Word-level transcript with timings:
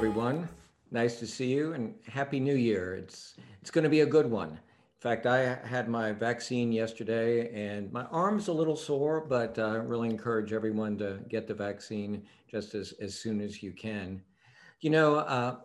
everyone. 0.00 0.48
Nice 0.90 1.18
to 1.18 1.26
see 1.26 1.52
you 1.52 1.74
and 1.74 1.94
Happy 2.08 2.40
New 2.40 2.54
Year. 2.54 2.94
It's, 2.94 3.34
it's 3.60 3.70
going 3.70 3.84
to 3.84 3.90
be 3.90 4.00
a 4.00 4.06
good 4.06 4.24
one. 4.24 4.48
In 4.48 4.58
fact, 4.98 5.26
I 5.26 5.56
had 5.62 5.90
my 5.90 6.12
vaccine 6.12 6.72
yesterday 6.72 7.52
and 7.52 7.92
my 7.92 8.04
arm's 8.04 8.48
a 8.48 8.52
little 8.54 8.76
sore, 8.76 9.20
but 9.20 9.58
I 9.58 9.76
uh, 9.76 9.78
really 9.80 10.08
encourage 10.08 10.54
everyone 10.54 10.96
to 10.96 11.20
get 11.28 11.46
the 11.46 11.52
vaccine 11.52 12.22
just 12.50 12.74
as, 12.74 12.92
as 13.02 13.14
soon 13.14 13.42
as 13.42 13.62
you 13.62 13.72
can. 13.72 14.22
You 14.80 14.88
know, 14.88 15.16
uh, 15.16 15.56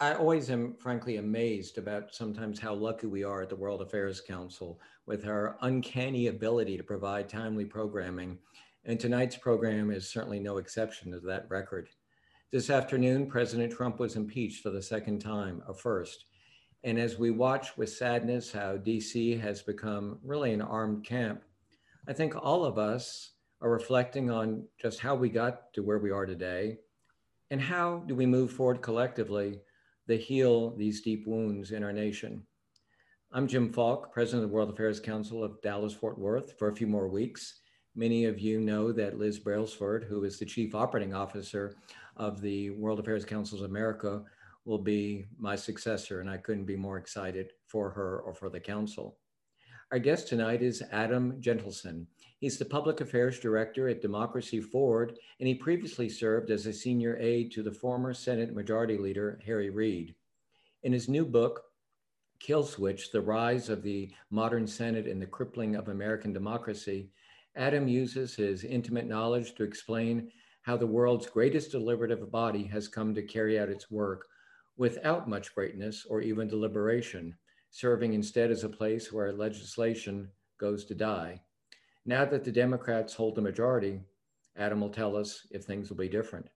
I 0.00 0.14
always 0.14 0.48
am 0.48 0.76
frankly 0.76 1.18
amazed 1.18 1.76
about 1.76 2.14
sometimes 2.14 2.58
how 2.58 2.72
lucky 2.72 3.06
we 3.06 3.22
are 3.22 3.42
at 3.42 3.50
the 3.50 3.56
World 3.56 3.82
Affairs 3.82 4.18
Council 4.18 4.80
with 5.04 5.26
our 5.26 5.58
uncanny 5.60 6.28
ability 6.28 6.78
to 6.78 6.82
provide 6.82 7.28
timely 7.28 7.66
programming. 7.66 8.38
And 8.86 8.98
tonight's 8.98 9.36
program 9.36 9.90
is 9.90 10.08
certainly 10.08 10.40
no 10.40 10.56
exception 10.56 11.12
to 11.12 11.20
that 11.20 11.44
record. 11.50 11.90
This 12.52 12.70
afternoon, 12.70 13.26
President 13.26 13.72
Trump 13.72 13.98
was 13.98 14.14
impeached 14.14 14.62
for 14.62 14.70
the 14.70 14.82
second 14.82 15.18
time, 15.20 15.62
a 15.68 15.74
first. 15.74 16.26
And 16.84 16.98
as 16.98 17.18
we 17.18 17.30
watch 17.30 17.76
with 17.76 17.90
sadness 17.90 18.52
how 18.52 18.76
DC 18.76 19.40
has 19.40 19.62
become 19.62 20.18
really 20.22 20.52
an 20.52 20.62
armed 20.62 21.04
camp, 21.04 21.42
I 22.06 22.12
think 22.12 22.36
all 22.36 22.64
of 22.64 22.78
us 22.78 23.32
are 23.60 23.70
reflecting 23.70 24.30
on 24.30 24.68
just 24.80 25.00
how 25.00 25.14
we 25.14 25.30
got 25.30 25.72
to 25.72 25.82
where 25.82 25.98
we 25.98 26.10
are 26.10 26.26
today 26.26 26.78
and 27.50 27.60
how 27.60 28.04
do 28.06 28.14
we 28.14 28.26
move 28.26 28.52
forward 28.52 28.82
collectively 28.82 29.60
to 30.06 30.16
heal 30.16 30.76
these 30.76 31.00
deep 31.00 31.26
wounds 31.26 31.72
in 31.72 31.82
our 31.82 31.92
nation. 31.92 32.42
I'm 33.32 33.48
Jim 33.48 33.72
Falk, 33.72 34.12
President 34.12 34.44
of 34.44 34.50
the 34.50 34.54
World 34.54 34.70
Affairs 34.70 35.00
Council 35.00 35.42
of 35.42 35.60
Dallas 35.62 35.94
Fort 35.94 36.18
Worth 36.18 36.56
for 36.58 36.68
a 36.68 36.76
few 36.76 36.86
more 36.86 37.08
weeks. 37.08 37.60
Many 37.96 38.26
of 38.26 38.38
you 38.38 38.60
know 38.60 38.92
that 38.92 39.18
Liz 39.18 39.38
Brailsford, 39.38 40.04
who 40.04 40.24
is 40.24 40.38
the 40.38 40.44
Chief 40.44 40.74
Operating 40.74 41.14
Officer 41.14 41.74
of 42.16 42.40
the 42.40 42.70
World 42.70 43.00
Affairs 43.00 43.24
Councils 43.24 43.62
of 43.62 43.70
America 43.70 44.22
will 44.64 44.78
be 44.78 45.26
my 45.38 45.56
successor, 45.56 46.20
and 46.20 46.30
I 46.30 46.38
couldn't 46.38 46.64
be 46.64 46.76
more 46.76 46.96
excited 46.96 47.52
for 47.66 47.90
her 47.90 48.20
or 48.20 48.34
for 48.34 48.48
the 48.48 48.60
council. 48.60 49.18
Our 49.92 49.98
guest 49.98 50.28
tonight 50.28 50.62
is 50.62 50.82
Adam 50.90 51.40
Jentleson. 51.40 52.06
He's 52.40 52.58
the 52.58 52.64
Public 52.64 53.00
Affairs 53.00 53.38
Director 53.38 53.88
at 53.88 54.02
Democracy 54.02 54.60
Forward, 54.60 55.18
and 55.38 55.46
he 55.46 55.54
previously 55.54 56.08
served 56.08 56.50
as 56.50 56.66
a 56.66 56.72
senior 56.72 57.16
aide 57.18 57.52
to 57.52 57.62
the 57.62 57.72
former 57.72 58.12
Senate 58.12 58.54
Majority 58.54 58.96
Leader, 58.96 59.40
Harry 59.44 59.70
Reid. 59.70 60.14
In 60.82 60.92
his 60.92 61.08
new 61.08 61.24
book, 61.24 61.62
Kill 62.40 62.64
Switch 62.64 63.10
The 63.10 63.20
Rise 63.20 63.68
of 63.68 63.82
the 63.82 64.10
Modern 64.30 64.66
Senate 64.66 65.06
and 65.06 65.20
the 65.22 65.26
Crippling 65.26 65.76
of 65.76 65.88
American 65.88 66.32
Democracy, 66.32 67.10
Adam 67.56 67.86
uses 67.86 68.34
his 68.34 68.64
intimate 68.64 69.06
knowledge 69.06 69.54
to 69.54 69.62
explain 69.62 70.30
how 70.64 70.78
the 70.78 70.86
world's 70.86 71.26
greatest 71.26 71.70
deliberative 71.70 72.30
body 72.32 72.64
has 72.64 72.88
come 72.88 73.14
to 73.14 73.22
carry 73.22 73.58
out 73.58 73.68
its 73.68 73.90
work 73.90 74.26
without 74.78 75.28
much 75.28 75.54
greatness 75.54 76.06
or 76.08 76.22
even 76.22 76.48
deliberation, 76.48 77.36
serving 77.70 78.14
instead 78.14 78.50
as 78.50 78.64
a 78.64 78.68
place 78.68 79.12
where 79.12 79.30
legislation 79.30 80.26
goes 80.58 80.86
to 80.86 80.94
die. 80.94 81.38
Now 82.06 82.24
that 82.24 82.44
the 82.44 82.50
Democrats 82.50 83.12
hold 83.12 83.34
the 83.34 83.42
majority, 83.42 84.00
Adam 84.56 84.80
will 84.80 84.88
tell 84.88 85.16
us 85.16 85.46
if 85.50 85.64
things 85.64 85.90
will 85.90 85.98
be 85.98 86.08
different. 86.08 86.48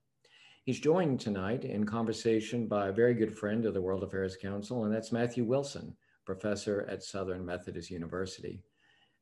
He's 0.63 0.79
joined 0.79 1.19
tonight 1.19 1.63
in 1.63 1.85
conversation 1.85 2.65
by 2.67 2.87
a 2.87 2.93
very 2.93 3.13
good 3.13 3.37
friend 3.37 3.63
of 3.65 3.75
the 3.75 3.81
World 3.81 4.03
Affairs 4.03 4.35
Council, 4.35 4.85
and 4.85 4.93
that's 4.93 5.11
Matthew 5.11 5.43
Wilson, 5.43 5.95
professor 6.25 6.87
at 6.89 7.03
Southern 7.03 7.45
Methodist 7.45 7.91
University. 7.91 8.63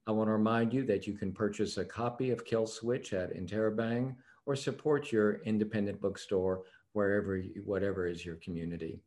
I 0.07 0.11
want 0.11 0.29
to 0.29 0.33
remind 0.33 0.73
you 0.73 0.85
that 0.85 1.07
you 1.07 1.13
can 1.13 1.33
purchase 1.33 1.75
a 1.75 1.83
copy 1.83 2.31
of 2.31 2.45
Kill 2.45 2.67
Switch 2.67 3.11
at 3.11 3.35
Interabang 3.35 4.15
or 4.47 4.55
support 4.55 5.11
your 5.11 5.41
independent 5.43 6.01
bookstore 6.01 6.63
wherever, 6.93 7.39
whatever 7.63 8.07
is 8.07 8.25
your 8.25 8.37
community. 8.37 8.99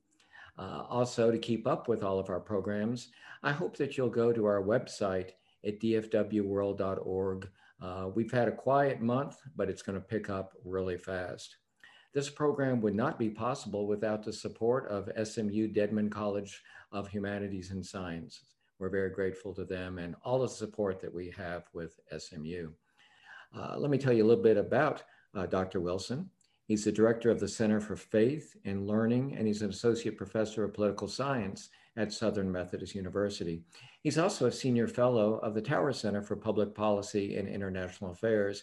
Uh, 0.59 0.85
also, 0.89 1.31
to 1.31 1.39
keep 1.39 1.67
up 1.67 1.89
with 1.89 2.05
all 2.05 2.19
of 2.19 2.29
our 2.29 2.39
programs, 2.39 3.09
I 3.43 3.53
hope 3.53 3.77
that 3.79 3.97
you'll 3.97 4.11
go 4.11 4.33
to 4.33 4.45
our 4.45 4.63
website 4.63 5.31
at 5.67 5.81
dfwworld.org. 5.81 7.49
Uh, 7.81 8.09
we've 8.15 8.31
had 8.31 8.49
a 8.49 8.53
quiet 8.53 9.01
month, 9.01 9.39
but 9.57 9.71
it's 9.71 9.83
going 9.83 9.99
to 9.99 10.07
pick 10.07 10.29
up 10.29 10.53
really 10.65 10.99
fast. 10.99 11.57
This 12.13 12.29
program 12.29 12.83
would 12.83 12.95
not 12.95 13.19
be 13.19 13.31
possible 13.31 13.87
without 13.87 14.23
the 14.23 14.33
support 14.33 14.89
of 14.89 15.09
SMU 15.27 15.73
Dedman 15.73 16.11
College 16.11 16.63
of 16.93 17.09
Humanities 17.09 17.71
and 17.71 17.85
Sciences. 17.85 18.43
We're 18.79 18.91
very 18.91 19.11
grateful 19.11 19.55
to 19.55 19.65
them 19.65 19.99
and 19.99 20.15
all 20.25 20.41
the 20.41 20.49
support 20.49 21.01
that 21.01 21.15
we 21.15 21.33
have 21.37 21.65
with 21.73 21.99
SMU. 22.17 22.71
Uh, 23.57 23.77
let 23.79 23.91
me 23.91 23.99
tell 23.99 24.13
you 24.13 24.25
a 24.25 24.27
little 24.27 24.43
bit 24.43 24.57
about 24.57 25.03
uh, 25.35 25.47
Dr. 25.47 25.81
Wilson. 25.81 26.31
He's 26.67 26.85
the 26.85 26.93
director 26.93 27.31
of 27.31 27.41
the 27.41 27.49
Center 27.49 27.81
for 27.81 27.97
Faith 27.97 28.57
and 28.65 28.87
Learning, 28.87 29.35
and 29.37 29.47
he's 29.47 29.63
an 29.63 29.71
associate 29.71 30.17
professor 30.17 30.63
of 30.65 30.75
political 30.75 31.09
science 31.09 31.71
at 31.97 32.13
Southern 32.13 32.51
Methodist 32.51 32.95
University. 32.95 33.63
He's 34.03 34.19
also 34.19 34.47
a 34.47 34.53
senior 34.53 34.87
fellow 34.87 35.35
of 35.39 35.55
the 35.55 35.63
Tower 35.63 35.93
Center 35.93 36.23
for 36.23 36.37
Public 36.37 36.75
Policy 36.75 37.37
and 37.37 37.49
International 37.49 38.13
Affairs, 38.13 38.63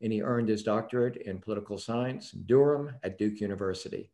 and 0.00 0.12
he 0.12 0.22
earned 0.22 0.48
his 0.48 0.62
doctorate 0.62 1.16
in 1.16 1.40
political 1.40 1.78
science, 1.78 2.30
Durham 2.30 2.92
at 3.02 3.18
Duke 3.18 3.40
University. 3.40 4.10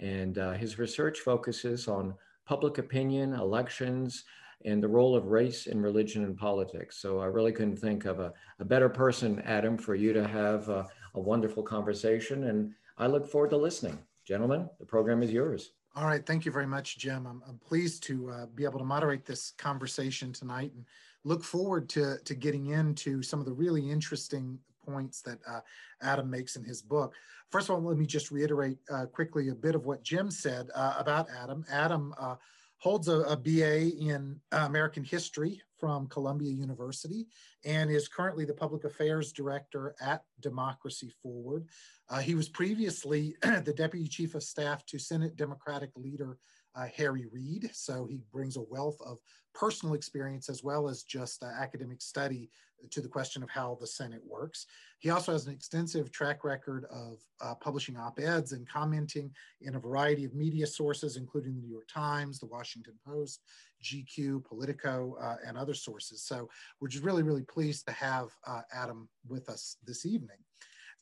And 0.00 0.38
uh, 0.38 0.52
his 0.52 0.78
research 0.78 1.20
focuses 1.20 1.88
on 1.88 2.14
public 2.46 2.78
opinion, 2.78 3.34
elections, 3.34 4.24
and 4.64 4.82
the 4.82 4.88
role 4.88 5.14
of 5.14 5.26
race 5.26 5.66
in 5.66 5.80
religion 5.80 6.24
and 6.24 6.36
politics. 6.36 6.96
So 6.96 7.20
I 7.20 7.26
really 7.26 7.52
couldn't 7.52 7.76
think 7.76 8.04
of 8.04 8.20
a, 8.20 8.32
a 8.58 8.64
better 8.64 8.88
person, 8.88 9.40
Adam, 9.44 9.76
for 9.76 9.94
you 9.94 10.12
to 10.12 10.26
have 10.26 10.68
uh, 10.68 10.84
a 11.16 11.20
wonderful 11.20 11.62
conversation. 11.62 12.44
And 12.44 12.72
I 12.98 13.06
look 13.06 13.26
forward 13.26 13.50
to 13.50 13.56
listening. 13.56 13.98
Gentlemen, 14.24 14.68
the 14.78 14.86
program 14.86 15.22
is 15.22 15.32
yours. 15.32 15.72
All 15.94 16.06
right. 16.06 16.24
Thank 16.24 16.44
you 16.44 16.52
very 16.52 16.66
much, 16.66 16.98
Jim. 16.98 17.26
I'm, 17.26 17.42
I'm 17.48 17.58
pleased 17.58 18.02
to 18.04 18.30
uh, 18.30 18.46
be 18.54 18.64
able 18.64 18.78
to 18.78 18.84
moderate 18.84 19.24
this 19.24 19.52
conversation 19.56 20.32
tonight 20.32 20.72
and 20.74 20.84
look 21.24 21.42
forward 21.42 21.88
to, 21.90 22.18
to 22.24 22.34
getting 22.34 22.66
into 22.66 23.22
some 23.22 23.40
of 23.40 23.46
the 23.46 23.52
really 23.52 23.90
interesting 23.90 24.58
points 24.84 25.22
that 25.22 25.38
uh, 25.48 25.60
Adam 26.02 26.30
makes 26.30 26.56
in 26.56 26.64
his 26.64 26.82
book. 26.82 27.14
First 27.50 27.70
of 27.70 27.76
all, 27.76 27.82
let 27.82 27.96
me 27.96 28.06
just 28.06 28.30
reiterate 28.30 28.78
uh, 28.92 29.06
quickly 29.06 29.48
a 29.48 29.54
bit 29.54 29.74
of 29.74 29.86
what 29.86 30.02
Jim 30.02 30.30
said 30.30 30.68
uh, 30.74 30.94
about 30.98 31.28
Adam. 31.42 31.64
Adam 31.70 32.14
uh, 32.18 32.36
holds 32.78 33.08
a, 33.08 33.20
a 33.20 33.36
BA 33.36 33.96
in 33.98 34.38
uh, 34.52 34.64
American 34.66 35.04
history 35.04 35.60
from 35.78 36.06
Columbia 36.06 36.50
University 36.50 37.26
and 37.64 37.90
is 37.90 38.08
currently 38.08 38.44
the 38.44 38.54
public 38.54 38.84
affairs 38.84 39.32
director 39.32 39.94
at 40.00 40.22
Democracy 40.40 41.12
Forward. 41.22 41.68
Uh, 42.08 42.18
he 42.18 42.34
was 42.34 42.48
previously 42.48 43.36
the 43.42 43.74
deputy 43.74 44.08
chief 44.08 44.34
of 44.34 44.42
staff 44.42 44.84
to 44.86 44.98
Senate 44.98 45.36
Democratic 45.36 45.90
leader 45.96 46.38
uh, 46.76 46.86
Harry 46.96 47.26
Reid. 47.32 47.70
So 47.72 48.06
he 48.06 48.20
brings 48.32 48.56
a 48.56 48.62
wealth 48.62 48.98
of 49.04 49.18
personal 49.54 49.94
experience 49.94 50.48
as 50.48 50.62
well 50.62 50.88
as 50.88 51.02
just 51.02 51.42
uh, 51.42 51.46
academic 51.46 52.02
study 52.02 52.50
to 52.90 53.00
the 53.00 53.08
question 53.08 53.42
of 53.42 53.50
how 53.50 53.76
the 53.80 53.86
Senate 53.86 54.20
works. 54.28 54.66
He 54.98 55.10
also 55.10 55.32
has 55.32 55.46
an 55.46 55.52
extensive 55.52 56.12
track 56.12 56.44
record 56.44 56.84
of 56.90 57.18
uh, 57.40 57.54
publishing 57.54 57.96
op-eds 57.96 58.52
and 58.52 58.68
commenting 58.68 59.30
in 59.62 59.76
a 59.76 59.80
variety 59.80 60.24
of 60.24 60.34
media 60.34 60.66
sources, 60.66 61.16
including 61.16 61.54
the 61.54 61.62
New 61.62 61.70
York 61.70 61.88
Times, 61.88 62.38
the 62.38 62.46
Washington 62.46 62.94
Post, 63.04 63.40
GQ, 63.82 64.44
Politico, 64.44 65.16
uh, 65.20 65.36
and 65.46 65.56
other 65.56 65.74
sources. 65.74 66.22
So 66.22 66.48
we're 66.80 66.88
just 66.88 67.04
really, 67.04 67.22
really 67.22 67.44
pleased 67.44 67.86
to 67.86 67.92
have 67.92 68.28
uh, 68.46 68.62
Adam 68.72 69.08
with 69.26 69.48
us 69.48 69.76
this 69.86 70.06
evening. 70.06 70.38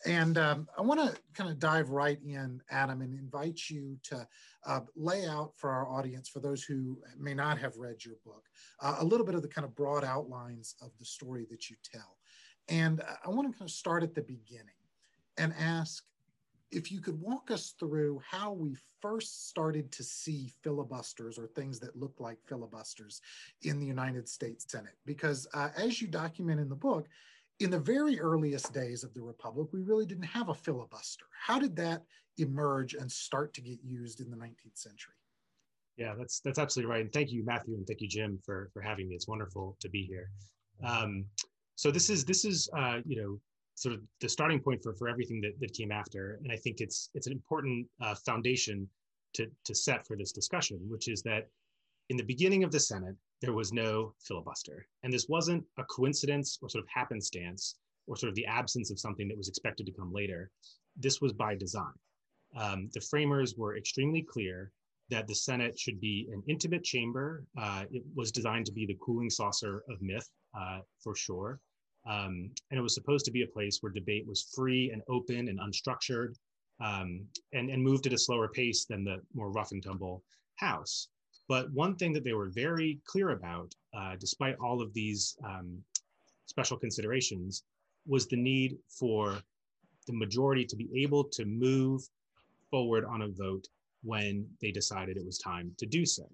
And 0.07 0.37
um, 0.37 0.69
I 0.77 0.83
want 0.83 1.01
to 1.01 1.19
kind 1.33 1.51
of 1.51 1.59
dive 1.59 1.89
right 1.91 2.19
in, 2.23 2.61
Adam, 2.71 3.01
and 3.01 3.19
invite 3.19 3.71
you 3.71 3.97
to 4.05 4.27
uh, 4.67 4.81
lay 4.97 5.27
out 5.27 5.53
for 5.57 5.71
our 5.71 5.89
audience, 5.89 6.29
for 6.29 6.41
those 6.41 6.63
who 6.63 6.99
may 7.19 7.33
not 7.33 7.59
have 7.59 7.77
read 7.77 8.05
your 8.05 8.17
book, 8.25 8.45
uh, 8.81 8.97
a 8.99 9.05
little 9.05 9.25
bit 9.25 9.35
of 9.35 9.43
the 9.43 9.49
kind 9.49 9.65
of 9.65 9.75
broad 9.75 10.05
outlines 10.05 10.75
of 10.83 10.91
the 10.99 11.05
story 11.05 11.47
that 11.51 11.71
you 11.71 11.77
tell. 11.83 12.19
And 12.69 13.03
I 13.25 13.31
want 13.31 13.51
to 13.51 13.59
kind 13.59 13.69
of 13.69 13.75
start 13.75 14.03
at 14.03 14.15
the 14.15 14.23
beginning 14.23 14.75
and 15.39 15.55
ask 15.59 16.05
if 16.71 16.91
you 16.91 17.01
could 17.01 17.21
walk 17.21 17.51
us 17.51 17.75
through 17.79 18.21
how 18.29 18.53
we 18.53 18.77
first 19.01 19.49
started 19.49 19.93
to 19.93 20.03
see 20.03 20.51
filibusters 20.63 21.39
or 21.39 21.47
things 21.47 21.79
that 21.79 21.97
looked 21.97 22.21
like 22.21 22.39
filibusters 22.47 23.21
in 23.63 23.79
the 23.79 23.87
United 23.87 24.29
States 24.29 24.67
Senate. 24.69 24.97
Because 25.07 25.47
uh, 25.55 25.69
as 25.77 26.01
you 26.03 26.09
document 26.09 26.61
in 26.61 26.69
the 26.69 26.75
book, 26.75 27.07
in 27.61 27.71
the 27.71 27.79
very 27.79 28.21
earliest 28.21 28.73
days 28.73 29.05
of 29.05 29.15
the 29.15 29.23
Republic, 29.23 29.69
we 29.73 29.81
really 29.81 30.07
didn't 30.07 30.25
have 30.25 30.49
a 30.49 30.55
filibuster. 30.55 31.27
How 31.47 31.59
did 31.59 31.77
that 31.77 32.03
emerge 32.39 32.95
and 32.95 33.11
start 33.11 33.55
to 33.55 33.61
get 33.61 33.79
used 33.85 34.21
in 34.21 34.31
the 34.31 34.37
19th 34.37 34.77
century? 34.77 35.15
Yeah, 35.97 36.15
that's 36.19 36.41
that's 36.41 36.59
absolutely 36.59 36.91
right. 36.91 37.03
And 37.03 37.13
thank 37.13 37.31
you, 37.31 37.45
Matthew, 37.45 37.75
and 37.75 37.87
thank 37.87 38.01
you, 38.01 38.09
Jim, 38.09 38.41
for 38.45 38.69
for 38.73 38.83
having 38.83 39.09
me. 39.09 39.15
It's 39.15 39.29
wonderful 39.29 39.77
to 39.81 39.89
be 39.89 40.03
here. 40.03 40.29
Um, 40.83 41.25
so 41.77 41.93
this 41.93 42.11
is 42.11 42.25
this 42.25 42.45
is 42.45 42.69
uh, 42.77 42.99
you 43.07 43.23
know 43.23 43.41
sort 43.77 43.95
of 43.95 44.01
the 44.21 44.29
starting 44.29 44.59
point 44.59 44.83
for 44.83 44.95
for 44.95 45.09
everything 45.09 45.41
that 45.43 45.53
that 45.61 45.73
came 45.73 45.93
after, 45.93 46.41
and 46.43 46.51
I 46.51 46.57
think 46.57 46.81
it's 46.81 47.11
it's 47.15 47.29
an 47.29 47.33
important 47.33 47.87
uh, 48.01 48.17
foundation 48.27 48.89
to 49.35 49.47
to 49.65 49.75
set 49.75 50.05
for 50.05 50.17
this 50.17 50.33
discussion, 50.33 50.81
which 50.89 51.07
is 51.07 51.23
that 51.23 51.49
in 52.11 52.17
the 52.17 52.25
beginning 52.25 52.65
of 52.65 52.73
the 52.73 52.81
Senate, 52.81 53.15
there 53.45 53.53
was 53.53 53.73
no 53.73 54.15
filibuster. 54.27 54.87
And 55.03 55.13
this 55.13 55.29
wasn't 55.29 55.65
a 55.77 55.85
coincidence 55.85 56.59
or 56.63 56.69
sort 56.71 56.85
of 56.85 56.89
happenstance 57.01 57.77
or 58.07 58.17
sort 58.17 58.31
of 58.31 58.37
the 58.37 58.47
absence 58.47 58.91
of 58.91 58.99
something 58.99 59.29
that 59.29 59.37
was 59.37 59.49
expected 59.49 59.85
to 59.87 59.93
come 59.93 60.13
later. 60.21 60.51
This 60.97 61.21
was 61.21 61.33
by 61.33 61.55
design. 61.55 61.99
um, 62.57 62.89
the 62.95 63.01
framers 63.01 63.55
were 63.57 63.77
extremely 63.77 64.23
clear 64.23 64.71
that 65.11 65.27
the 65.27 65.35
Senate 65.35 65.79
should 65.79 66.01
be 66.01 66.29
an 66.33 66.43
intimate 66.47 66.85
chamber. 66.85 67.45
Uh, 67.59 67.85
it 67.91 68.03
was 68.15 68.33
designed 68.33 68.67
to 68.67 68.73
be 68.73 68.87
the 68.87 68.97
cooling 69.03 69.31
saucer 69.31 69.83
of 69.89 70.01
myth, 70.01 70.29
uh, 70.59 70.79
for 71.03 71.15
sure. 71.15 71.61
Um, 72.07 72.51
and 72.71 72.79
it 72.79 72.83
was 72.83 72.95
supposed 72.95 73.25
to 73.27 73.31
be 73.31 73.43
a 73.43 73.47
place 73.47 73.79
where 73.81 73.93
debate 73.93 74.27
was 74.27 74.51
free 74.55 74.91
and 74.93 75.03
open 75.09 75.49
and 75.49 75.59
unstructured 75.61 76.35
um, 76.85 77.25
and, 77.53 77.71
and 77.71 77.83
moved 77.83 78.07
at 78.07 78.13
a 78.13 78.19
slower 78.19 78.49
pace 78.49 78.85
than 78.85 79.05
the 79.05 79.17
more 79.35 79.51
rough 79.51 79.73
and 79.73 79.83
tumble 79.83 80.23
House. 80.57 81.09
But 81.49 81.71
one 81.73 81.97
thing 81.97 82.13
that 82.15 82.25
they 82.25 82.33
were 82.33 82.49
very 82.49 83.01
clear 83.05 83.31
about, 83.31 83.75
uh, 83.97 84.17
despite 84.19 84.57
all 84.57 84.81
of 84.81 84.93
these 84.95 85.37
um, 85.45 85.83
special 86.47 86.77
considerations, 86.77 87.65
was 88.07 88.27
the 88.27 88.37
need 88.37 88.77
for 88.89 89.39
the 90.07 90.13
majority 90.13 90.65
to 90.67 90.77
be 90.77 90.89
able 91.03 91.25
to 91.25 91.45
move 91.45 92.03
forward 92.71 93.05
on 93.05 93.23
a 93.23 93.29
vote 93.29 93.69
when 94.03 94.47
they 94.61 94.71
decided 94.71 95.17
it 95.17 95.25
was 95.25 95.39
time 95.39 95.73
to 95.79 95.87
do 95.87 96.05
so. 96.05 96.25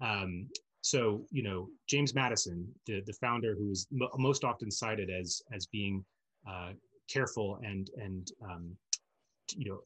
Um, 0.00 0.48
so, 0.80 1.24
you 1.30 1.44
know, 1.44 1.68
James 1.86 2.14
Madison, 2.14 2.66
the, 2.86 3.02
the 3.06 3.12
founder 3.12 3.54
who 3.54 3.70
is 3.70 3.86
mo 3.92 4.08
most 4.18 4.42
often 4.42 4.70
cited 4.70 5.10
as, 5.10 5.42
as 5.52 5.66
being 5.66 6.04
uh, 6.48 6.72
careful 7.08 7.60
and, 7.64 7.88
and 7.96 8.32
um, 8.42 8.76
you 9.54 9.70
know, 9.70 9.80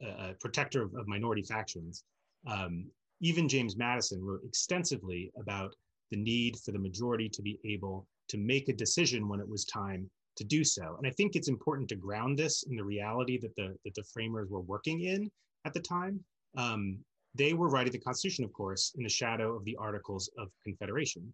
a, 0.00 0.30
a 0.30 0.34
protector 0.40 0.82
of, 0.82 0.94
of, 0.94 1.06
minority 1.06 1.42
factions, 1.42 2.04
um, 2.46 2.86
even 3.20 3.48
James 3.48 3.76
Madison 3.76 4.22
wrote 4.22 4.44
extensively 4.44 5.30
about 5.38 5.74
the 6.10 6.16
need 6.16 6.56
for 6.58 6.72
the 6.72 6.78
majority 6.78 7.28
to 7.28 7.42
be 7.42 7.58
able 7.64 8.06
to 8.28 8.38
make 8.38 8.68
a 8.68 8.72
decision 8.72 9.28
when 9.28 9.40
it 9.40 9.48
was 9.48 9.64
time 9.64 10.08
to 10.36 10.44
do 10.44 10.64
so. 10.64 10.94
And 10.98 11.06
I 11.06 11.10
think 11.10 11.34
it's 11.34 11.48
important 11.48 11.88
to 11.88 11.96
ground 11.96 12.38
this 12.38 12.62
in 12.62 12.76
the 12.76 12.84
reality 12.84 13.38
that 13.38 13.54
the, 13.56 13.74
that 13.84 13.94
the 13.94 14.04
framers 14.04 14.48
were 14.48 14.60
working 14.60 15.02
in 15.02 15.30
at 15.64 15.74
the 15.74 15.80
time. 15.80 16.20
Um, 16.56 16.98
they 17.34 17.52
were 17.52 17.68
writing 17.68 17.92
the 17.92 17.98
Constitution, 17.98 18.44
of 18.44 18.52
course, 18.52 18.92
in 18.96 19.02
the 19.02 19.08
shadow 19.08 19.54
of 19.54 19.64
the 19.64 19.76
Articles 19.76 20.30
of 20.38 20.48
Confederation. 20.64 21.32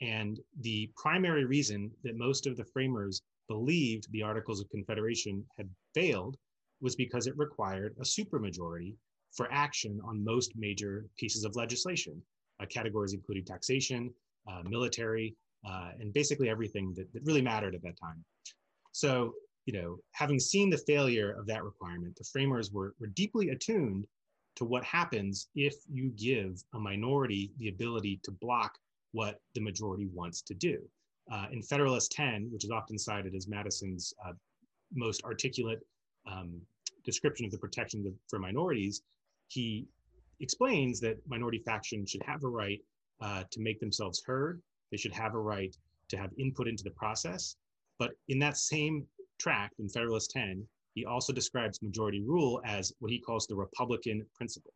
And 0.00 0.40
the 0.60 0.90
primary 0.96 1.44
reason 1.44 1.90
that 2.02 2.16
most 2.16 2.46
of 2.46 2.56
the 2.56 2.64
framers 2.64 3.22
believed 3.48 4.10
the 4.10 4.22
Articles 4.22 4.60
of 4.60 4.68
Confederation 4.70 5.44
had 5.56 5.68
failed 5.94 6.36
was 6.80 6.96
because 6.96 7.26
it 7.26 7.36
required 7.38 7.94
a 8.00 8.04
supermajority 8.04 8.94
for 9.36 9.48
action 9.52 10.00
on 10.04 10.24
most 10.24 10.52
major 10.56 11.06
pieces 11.18 11.44
of 11.44 11.54
legislation, 11.56 12.20
uh, 12.60 12.66
categories 12.66 13.12
including 13.12 13.44
taxation, 13.44 14.12
uh, 14.50 14.62
military, 14.68 15.34
uh, 15.68 15.90
and 16.00 16.12
basically 16.12 16.48
everything 16.48 16.94
that, 16.96 17.12
that 17.12 17.22
really 17.24 17.42
mattered 17.42 17.74
at 17.74 17.82
that 17.82 17.98
time. 18.00 18.24
So, 18.92 19.34
you 19.66 19.72
know, 19.72 19.98
having 20.12 20.38
seen 20.38 20.70
the 20.70 20.78
failure 20.78 21.32
of 21.38 21.46
that 21.46 21.64
requirement, 21.64 22.16
the 22.16 22.24
framers 22.24 22.70
were, 22.72 22.94
were 23.00 23.08
deeply 23.08 23.50
attuned 23.50 24.06
to 24.56 24.64
what 24.64 24.84
happens 24.84 25.48
if 25.54 25.74
you 25.92 26.10
give 26.16 26.62
a 26.74 26.78
minority 26.78 27.52
the 27.58 27.68
ability 27.68 28.20
to 28.22 28.30
block 28.30 28.78
what 29.12 29.40
the 29.54 29.60
majority 29.60 30.08
wants 30.12 30.40
to 30.42 30.54
do. 30.54 30.78
Uh, 31.30 31.46
in 31.50 31.62
Federalist 31.62 32.12
10, 32.12 32.48
which 32.52 32.64
is 32.64 32.70
often 32.70 32.98
cited 32.98 33.34
as 33.34 33.48
Madison's 33.48 34.14
uh, 34.24 34.32
most 34.94 35.24
articulate 35.24 35.80
um, 36.30 36.60
description 37.04 37.44
of 37.44 37.52
the 37.52 37.58
protections 37.58 38.06
for 38.28 38.38
minorities, 38.38 39.02
he 39.48 39.86
explains 40.40 41.00
that 41.00 41.16
minority 41.26 41.62
factions 41.64 42.10
should 42.10 42.22
have 42.22 42.44
a 42.44 42.48
right 42.48 42.80
uh, 43.20 43.44
to 43.50 43.60
make 43.60 43.80
themselves 43.80 44.22
heard. 44.24 44.60
They 44.90 44.96
should 44.96 45.14
have 45.14 45.34
a 45.34 45.38
right 45.38 45.74
to 46.08 46.16
have 46.16 46.30
input 46.38 46.68
into 46.68 46.84
the 46.84 46.90
process. 46.90 47.56
But 47.98 48.12
in 48.28 48.38
that 48.40 48.56
same 48.56 49.06
tract 49.38 49.80
in 49.80 49.88
Federalist 49.88 50.30
10, 50.32 50.66
he 50.94 51.04
also 51.04 51.32
describes 51.32 51.82
majority 51.82 52.22
rule 52.22 52.60
as 52.64 52.92
what 53.00 53.10
he 53.10 53.18
calls 53.18 53.46
the 53.46 53.54
Republican 53.54 54.24
principle 54.34 54.72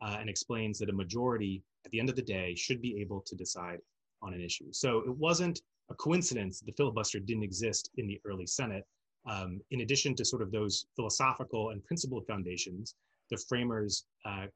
uh, 0.00 0.16
and 0.20 0.28
explains 0.28 0.78
that 0.78 0.88
a 0.88 0.92
majority 0.92 1.62
at 1.84 1.90
the 1.90 2.00
end 2.00 2.08
of 2.08 2.16
the 2.16 2.22
day 2.22 2.54
should 2.54 2.80
be 2.80 3.00
able 3.00 3.20
to 3.26 3.34
decide 3.34 3.78
on 4.22 4.34
an 4.34 4.40
issue. 4.40 4.72
So 4.72 4.98
it 5.00 5.16
wasn't 5.16 5.60
a 5.90 5.94
coincidence 5.94 6.60
that 6.60 6.66
the 6.66 6.72
filibuster 6.72 7.18
didn't 7.18 7.42
exist 7.42 7.90
in 7.96 8.06
the 8.06 8.20
early 8.24 8.46
Senate. 8.46 8.84
Um, 9.26 9.60
in 9.70 9.80
addition 9.80 10.14
to 10.16 10.24
sort 10.24 10.42
of 10.42 10.50
those 10.50 10.86
philosophical 10.96 11.70
and 11.70 11.84
principled 11.84 12.26
foundations, 12.26 12.94
the 13.30 13.36
framers 13.48 14.04
uh, 14.24 14.46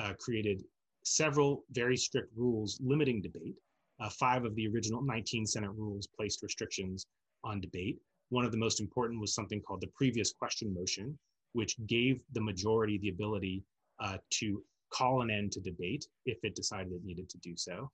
uh, 0.00 0.12
created 0.18 0.62
several 1.04 1.64
very 1.70 1.96
strict 1.96 2.30
rules 2.36 2.78
limiting 2.82 3.20
debate. 3.20 3.56
Uh, 4.00 4.08
five 4.10 4.44
of 4.44 4.54
the 4.54 4.68
original 4.68 5.02
19 5.02 5.46
Senate 5.46 5.70
rules 5.70 6.06
placed 6.16 6.42
restrictions 6.42 7.06
on 7.44 7.60
debate. 7.60 7.98
One 8.30 8.44
of 8.44 8.52
the 8.52 8.58
most 8.58 8.80
important 8.80 9.20
was 9.20 9.34
something 9.34 9.60
called 9.62 9.80
the 9.80 9.90
previous 9.94 10.32
question 10.32 10.72
motion, 10.74 11.18
which 11.52 11.76
gave 11.86 12.20
the 12.32 12.40
majority 12.40 12.98
the 12.98 13.08
ability 13.08 13.64
uh, 14.00 14.18
to 14.34 14.62
call 14.90 15.22
an 15.22 15.30
end 15.30 15.52
to 15.52 15.60
debate 15.60 16.06
if 16.26 16.38
it 16.42 16.54
decided 16.54 16.92
it 16.92 17.04
needed 17.04 17.28
to 17.30 17.38
do 17.38 17.56
so. 17.56 17.90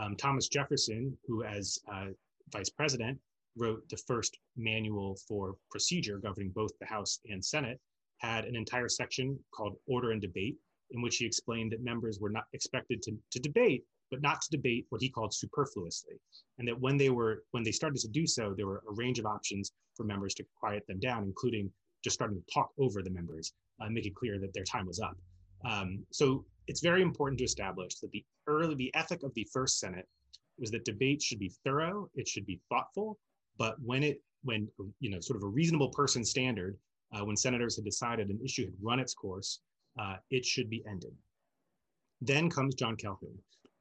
Um, 0.00 0.16
Thomas 0.16 0.48
Jefferson, 0.48 1.16
who 1.26 1.44
as 1.44 1.78
uh, 1.92 2.06
vice 2.52 2.70
president 2.70 3.18
wrote 3.56 3.88
the 3.88 3.96
first 3.96 4.36
manual 4.56 5.16
for 5.28 5.56
procedure 5.70 6.18
governing 6.18 6.50
both 6.50 6.72
the 6.80 6.86
House 6.86 7.20
and 7.26 7.44
Senate, 7.44 7.78
had 8.18 8.44
an 8.44 8.56
entire 8.56 8.88
section 8.88 9.38
called 9.52 9.76
Order 9.86 10.12
and 10.12 10.20
Debate, 10.20 10.56
in 10.90 11.02
which 11.02 11.16
he 11.16 11.26
explained 11.26 11.72
that 11.72 11.82
members 11.82 12.18
were 12.20 12.30
not 12.30 12.44
expected 12.52 13.02
to, 13.02 13.12
to 13.30 13.40
debate, 13.40 13.84
but 14.10 14.22
not 14.22 14.40
to 14.42 14.50
debate 14.50 14.86
what 14.90 15.00
he 15.00 15.08
called 15.08 15.34
superfluously. 15.34 16.14
And 16.58 16.68
that 16.68 16.80
when 16.80 16.96
they 16.96 17.10
were 17.10 17.44
when 17.50 17.64
they 17.64 17.72
started 17.72 18.00
to 18.00 18.08
do 18.08 18.26
so, 18.26 18.54
there 18.56 18.66
were 18.66 18.82
a 18.88 18.94
range 18.94 19.18
of 19.18 19.26
options 19.26 19.72
for 19.96 20.04
members 20.04 20.34
to 20.34 20.44
quiet 20.58 20.86
them 20.86 21.00
down, 21.00 21.24
including 21.24 21.70
just 22.02 22.14
starting 22.14 22.36
to 22.36 22.54
talk 22.54 22.70
over 22.78 23.02
the 23.02 23.10
members, 23.10 23.52
uh, 23.80 23.88
make 23.88 24.06
it 24.06 24.14
clear 24.14 24.38
that 24.38 24.52
their 24.52 24.64
time 24.64 24.86
was 24.86 25.00
up. 25.00 25.16
Um, 25.64 26.04
so 26.12 26.44
it's 26.66 26.80
very 26.80 27.02
important 27.02 27.38
to 27.38 27.44
establish 27.44 27.94
that 27.96 28.10
the 28.12 28.24
early 28.46 28.74
the 28.74 28.94
ethic 28.94 29.22
of 29.22 29.32
the 29.34 29.46
first 29.52 29.80
Senate 29.80 30.06
was 30.58 30.70
that 30.70 30.84
debate 30.84 31.22
should 31.22 31.38
be 31.38 31.52
thorough, 31.64 32.08
it 32.14 32.28
should 32.28 32.46
be 32.46 32.60
thoughtful, 32.68 33.18
but 33.58 33.76
when 33.82 34.02
it 34.02 34.20
when 34.42 34.68
you 35.00 35.10
know 35.10 35.20
sort 35.20 35.38
of 35.38 35.42
a 35.42 35.48
reasonable 35.48 35.88
person 35.88 36.24
standard 36.24 36.76
uh, 37.14 37.24
when 37.24 37.36
senators 37.36 37.76
had 37.76 37.84
decided 37.84 38.28
an 38.28 38.40
issue 38.44 38.64
had 38.64 38.74
run 38.82 38.98
its 38.98 39.14
course, 39.14 39.60
uh, 39.98 40.16
it 40.30 40.44
should 40.44 40.68
be 40.68 40.84
ended. 40.88 41.12
Then 42.20 42.50
comes 42.50 42.74
John 42.74 42.96
Calhoun. 42.96 43.38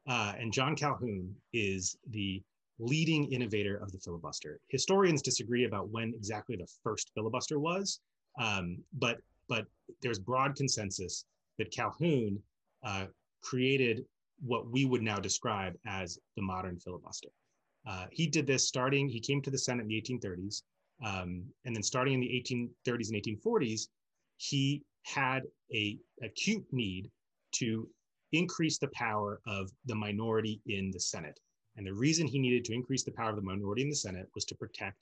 Uh, 0.07 0.33
and 0.37 0.51
John 0.51 0.75
Calhoun 0.75 1.33
is 1.53 1.97
the 2.09 2.41
leading 2.79 3.31
innovator 3.31 3.77
of 3.77 3.91
the 3.91 3.99
filibuster. 3.99 4.59
Historians 4.67 5.21
disagree 5.21 5.65
about 5.65 5.89
when 5.89 6.13
exactly 6.15 6.55
the 6.55 6.67
first 6.83 7.11
filibuster 7.15 7.59
was, 7.59 7.99
um, 8.39 8.77
but, 8.99 9.19
but 9.47 9.65
there's 10.01 10.19
broad 10.19 10.55
consensus 10.55 11.25
that 11.57 11.71
Calhoun 11.71 12.39
uh, 12.83 13.05
created 13.41 14.05
what 14.45 14.69
we 14.69 14.85
would 14.85 15.01
now 15.01 15.19
describe 15.19 15.73
as 15.85 16.19
the 16.35 16.41
modern 16.41 16.77
filibuster. 16.79 17.29
Uh, 17.87 18.05
he 18.11 18.27
did 18.27 18.47
this 18.47 18.67
starting, 18.67 19.07
he 19.07 19.19
came 19.19 19.41
to 19.41 19.51
the 19.51 19.57
Senate 19.57 19.83
in 19.83 19.87
the 19.87 20.01
1830s, 20.01 20.63
um, 21.03 21.43
and 21.65 21.75
then 21.75 21.83
starting 21.83 22.13
in 22.13 22.19
the 22.19 22.27
1830s 22.27 23.11
and 23.11 23.41
1840s, 23.41 23.87
he 24.37 24.83
had 25.03 25.43
a 25.73 25.97
acute 26.21 26.65
need 26.71 27.09
to 27.53 27.87
increase 28.31 28.77
the 28.77 28.89
power 28.89 29.39
of 29.45 29.71
the 29.85 29.95
minority 29.95 30.61
in 30.65 30.91
the 30.91 30.99
Senate. 30.99 31.39
And 31.75 31.85
the 31.85 31.93
reason 31.93 32.27
he 32.27 32.39
needed 32.39 32.65
to 32.65 32.73
increase 32.73 33.03
the 33.03 33.11
power 33.11 33.29
of 33.29 33.35
the 33.35 33.41
minority 33.41 33.81
in 33.81 33.89
the 33.89 33.95
Senate 33.95 34.27
was 34.35 34.45
to 34.45 34.55
protect 34.55 34.97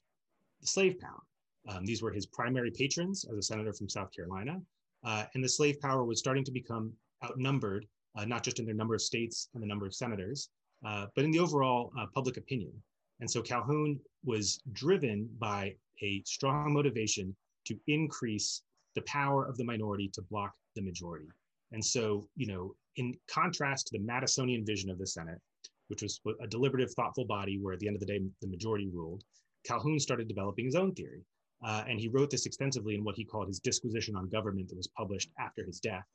the 0.62 0.68
slave 0.68 1.00
power. 1.00 1.22
Um, 1.68 1.86
these 1.86 2.02
were 2.02 2.12
his 2.12 2.26
primary 2.26 2.72
patrons 2.72 3.26
as 3.30 3.38
a 3.38 3.42
senator 3.42 3.74
from 3.74 3.90
South 3.90 4.12
Carolina. 4.12 4.60
Uh, 5.04 5.26
and 5.34 5.44
the 5.44 5.50
slave 5.50 5.80
power 5.80 6.04
was 6.04 6.20
starting 6.20 6.44
to 6.44 6.52
become 6.52 6.92
outnumbered, 7.24 7.86
uh, 8.16 8.26
not 8.26 8.44
just 8.44 8.60
in 8.60 8.66
their 8.66 8.76
number 8.76 8.96
of 8.96 9.02
states 9.02 9.50
and 9.54 9.62
the 9.62 9.68
number 9.68 9.86
of 9.86 9.94
senators, 9.94 10.50
uh, 10.86 11.08
but 11.16 11.26
in 11.26 11.32
the 11.32 11.40
overall 11.40 11.92
uh, 12.00 12.06
public 12.14 12.38
opinion. 12.38 12.72
And 13.22 13.30
so 13.30 13.42
Calhoun 13.42 14.00
was 14.26 14.62
driven 14.74 15.30
by 15.40 15.76
a 16.02 16.22
strong 16.26 16.74
motivation 16.74 17.36
to 17.66 17.78
increase 17.88 18.64
the 18.96 19.04
power 19.04 19.46
of 19.46 19.58
the 19.58 19.64
minority 19.64 20.10
to 20.14 20.22
block 20.24 20.54
the 20.76 20.82
majority. 20.82 21.28
And 21.72 21.84
so, 21.84 22.28
you 22.36 22.48
know, 22.48 22.76
in 22.98 23.16
contrast 23.30 23.88
to 23.88 23.98
the 23.98 24.04
Madisonian 24.04 24.66
vision 24.66 24.90
of 24.90 24.98
the 24.98 25.08
Senate, 25.08 25.40
which 25.88 26.02
was 26.02 26.20
a 26.42 26.48
deliberative, 26.48 26.92
thoughtful 26.94 27.26
body 27.26 27.60
where 27.62 27.74
at 27.74 27.80
the 27.80 27.88
end 27.88 27.96
of 27.96 28.00
the 28.00 28.06
day, 28.06 28.20
the 28.42 28.48
majority 28.48 28.90
ruled, 28.92 29.24
Calhoun 29.66 30.00
started 30.00 30.28
developing 30.28 30.66
his 30.66 30.76
own 30.76 30.94
theory. 30.94 31.22
Uh, 31.64 31.84
and 31.88 32.00
he 32.00 32.08
wrote 32.08 32.32
this 32.32 32.48
extensively 32.48 32.96
in 32.96 33.04
what 33.04 33.16
he 33.16 33.24
called 33.24 33.48
his 33.48 33.60
Disquisition 33.60 34.16
on 34.16 34.28
Government 34.30 34.68
that 34.70 34.78
was 34.78 34.88
published 34.98 35.30
after 35.40 35.64
his 35.64 35.80
death. 35.80 36.06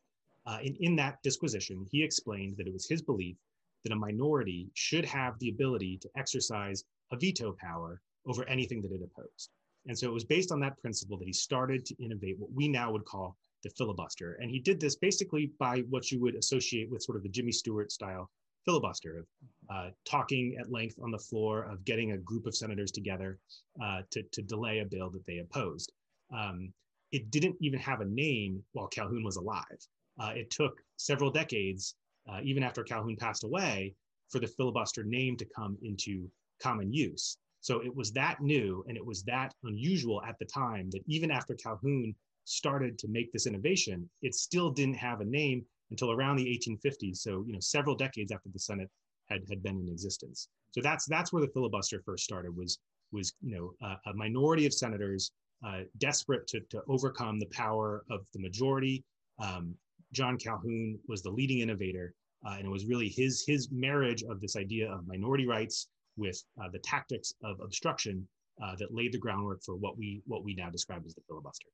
Uh, 0.45 0.59
and 0.65 0.77
in 0.81 0.97
that 0.97 1.23
disquisition, 1.23 1.87
he 1.91 2.03
explained 2.03 2.57
that 2.57 2.67
it 2.67 2.73
was 2.73 2.89
his 2.89 3.01
belief 3.01 3.37
that 3.85 3.93
a 3.93 3.97
minority 3.97 4.69
should 4.75 5.05
have 5.05 5.39
the 5.39 5.49
ability 5.49 5.99
to 5.99 6.11
exercise 6.17 6.85
a 7.13 7.17
veto 7.17 7.57
power 7.59 8.01
over 8.27 8.49
anything 8.49 8.83
that 8.83 8.93
it 8.93 9.01
opposed. 9.03 9.51
And 9.87 9.97
so 9.97 10.09
it 10.09 10.13
was 10.13 10.25
based 10.25 10.51
on 10.51 10.61
that 10.61 10.79
principle 10.81 11.17
that 11.19 11.27
he 11.27 11.33
started 11.33 11.85
to 11.87 12.03
innovate 12.03 12.39
what 12.39 12.53
we 12.53 12.69
now 12.69 12.91
would 12.91 13.05
call 13.05 13.37
the 13.63 13.71
filibuster. 13.71 14.37
And 14.41 14.51
he 14.51 14.59
did 14.59 14.81
this 14.81 14.97
basically 14.97 15.53
by 15.59 15.81
what 15.89 16.11
you 16.11 16.21
would 16.21 16.35
associate 16.35 16.91
with 16.91 17.03
sort 17.03 17.17
of 17.17 17.23
the 17.23 17.29
Jimmy 17.29 17.53
Stewart 17.53 17.93
style 17.93 18.31
filibuster 18.65 19.19
of 19.19 19.27
uh, 19.71 19.91
talking 20.05 20.57
at 20.61 20.73
length 20.73 20.97
on 21.03 21.11
the 21.11 21.19
floor, 21.19 21.63
of 21.65 21.85
getting 21.85 22.13
a 22.13 22.19
group 22.19 22.47
of 22.47 22.57
senators 22.57 22.91
together 22.91 23.39
uh, 23.83 24.03
to, 24.11 24.23
to 24.33 24.43
delay 24.43 24.81
a 24.81 24.85
bill 24.85 25.09
that 25.11 25.25
they 25.27 25.39
opposed. 25.39 25.93
Um, 26.37 26.73
it 27.13 27.31
didn't 27.31 27.57
even 27.61 27.79
have 27.79 28.01
a 28.01 28.05
name 28.05 28.63
while 28.73 28.89
Calhoun 28.89 29.23
was 29.23 29.37
alive. 29.37 29.79
Uh, 30.21 30.33
it 30.35 30.51
took 30.51 30.81
several 30.97 31.31
decades, 31.31 31.95
uh, 32.29 32.41
even 32.43 32.65
after 32.65 32.83
Calhoun 32.83 33.17
passed 33.17 33.45
away, 33.45 33.95
for 34.29 34.41
the 34.41 34.49
filibuster 34.49 35.05
name 35.05 35.37
to 35.37 35.47
come 35.57 35.79
into 35.83 36.29
common 36.61 36.93
use. 36.93 37.39
So 37.61 37.81
it 37.81 37.95
was 37.95 38.13
that 38.13 38.41
new 38.41 38.85
and 38.87 38.97
it 38.97 39.05
was 39.05 39.23
that 39.25 39.53
unusual 39.65 40.23
at 40.23 40.39
the 40.39 40.45
time 40.45 40.89
that 40.91 41.03
even 41.07 41.31
after 41.31 41.55
Calhoun 41.55 42.15
started 42.45 42.97
to 42.99 43.09
make 43.09 43.33
this 43.33 43.47
innovation, 43.47 44.09
it 44.23 44.35
still 44.35 44.71
didn't 44.71 44.95
have 44.95 45.21
a 45.21 45.25
name 45.25 45.65
until 45.91 46.13
around 46.13 46.37
the 46.37 46.45
1850s. 46.45 47.19
So, 47.19 47.45
you 47.47 47.53
know, 47.53 47.61
several 47.61 47.97
decades 47.97 48.31
after 48.33 48.49
the 48.53 48.59
Senate 48.59 48.89
had, 49.29 49.43
had 49.49 49.63
been 49.63 49.81
in 49.81 49.89
existence. 49.89 50.49
So 50.71 50.81
that's 50.81 51.07
that's 51.07 51.33
where 51.33 51.43
the 51.43 51.49
filibuster 51.49 52.03
first 52.05 52.25
started 52.25 52.57
was 52.57 52.79
was 53.13 53.33
you 53.43 53.57
know 53.57 53.73
a, 53.83 54.11
a 54.11 54.15
minority 54.15 54.67
of 54.67 54.75
senators 54.75 55.33
uh, 55.67 55.81
desperate 55.99 56.47
to, 56.49 56.61
to 56.71 56.83
overcome 56.89 57.39
the 57.39 57.47
power 57.47 58.05
of 58.11 58.27
the 58.33 58.41
majority. 58.41 59.03
Um, 59.39 59.75
John 60.13 60.37
Calhoun 60.37 60.99
was 61.09 61.23
the 61.23 61.31
leading 61.31 61.61
innovator, 61.61 62.15
uh, 62.47 62.55
and 62.59 62.67
it 62.67 62.71
was 62.71 62.87
really 62.87 63.09
his 63.09 63.45
his 63.47 63.71
marriage 63.71 64.23
of 64.23 64.41
this 64.41 64.57
idea 64.57 64.93
of 64.93 65.07
minority 65.07 65.47
rights 65.47 65.89
with 66.17 66.43
uh, 66.61 66.69
the 66.73 66.79
tactics 66.81 67.33
of 67.43 67.61
obstruction 67.61 68.27
uh, 68.63 68.75
that 68.77 68.95
laid 68.95 69.13
the 69.13 69.19
groundwork 69.19 69.63
for 69.63 69.77
what 69.77 69.99
we 69.99 70.23
what 70.27 70.45
we 70.45 70.55
now 70.55 70.71
describe 70.71 71.03
as 71.07 71.15
the 71.15 71.23
filibuster. 71.29 71.69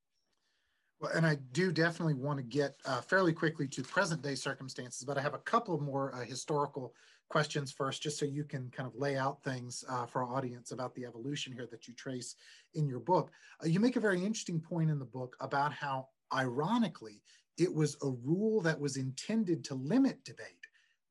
Well, 1.01 1.13
and 1.15 1.27
I 1.27 1.37
do 1.53 1.73
definitely 1.73 2.15
want 2.15 2.39
to 2.39 2.45
get 2.45 2.77
uh, 2.85 3.01
fairly 3.01 3.33
quickly 3.33 3.67
to 3.69 3.83
present 3.83 4.23
day 4.23 4.37
circumstances, 4.37 5.05
but 5.05 5.19
I 5.19 5.21
have 5.21 5.35
a 5.35 5.39
couple 5.39 5.81
more 5.81 6.15
uh, 6.15 6.25
historical 6.25 6.95
questions 7.29 7.73
first, 7.73 8.03
just 8.03 8.19
so 8.19 8.27
you 8.27 8.45
can 8.45 8.71
kind 8.71 8.87
of 8.87 8.95
lay 8.95 9.17
out 9.17 9.43
things 9.43 9.85
uh, 9.89 10.07
for 10.07 10.23
our 10.23 10.37
audience 10.37 10.71
about 10.71 10.95
the 10.95 11.05
evolution 11.05 11.53
here 11.53 11.67
that 11.71 11.89
you 11.89 11.95
trace 11.95 12.37
in 12.75 12.87
your 12.87 13.01
book. 13.01 13.31
Uh, 13.63 13.69
you 13.69 13.81
make 13.81 13.97
a 13.97 14.01
very 14.01 14.19
interesting 14.19 14.61
point 14.61 14.91
in 14.91 14.99
the 14.99 15.05
book 15.05 15.35
about 15.41 15.73
how, 15.73 16.07
ironically, 16.33 17.23
it 17.59 17.73
was 17.73 17.97
a 18.03 18.09
rule 18.23 18.61
that 18.61 18.79
was 18.79 18.97
intended 18.97 19.65
to 19.65 19.75
limit 19.75 20.23
debate 20.25 20.62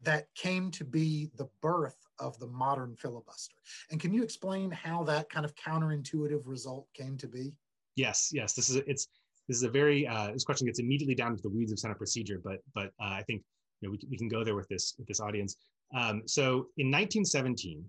that 0.04 0.28
came 0.36 0.72
to 0.72 0.84
be 0.84 1.30
the 1.38 1.48
birth 1.62 1.98
of 2.20 2.38
the 2.40 2.48
modern 2.48 2.96
filibuster. 2.96 3.56
And 3.92 4.00
can 4.00 4.14
you 4.14 4.24
explain 4.24 4.72
how 4.72 5.04
that 5.04 5.30
kind 5.30 5.46
of 5.46 5.56
counterintuitive 5.56 6.42
result 6.46 6.88
came 6.94 7.18
to 7.18 7.28
be? 7.28 7.54
Yes, 7.96 8.30
yes. 8.32 8.54
This 8.54 8.70
is 8.70 8.78
it's 8.88 9.08
this 9.48 9.58
is 9.58 9.64
a 9.64 9.70
very 9.70 10.08
uh, 10.08 10.32
this 10.32 10.44
question 10.44 10.66
gets 10.68 10.80
immediately 10.80 11.16
down 11.16 11.36
to 11.36 11.42
the 11.42 11.50
weeds 11.50 11.72
of 11.72 11.80
Senate 11.80 11.98
procedure, 11.98 12.40
but 12.44 12.60
but 12.74 12.88
uh, 13.02 13.16
I 13.20 13.24
think 13.28 13.44
you 13.82 13.88
know 13.88 13.92
we, 13.92 14.00
we 14.10 14.18
can 14.18 14.30
go 14.30 14.44
there 14.44 14.56
with 14.56 14.68
this 14.70 14.96
with 14.98 15.08
this 15.08 15.20
audience. 15.20 15.58
Um, 15.94 16.22
so 16.26 16.68
in 16.78 16.88
1917, 16.88 17.84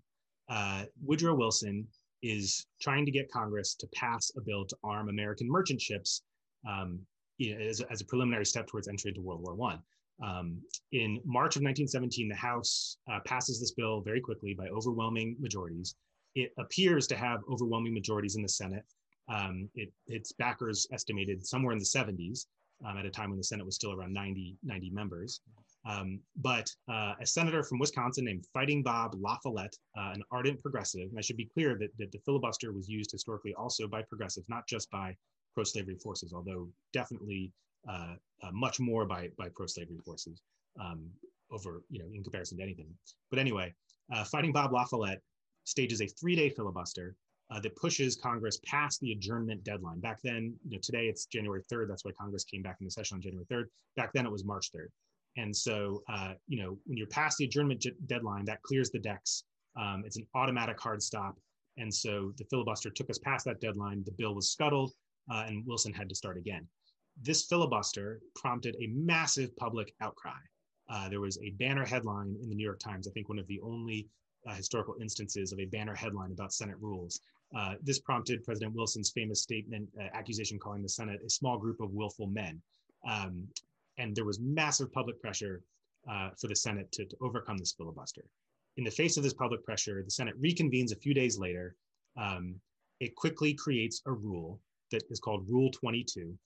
uh, 0.48 0.84
Woodrow 1.04 1.36
Wilson 1.36 1.86
is 2.22 2.66
trying 2.80 3.04
to 3.04 3.12
get 3.12 3.30
Congress 3.30 3.74
to 3.74 3.86
pass 3.94 4.32
a 4.36 4.40
bill 4.40 4.64
to 4.64 4.76
arm 4.82 5.08
American 5.08 5.48
merchant 5.48 5.80
ships 5.80 6.22
um, 6.68 7.00
as, 7.40 7.80
as, 7.90 8.00
a 8.00 8.04
preliminary 8.04 8.46
step 8.46 8.66
towards 8.66 8.88
entry 8.88 9.10
into 9.10 9.20
World 9.20 9.42
War 9.42 9.54
One. 9.54 9.80
Um, 10.22 10.60
in 10.92 11.20
March 11.24 11.56
of 11.56 11.62
1917, 11.62 12.28
the 12.28 12.34
House 12.34 12.96
uh, 13.10 13.18
passes 13.26 13.60
this 13.60 13.72
bill 13.72 14.00
very 14.00 14.20
quickly 14.20 14.54
by 14.54 14.68
overwhelming 14.68 15.36
majorities. 15.40 15.96
It 16.34 16.52
appears 16.58 17.06
to 17.08 17.16
have 17.16 17.40
overwhelming 17.50 17.92
majorities 17.92 18.36
in 18.36 18.42
the 18.42 18.48
Senate. 18.48 18.84
Um, 19.28 19.68
it, 19.74 19.90
its 20.06 20.32
backers 20.32 20.86
estimated 20.92 21.46
somewhere 21.46 21.72
in 21.72 21.78
the 21.78 21.84
70s 21.84 22.46
um, 22.86 22.98
at 22.98 23.06
a 23.06 23.10
time 23.10 23.30
when 23.30 23.38
the 23.38 23.44
Senate 23.44 23.66
was 23.66 23.74
still 23.74 23.92
around 23.92 24.12
90, 24.12 24.56
90 24.62 24.90
members. 24.90 25.40
Um, 25.84 26.20
but 26.36 26.70
uh, 26.88 27.14
a 27.20 27.26
senator 27.26 27.64
from 27.64 27.80
Wisconsin 27.80 28.24
named 28.24 28.46
Fighting 28.54 28.82
Bob 28.82 29.14
La 29.18 29.36
Follette, 29.44 29.76
uh, 29.98 30.12
an 30.14 30.22
ardent 30.30 30.60
progressive, 30.60 31.08
and 31.08 31.18
I 31.18 31.22
should 31.22 31.36
be 31.36 31.50
clear 31.52 31.76
that, 31.78 31.90
that 31.98 32.12
the 32.12 32.20
filibuster 32.24 32.72
was 32.72 32.88
used 32.88 33.10
historically 33.10 33.54
also 33.54 33.88
by 33.88 34.02
progressives, 34.02 34.48
not 34.48 34.66
just 34.68 34.90
by 34.90 35.16
pro-slavery 35.54 35.96
forces, 35.96 36.32
although 36.32 36.68
definitely 36.92 37.52
uh, 37.88 38.14
uh 38.42 38.50
much 38.52 38.80
more 38.80 39.04
by, 39.06 39.28
by 39.38 39.48
pro-slavery 39.54 39.98
forces 40.04 40.42
um, 40.80 41.08
over, 41.50 41.82
you 41.90 41.98
know, 41.98 42.06
in 42.14 42.22
comparison 42.22 42.58
to 42.58 42.62
anything. 42.62 42.88
But 43.30 43.38
anyway, 43.38 43.74
uh, 44.12 44.24
Fighting 44.24 44.52
Bob 44.52 44.72
La 44.72 44.84
Follette 44.84 45.20
stages 45.64 46.00
a 46.00 46.06
three-day 46.06 46.50
filibuster 46.50 47.14
uh, 47.50 47.60
that 47.60 47.76
pushes 47.76 48.16
Congress 48.16 48.58
past 48.64 49.00
the 49.00 49.12
adjournment 49.12 49.62
deadline. 49.62 50.00
Back 50.00 50.20
then, 50.22 50.54
you 50.64 50.76
know, 50.76 50.80
today 50.82 51.06
it's 51.06 51.26
January 51.26 51.62
3rd. 51.70 51.88
That's 51.88 52.04
why 52.04 52.12
Congress 52.18 52.44
came 52.44 52.62
back 52.62 52.78
into 52.80 52.90
session 52.90 53.16
on 53.16 53.20
January 53.20 53.46
3rd. 53.50 53.64
Back 53.96 54.12
then 54.14 54.24
it 54.24 54.32
was 54.32 54.44
March 54.44 54.70
3rd. 54.74 54.88
And 55.36 55.54
so, 55.54 56.02
uh, 56.08 56.34
you 56.48 56.62
know, 56.62 56.78
when 56.86 56.96
you're 56.96 57.06
past 57.06 57.38
the 57.38 57.44
adjournment 57.44 57.86
deadline, 58.06 58.44
that 58.46 58.62
clears 58.62 58.90
the 58.90 58.98
decks. 58.98 59.44
Um, 59.78 60.02
it's 60.06 60.16
an 60.16 60.26
automatic 60.34 60.78
hard 60.80 61.02
stop. 61.02 61.36
And 61.78 61.92
so 61.92 62.32
the 62.36 62.44
filibuster 62.44 62.90
took 62.90 63.08
us 63.08 63.18
past 63.18 63.46
that 63.46 63.60
deadline. 63.60 64.02
The 64.04 64.12
bill 64.12 64.34
was 64.34 64.50
scuttled, 64.50 64.92
uh, 65.30 65.44
and 65.46 65.66
Wilson 65.66 65.92
had 65.92 66.08
to 66.10 66.14
start 66.14 66.36
again. 66.36 66.66
This 67.20 67.44
filibuster 67.44 68.20
prompted 68.34 68.76
a 68.80 68.86
massive 68.88 69.54
public 69.56 69.94
outcry. 70.00 70.40
Uh, 70.88 71.08
there 71.08 71.20
was 71.20 71.38
a 71.38 71.50
banner 71.50 71.84
headline 71.84 72.36
in 72.42 72.48
the 72.48 72.54
New 72.54 72.64
York 72.64 72.80
Times, 72.80 73.06
I 73.06 73.10
think 73.12 73.28
one 73.28 73.38
of 73.38 73.46
the 73.46 73.60
only 73.60 74.08
uh, 74.46 74.54
historical 74.54 74.96
instances 75.00 75.52
of 75.52 75.60
a 75.60 75.66
banner 75.66 75.94
headline 75.94 76.32
about 76.32 76.52
Senate 76.52 76.76
rules. 76.80 77.20
Uh, 77.56 77.74
this 77.82 78.00
prompted 78.00 78.42
President 78.44 78.74
Wilson's 78.74 79.10
famous 79.10 79.42
statement, 79.42 79.88
uh, 80.00 80.04
accusation 80.14 80.58
calling 80.58 80.82
the 80.82 80.88
Senate 80.88 81.20
a 81.24 81.30
small 81.30 81.58
group 81.58 81.80
of 81.80 81.92
willful 81.92 82.26
men. 82.26 82.60
Um, 83.08 83.46
and 83.98 84.16
there 84.16 84.24
was 84.24 84.40
massive 84.40 84.92
public 84.92 85.20
pressure 85.20 85.62
uh, 86.10 86.30
for 86.40 86.48
the 86.48 86.56
Senate 86.56 86.90
to, 86.92 87.04
to, 87.04 87.16
overcome 87.20 87.58
this 87.58 87.72
filibuster. 87.72 88.24
In 88.76 88.84
the 88.84 88.90
face 88.90 89.16
of 89.16 89.22
this 89.22 89.34
public 89.34 89.64
pressure, 89.64 90.02
the 90.02 90.10
Senate 90.10 90.40
reconvenes 90.42 90.92
a 90.92 90.96
few 90.96 91.14
days 91.14 91.38
later. 91.38 91.76
Um, 92.16 92.56
it 93.00 93.14
quickly 93.14 93.54
creates 93.54 94.02
a 94.06 94.12
rule 94.12 94.60
that 94.90 95.02
is 95.10 95.20
called 95.20 95.48
Rule 95.48 95.70
22. 95.70 96.36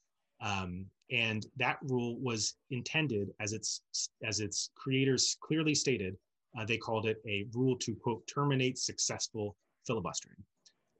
Um, 0.41 0.87
and 1.11 1.47
that 1.57 1.79
rule 1.83 2.19
was 2.19 2.57
intended, 2.71 3.31
as 3.41 3.53
its, 3.53 3.83
as 4.25 4.41
its 4.41 4.71
creators 4.75 5.37
clearly 5.41 5.75
stated, 5.75 6.17
uh, 6.59 6.65
they 6.65 6.77
called 6.77 7.07
it 7.07 7.21
a 7.27 7.47
rule 7.55 7.77
to, 7.79 7.95
quote, 7.95 8.27
terminate 8.27 8.79
successful 8.79 9.57
filibustering. 9.87 10.43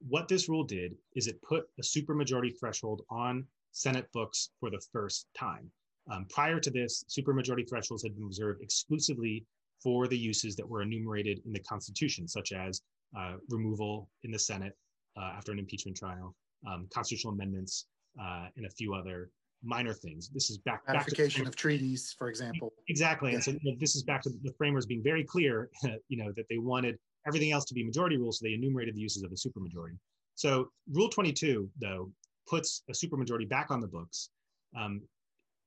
What 0.09 0.29
this 0.29 0.49
rule 0.49 0.65
did 0.65 0.95
is 1.15 1.27
it 1.27 1.43
put 1.43 1.69
a 1.79 1.83
supermajority 1.83 2.59
threshold 2.59 3.03
on 3.11 3.47
Senate 3.73 4.09
books 4.13 4.51
for 4.61 4.71
the 4.71 4.81
first 4.93 5.27
time. 5.37 5.71
Um, 6.11 6.27
prior 6.29 6.61
to 6.61 6.71
this, 6.71 7.05
supermajority 7.09 7.69
thresholds 7.69 8.03
had 8.03 8.15
been 8.15 8.27
reserved 8.27 8.63
exclusively 8.63 9.45
for 9.83 10.07
the 10.07 10.17
uses 10.17 10.57
that 10.57 10.69
were 10.69 10.83
enumerated 10.83 11.43
in 11.45 11.53
the 11.53 11.61
Constitution, 11.61 12.29
such 12.29 12.53
as 12.53 12.83
uh, 13.19 13.35
removal 13.49 14.09
in 14.23 14.31
the 14.31 14.39
Senate 14.39 14.77
uh, 15.17 15.33
after 15.37 15.53
an 15.53 15.59
impeachment 15.59 15.97
trial, 15.97 16.35
um, 16.67 16.87
constitutional 16.93 17.33
amendments, 17.33 17.87
uh, 18.21 18.47
and 18.57 18.67
a 18.67 18.71
few 18.71 18.95
other 18.95 19.31
minor 19.63 19.93
things. 19.93 20.29
This 20.29 20.51
is 20.51 20.59
back 20.59 20.87
ratification 20.87 21.45
back 21.45 21.49
of 21.49 21.57
treaties, 21.57 22.15
for 22.19 22.29
example. 22.29 22.73
Exactly, 22.89 23.31
yeah. 23.31 23.37
and 23.37 23.45
so 23.45 23.51
you 23.53 23.73
know, 23.73 23.77
this 23.79 23.97
is 23.97 24.03
back 24.03 24.23
to 24.23 24.31
the 24.43 24.53
framers 24.57 24.87
being 24.87 25.03
very 25.03 25.25
clear, 25.25 25.71
you 26.09 26.17
know, 26.17 26.33
that 26.37 26.47
they 26.49 26.59
wanted 26.59 26.99
everything 27.27 27.53
else 27.53 27.65
to 27.67 27.75
be 27.75 27.85
majority 27.85 28.17
rules, 28.17 28.39
so 28.39 28.45
they 28.45 28.55
enumerated 28.55 28.95
the 28.95 29.01
uses 29.01 29.23
of 29.23 29.33
a 29.33 29.35
supermajority. 29.35 29.99
So 30.35 30.71
Rule 30.93 31.09
22, 31.09 31.69
though, 31.81 32.11
puts 32.47 32.83
a 32.89 32.93
supermajority 32.93 33.49
back 33.49 33.71
on 33.71 33.81
the 33.81 33.89
books. 33.89 34.31
Um, 34.79 35.03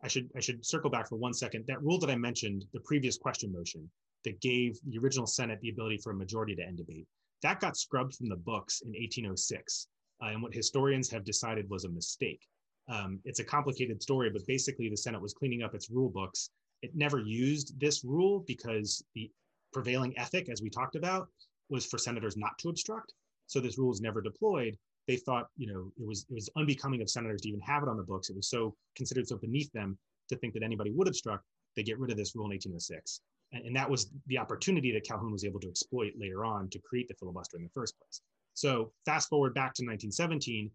I 0.03 0.07
should 0.07 0.29
I 0.35 0.39
should 0.39 0.65
circle 0.65 0.89
back 0.89 1.09
for 1.09 1.17
one 1.17 1.33
second. 1.33 1.65
That 1.67 1.81
rule 1.83 1.99
that 1.99 2.09
I 2.09 2.15
mentioned, 2.15 2.65
the 2.73 2.79
previous 2.81 3.17
question 3.17 3.51
motion 3.51 3.89
that 4.23 4.39
gave 4.41 4.77
the 4.87 4.97
original 4.97 5.27
Senate 5.27 5.59
the 5.61 5.69
ability 5.69 5.97
for 5.97 6.11
a 6.11 6.15
majority 6.15 6.55
to 6.55 6.63
end 6.63 6.77
debate, 6.77 7.07
that 7.41 7.59
got 7.59 7.77
scrubbed 7.77 8.15
from 8.15 8.29
the 8.29 8.35
books 8.35 8.81
in 8.81 8.89
1806, 8.89 9.87
uh, 10.21 10.27
and 10.27 10.41
what 10.41 10.53
historians 10.53 11.09
have 11.09 11.23
decided 11.23 11.69
was 11.69 11.85
a 11.85 11.89
mistake. 11.89 12.41
Um, 12.87 13.19
it's 13.25 13.39
a 13.39 13.43
complicated 13.43 14.01
story, 14.01 14.29
but 14.29 14.45
basically 14.47 14.89
the 14.89 14.97
Senate 14.97 15.21
was 15.21 15.33
cleaning 15.33 15.63
up 15.63 15.75
its 15.75 15.89
rule 15.89 16.09
books. 16.09 16.49
It 16.81 16.95
never 16.95 17.19
used 17.19 17.79
this 17.79 18.03
rule 18.03 18.43
because 18.47 19.03
the 19.15 19.29
prevailing 19.73 20.17
ethic, 20.17 20.49
as 20.49 20.61
we 20.61 20.69
talked 20.69 20.95
about, 20.95 21.27
was 21.69 21.85
for 21.85 21.97
senators 21.97 22.35
not 22.35 22.57
to 22.59 22.69
obstruct. 22.69 23.13
So 23.47 23.59
this 23.59 23.77
rule 23.77 23.89
was 23.89 24.01
never 24.01 24.21
deployed 24.21 24.77
they 25.09 25.15
thought, 25.15 25.47
you 25.57 25.65
know, 25.65 25.91
it 25.99 26.05
was 26.07 26.27
it 26.29 26.35
was 26.35 26.51
unbecoming 26.55 27.01
of 27.01 27.09
senators 27.09 27.41
to 27.41 27.49
even 27.49 27.59
have 27.61 27.81
it 27.81 27.89
on 27.89 27.97
the 27.97 28.03
books. 28.03 28.29
It 28.29 28.35
was 28.35 28.47
so 28.47 28.75
considered 28.95 29.27
so 29.27 29.37
beneath 29.37 29.71
them 29.71 29.97
to 30.29 30.35
think 30.35 30.53
that 30.53 30.61
anybody 30.61 30.91
would 30.91 31.07
obstruct. 31.07 31.45
They 31.75 31.81
get 31.81 31.97
rid 31.97 32.11
of 32.11 32.17
this 32.17 32.35
rule 32.35 32.45
in 32.45 32.51
1806, 32.51 33.21
and, 33.53 33.65
and 33.65 33.75
that 33.75 33.89
was 33.89 34.11
the 34.27 34.37
opportunity 34.37 34.91
that 34.91 35.03
Calhoun 35.03 35.31
was 35.31 35.43
able 35.43 35.59
to 35.61 35.67
exploit 35.67 36.13
later 36.15 36.45
on 36.45 36.69
to 36.69 36.79
create 36.79 37.07
the 37.07 37.15
filibuster 37.15 37.57
in 37.57 37.63
the 37.63 37.71
first 37.73 37.97
place. 37.97 38.21
So 38.59 38.91
fast 39.05 39.29
forward 39.29 39.53
back 39.53 39.73
to 39.75 39.83
1917, 39.83 40.69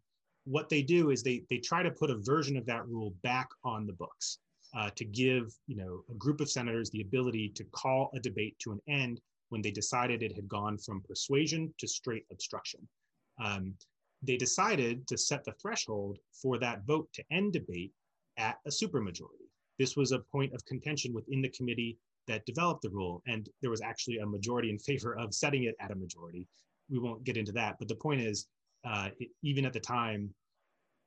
what 0.45 0.71
they 0.71 0.81
do 0.81 1.11
is 1.11 1.23
they 1.23 1.43
they 1.51 1.59
try 1.59 1.83
to 1.83 1.91
put 1.91 2.11
a 2.11 2.17
version 2.17 2.57
of 2.57 2.65
that 2.65 2.89
rule 2.89 3.15
back 3.23 3.47
on 3.63 3.87
the 3.87 3.93
books 3.93 4.39
uh, 4.75 4.89
to 4.97 5.05
give 5.05 5.55
you 5.67 5.77
know 5.77 6.03
a 6.11 6.15
group 6.15 6.41
of 6.41 6.51
senators 6.51 6.89
the 6.91 7.03
ability 7.03 7.51
to 7.51 7.65
call 7.73 8.11
a 8.15 8.21
debate 8.21 8.59
to 8.61 8.73
an 8.73 8.81
end 8.89 9.21
when 9.51 9.61
they 9.61 9.71
decided 9.71 10.23
it 10.23 10.35
had 10.35 10.49
gone 10.49 10.79
from 10.79 11.03
persuasion 11.03 11.75
to 11.79 11.87
straight 11.87 12.25
obstruction. 12.33 12.81
Um, 13.45 13.75
they 14.23 14.39
decided 14.39 15.07
to 15.09 15.19
set 15.19 15.45
the 15.45 15.53
threshold 15.61 16.19
for 16.33 16.57
that 16.61 16.87
vote 16.87 17.13
to 17.13 17.25
end 17.31 17.53
debate 17.53 17.93
at 18.39 18.57
a 18.67 18.71
supermajority. 18.71 19.51
This 19.79 19.95
was 19.95 20.13
a 20.13 20.21
point 20.33 20.55
of 20.55 20.65
contention 20.65 21.13
within 21.13 21.43
the 21.43 21.51
committee 21.51 21.99
that 22.29 22.47
developed 22.47 22.81
the 22.81 22.89
rule, 22.89 23.23
and 23.27 23.47
there 23.61 23.71
was 23.71 23.83
actually 23.83 24.21
a 24.21 24.27
majority 24.27 24.71
in 24.71 24.79
favor 24.79 25.19
of 25.19 25.35
setting 25.35 25.65
it 25.65 25.77
at 25.81 25.91
a 25.91 25.95
majority. 25.95 26.49
We 26.91 26.99
won't 26.99 27.25
get 27.25 27.37
into 27.37 27.53
that, 27.53 27.77
but 27.79 27.89
the 27.89 27.97
point 27.97 28.21
is, 28.21 28.47
uh, 28.85 29.09
it, 29.19 29.31
even 29.43 29.65
at 29.65 29.73
the 29.73 29.81
time, 29.81 30.35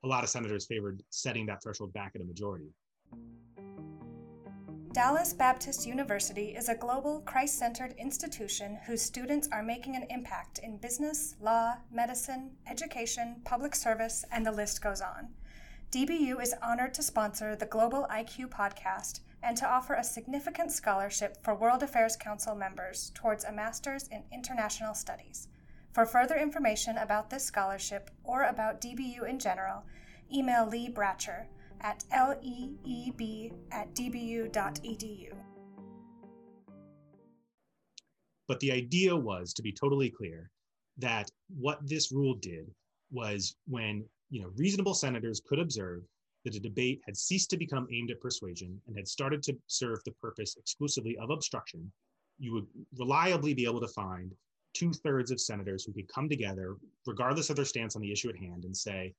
a 0.04 0.08
lot 0.08 0.24
of 0.24 0.30
senators 0.30 0.66
favored 0.66 1.02
setting 1.10 1.46
that 1.48 1.62
threshold 1.62 1.94
back 1.94 2.14
at 2.16 2.22
a 2.22 2.26
majority. 2.26 2.74
Dallas 4.94 5.32
Baptist 5.32 5.86
University 5.86 6.56
is 6.56 6.70
a 6.70 6.76
global, 6.76 7.20
Christ 7.22 7.60
centered 7.60 7.94
institution 8.00 8.80
whose 8.88 9.02
students 9.02 9.48
are 9.52 9.62
making 9.62 9.96
an 9.96 10.08
impact 10.10 10.60
in 10.64 10.78
business, 10.78 11.36
law, 11.40 11.76
medicine, 11.92 12.52
education, 12.68 13.36
public 13.46 13.76
service, 13.76 14.26
and 14.32 14.44
the 14.44 14.52
list 14.52 14.82
goes 14.82 15.02
on. 15.02 15.30
DBU 15.92 16.42
is 16.42 16.56
honored 16.64 16.96
to 16.96 17.04
sponsor 17.04 17.56
the 17.56 17.68
Global 17.68 18.08
IQ 18.12 18.50
podcast 18.50 19.20
and 19.44 19.56
to 19.58 19.70
offer 19.70 19.94
a 19.94 20.04
significant 20.04 20.72
scholarship 20.72 21.38
for 21.44 21.54
World 21.54 21.84
Affairs 21.84 22.16
Council 22.16 22.56
members 22.56 23.12
towards 23.14 23.44
a 23.44 23.52
Master's 23.52 24.08
in 24.08 24.24
International 24.34 24.96
Studies. 24.96 25.48
For 25.98 26.06
further 26.06 26.38
information 26.38 26.96
about 27.00 27.32
this 27.32 27.44
scholarship 27.44 28.12
or 28.24 28.44
about 28.44 28.82
DBU 28.82 29.28
in 29.28 29.40
general, 29.40 29.82
email 30.32 30.70
Lee 30.70 30.92
Bratcher 30.92 31.48
at 31.82 32.04
leeb 32.12 33.52
at 33.72 33.96
dbu.edu. 33.96 35.34
But 38.48 38.60
the 38.60 38.72
idea 38.72 39.16
was, 39.16 39.54
to 39.54 39.64
be 39.64 39.72
totally 39.72 40.12
clear, 40.12 40.52
that 41.00 41.32
what 41.58 41.80
this 41.82 42.12
rule 42.12 42.36
did 42.36 42.70
was 43.10 43.56
when 43.68 44.06
you 44.30 44.44
know 44.44 44.52
reasonable 44.56 44.94
senators 44.94 45.42
could 45.50 45.58
observe 45.58 46.04
that 46.46 46.54
a 46.54 46.60
debate 46.60 47.02
had 47.08 47.18
ceased 47.18 47.50
to 47.50 47.58
become 47.58 47.88
aimed 47.92 48.12
at 48.12 48.22
persuasion 48.22 48.80
and 48.86 48.96
had 48.96 49.08
started 49.08 49.42
to 49.42 49.58
serve 49.66 49.98
the 50.06 50.14
purpose 50.22 50.58
exclusively 50.58 51.18
of 51.18 51.32
obstruction, 51.32 51.92
you 52.38 52.54
would 52.54 52.68
reliably 53.00 53.56
be 53.56 53.66
able 53.66 53.82
to 53.82 53.88
find 53.88 54.32
two 54.78 54.92
thirds 54.94 55.32
of 55.32 55.40
senators 55.40 55.84
who 55.84 55.94
could 55.94 56.08
come 56.08 56.30
together, 56.30 56.76
regardless 57.06 57.50
of 57.50 57.56
their 57.56 57.66
stance 57.66 57.96
on 57.96 58.02
the 58.02 58.12
issue 58.12 58.30
at 58.30 58.38
hand, 58.38 58.64
and 58.66 58.76
say, 58.76 59.14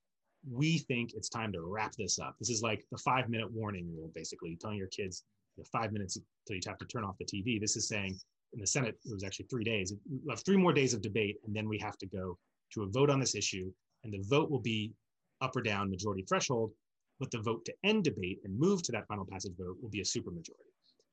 we 0.49 0.79
think 0.79 1.15
it's 1.15 1.29
time 1.29 1.53
to 1.53 1.61
wrap 1.63 1.93
this 1.97 2.19
up. 2.19 2.37
This 2.39 2.51
is 2.51 2.63
like 2.63 2.85
the 2.93 2.99
five 2.99 3.29
minute 3.29 3.51
warning 3.51 3.91
rule, 3.95 4.11
basically 4.15 4.57
telling 4.61 4.79
your 4.79 4.89
kids 4.89 5.25
you 5.57 5.63
know, 5.63 5.67
five 5.73 5.93
minutes 5.93 6.17
until 6.17 6.57
you 6.57 6.61
have 6.67 6.79
to 6.79 6.87
turn 6.87 7.05
off 7.05 7.19
the 7.19 7.25
TV. 7.25 7.61
This 7.61 7.77
is 7.77 7.89
saying 7.89 8.19
in 8.53 8.61
the 8.61 8.67
Senate, 8.67 8.97
it 9.05 9.13
was 9.13 9.25
actually 9.25 9.47
three 9.51 9.65
days. 9.65 9.93
We 10.09 10.31
have 10.31 10.45
three 10.45 10.57
more 10.57 10.73
days 10.73 10.95
of 10.95 11.03
debate, 11.03 11.37
and 11.45 11.55
then 11.55 11.69
we 11.69 11.79
have 11.79 11.99
to 11.99 12.07
go 12.07 12.39
to 12.75 12.83
a 12.83 12.87
vote 12.87 13.11
on 13.11 13.19
this 13.19 13.35
issue. 13.35 13.71
And 14.05 14.13
the 14.13 14.23
vote 14.29 14.51
will 14.51 14.61
be 14.61 14.93
up 15.41 15.57
or 15.57 15.63
down 15.63 15.91
majority 15.91 16.25
threshold, 16.29 16.71
but 17.19 17.31
the 17.31 17.41
vote 17.41 17.65
to 17.65 17.75
end 17.85 18.05
debate 18.05 18.39
and 18.45 18.59
move 18.59 18.83
to 18.85 18.93
that 18.93 19.07
final 19.09 19.27
passage 19.27 19.53
vote 19.59 19.77
will 19.83 19.91
be 19.91 20.01
a 20.01 20.05
supermajority. 20.05 20.68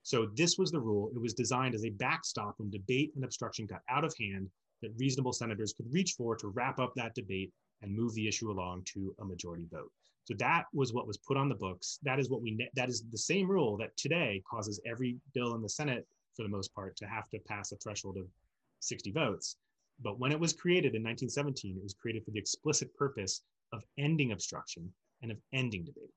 So 0.05 0.27
this 0.35 0.59
was 0.59 0.69
the 0.69 0.79
rule. 0.79 1.09
It 1.15 1.19
was 1.19 1.33
designed 1.33 1.73
as 1.73 1.83
a 1.83 1.89
backstop 1.89 2.59
when 2.59 2.69
debate 2.69 3.13
and 3.15 3.23
obstruction 3.23 3.65
got 3.65 3.81
out 3.89 4.03
of 4.03 4.13
hand 4.19 4.47
that 4.83 4.91
reasonable 4.99 5.33
senators 5.33 5.73
could 5.73 5.91
reach 5.91 6.11
for 6.11 6.35
to 6.35 6.49
wrap 6.49 6.77
up 6.77 6.93
that 6.95 7.15
debate 7.15 7.51
and 7.81 7.91
move 7.91 8.13
the 8.13 8.27
issue 8.27 8.51
along 8.51 8.83
to 8.93 9.15
a 9.19 9.25
majority 9.25 9.65
vote. 9.71 9.91
So 10.25 10.35
that 10.37 10.65
was 10.73 10.93
what 10.93 11.07
was 11.07 11.17
put 11.17 11.37
on 11.37 11.49
the 11.49 11.55
books. 11.55 11.97
That 12.03 12.19
is 12.19 12.29
what 12.29 12.43
we 12.43 12.69
that 12.75 12.87
is 12.87 13.03
the 13.11 13.17
same 13.17 13.49
rule 13.49 13.77
that 13.77 13.97
today 13.97 14.43
causes 14.47 14.79
every 14.85 15.17
bill 15.33 15.55
in 15.55 15.63
the 15.63 15.69
Senate 15.69 16.05
for 16.35 16.43
the 16.43 16.49
most 16.49 16.71
part 16.75 16.95
to 16.97 17.07
have 17.07 17.27
to 17.31 17.39
pass 17.39 17.71
a 17.71 17.77
threshold 17.77 18.17
of 18.17 18.27
60 18.81 19.11
votes. 19.11 19.57
But 20.03 20.19
when 20.19 20.31
it 20.31 20.39
was 20.39 20.53
created 20.53 20.93
in 20.93 21.01
1917, 21.01 21.77
it 21.77 21.83
was 21.83 21.95
created 21.95 22.23
for 22.23 22.29
the 22.29 22.39
explicit 22.39 22.95
purpose 22.95 23.41
of 23.73 23.83
ending 23.97 24.33
obstruction 24.33 24.87
and 25.23 25.31
of 25.31 25.37
ending 25.51 25.83
debate. 25.83 26.13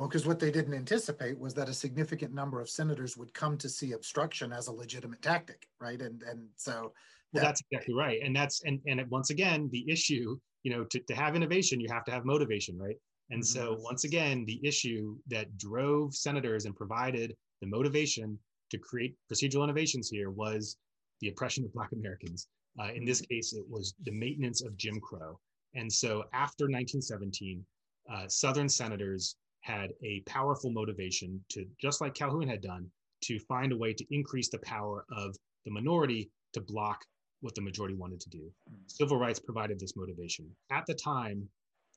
Well, 0.00 0.08
because 0.08 0.26
what 0.26 0.40
they 0.40 0.50
didn't 0.50 0.74
anticipate 0.74 1.38
was 1.38 1.54
that 1.54 1.68
a 1.68 1.74
significant 1.74 2.34
number 2.34 2.60
of 2.60 2.68
senators 2.68 3.16
would 3.16 3.32
come 3.32 3.56
to 3.58 3.68
see 3.68 3.92
obstruction 3.92 4.52
as 4.52 4.66
a 4.66 4.72
legitimate 4.72 5.22
tactic, 5.22 5.68
right? 5.80 6.00
And 6.00 6.24
and 6.24 6.48
so 6.56 6.92
well, 7.32 7.44
that's 7.44 7.62
exactly 7.70 7.94
right. 7.94 8.18
And 8.24 8.34
that's 8.34 8.62
and 8.64 8.80
and 8.86 9.08
once 9.10 9.30
again, 9.30 9.68
the 9.70 9.84
issue 9.88 10.36
you 10.62 10.72
know, 10.72 10.84
to, 10.84 11.00
to 11.00 11.14
have 11.14 11.36
innovation, 11.36 11.80
you 11.80 11.88
have 11.90 12.04
to 12.04 12.10
have 12.10 12.24
motivation, 12.24 12.78
right? 12.78 12.96
And 13.30 13.44
so 13.44 13.72
mm-hmm. 13.72 13.82
once 13.82 14.04
again, 14.04 14.44
the 14.46 14.60
issue 14.62 15.16
that 15.28 15.56
drove 15.56 16.14
senators 16.14 16.64
and 16.64 16.74
provided 16.74 17.34
the 17.60 17.66
motivation 17.66 18.38
to 18.70 18.78
create 18.78 19.14
procedural 19.32 19.64
innovations 19.64 20.08
here 20.08 20.30
was 20.30 20.76
the 21.20 21.28
oppression 21.28 21.64
of 21.64 21.72
Black 21.72 21.92
Americans. 21.92 22.48
Uh, 22.80 22.92
in 22.94 23.04
this 23.04 23.22
mm-hmm. 23.22 23.34
case, 23.34 23.52
it 23.52 23.64
was 23.68 23.94
the 24.04 24.12
maintenance 24.12 24.62
of 24.62 24.76
Jim 24.76 25.00
Crow. 25.00 25.38
And 25.74 25.90
so 25.92 26.24
after 26.32 26.64
1917, 26.64 27.64
uh, 28.12 28.26
Southern 28.26 28.68
senators 28.68 29.36
had 29.60 29.92
a 30.02 30.20
powerful 30.26 30.70
motivation 30.70 31.42
to, 31.50 31.66
just 31.80 32.00
like 32.00 32.14
Calhoun 32.14 32.48
had 32.48 32.62
done, 32.62 32.90
to 33.22 33.38
find 33.40 33.72
a 33.72 33.76
way 33.76 33.92
to 33.92 34.04
increase 34.10 34.48
the 34.48 34.58
power 34.60 35.04
of 35.12 35.36
the 35.64 35.70
minority 35.70 36.30
to 36.54 36.60
block 36.60 37.04
what 37.40 37.54
the 37.54 37.60
majority 37.60 37.94
wanted 37.94 38.20
to 38.20 38.30
do. 38.30 38.50
Hmm. 38.68 38.76
Civil 38.86 39.18
rights 39.18 39.40
provided 39.40 39.78
this 39.78 39.96
motivation. 39.96 40.46
At 40.70 40.86
the 40.86 40.94
time, 40.94 41.48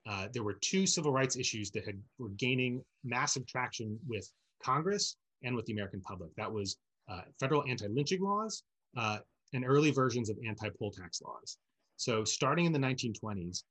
uh, 0.05 0.27
there 0.33 0.43
were 0.43 0.57
two 0.61 0.85
civil 0.85 1.13
rights 1.13 1.37
issues 1.37 1.71
that 1.71 1.85
had 1.85 1.97
were 2.17 2.29
gaining 2.37 2.83
massive 3.03 3.47
traction 3.47 3.97
with 4.07 4.29
Congress 4.61 5.15
and 5.43 5.55
with 5.55 5.65
the 5.65 5.73
American 5.73 6.01
public. 6.01 6.31
That 6.35 6.51
was 6.51 6.77
uh, 7.09 7.21
federal 7.39 7.63
anti-lynching 7.67 8.21
laws 8.21 8.63
uh, 8.97 9.19
and 9.53 9.65
early 9.65 9.91
versions 9.91 10.29
of 10.29 10.37
anti-poll 10.45 10.91
tax 10.91 11.21
laws. 11.21 11.57
So 11.97 12.23
starting 12.23 12.65
in 12.65 12.73
the 12.73 12.79
1920s, 12.79 13.63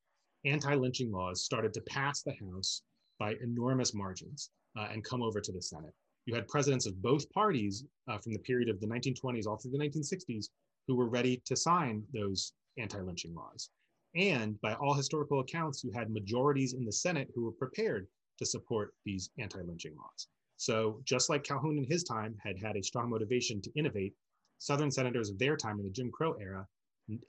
anti-lynching 0.44 1.11
laws 1.11 1.44
started 1.44 1.74
to 1.74 1.81
pass 1.83 2.22
the 2.22 2.33
House 2.33 2.83
by 3.22 3.37
enormous 3.40 3.94
margins 3.94 4.50
uh, 4.76 4.88
and 4.92 5.04
come 5.04 5.22
over 5.22 5.40
to 5.40 5.52
the 5.52 5.62
Senate. 5.62 5.94
You 6.26 6.35
had 6.35 6.48
presidents 6.48 6.87
of 6.87 7.00
both 7.00 7.30
parties 7.30 7.85
uh, 8.08 8.18
from 8.18 8.32
the 8.32 8.40
period 8.40 8.68
of 8.68 8.80
the 8.80 8.87
1920s 8.88 9.46
all 9.46 9.58
through 9.58 9.70
the 9.70 9.78
1960s 9.78 10.46
who 10.88 10.96
were 10.96 11.08
ready 11.08 11.40
to 11.44 11.54
sign 11.54 12.02
those 12.12 12.52
anti-lynching 12.78 13.32
laws. 13.32 13.70
And 14.16 14.61
by 14.61 14.74
all 14.74 14.92
historical 14.92 15.38
accounts, 15.38 15.85
you 15.85 15.92
had 15.92 16.11
majorities 16.11 16.74
in 16.74 16.85
the 16.85 16.92
Senate 16.92 17.28
who 17.32 17.44
were 17.44 17.52
prepared 17.52 18.08
to 18.40 18.44
support 18.44 18.92
these 19.04 19.30
anti-lynching 19.38 19.94
laws. 19.96 20.26
So 20.56 21.00
just 21.04 21.30
like 21.30 21.44
Calhoun 21.44 21.78
in 21.78 21.85
his 21.85 22.02
time 22.02 22.35
had 22.42 22.56
had 22.58 22.76
a 22.76 22.82
strong 22.82 23.08
motivation 23.08 23.62
to 23.62 23.70
innovate, 23.76 24.14
Southern 24.58 24.90
senators 24.90 25.30
of 25.30 25.38
their 25.38 25.56
time 25.56 25.78
in 25.78 25.85
the 25.85 25.90
Jim 25.92 26.11
Crow 26.11 26.35
era 26.40 26.66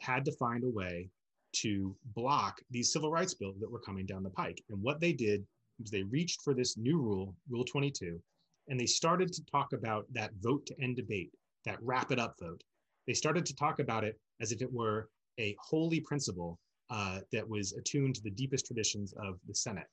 had 0.02 0.26
to 0.26 0.32
find 0.38 0.64
a 0.64 0.70
way 0.70 1.12
to 1.58 1.96
block 2.16 2.62
these 2.72 2.92
civil 2.92 3.12
rights 3.12 3.36
bills 3.36 3.60
that 3.60 3.72
were 3.72 3.80
coming 3.80 4.08
down 4.08 4.24
the 4.24 4.30
pike. 4.32 4.60
And 4.70 4.82
what 4.82 5.00
they 5.00 5.14
did 5.14 5.46
was 5.80 5.92
they 5.92 6.04
reached 6.04 6.42
for 6.42 6.54
this 6.54 6.78
new 6.78 7.00
rule, 7.00 7.36
Rule 7.50 7.66
22, 7.66 8.22
and 8.70 8.80
they 8.80 8.86
started 8.86 9.32
to 9.34 9.46
talk 9.46 9.74
about 9.74 10.06
that 10.14 10.32
vote 10.42 10.66
to 10.68 10.82
end 10.82 10.96
debate, 10.96 11.32
that 11.66 11.82
wrap 11.82 12.12
it 12.12 12.20
up 12.20 12.36
vote 12.40 12.64
they 13.08 13.14
started 13.14 13.46
to 13.46 13.56
talk 13.56 13.80
about 13.80 14.04
it 14.04 14.20
as 14.42 14.52
if 14.52 14.62
it 14.62 14.72
were 14.72 15.10
a 15.40 15.56
holy 15.60 16.00
principle 16.00 16.60
uh, 16.90 17.20
that 17.32 17.48
was 17.48 17.74
attuned 17.74 18.16
to 18.16 18.22
the 18.22 18.32
deepest 18.32 18.66
traditions 18.66 19.14
of 19.14 19.40
the 19.48 19.56
Senate. 19.56 19.88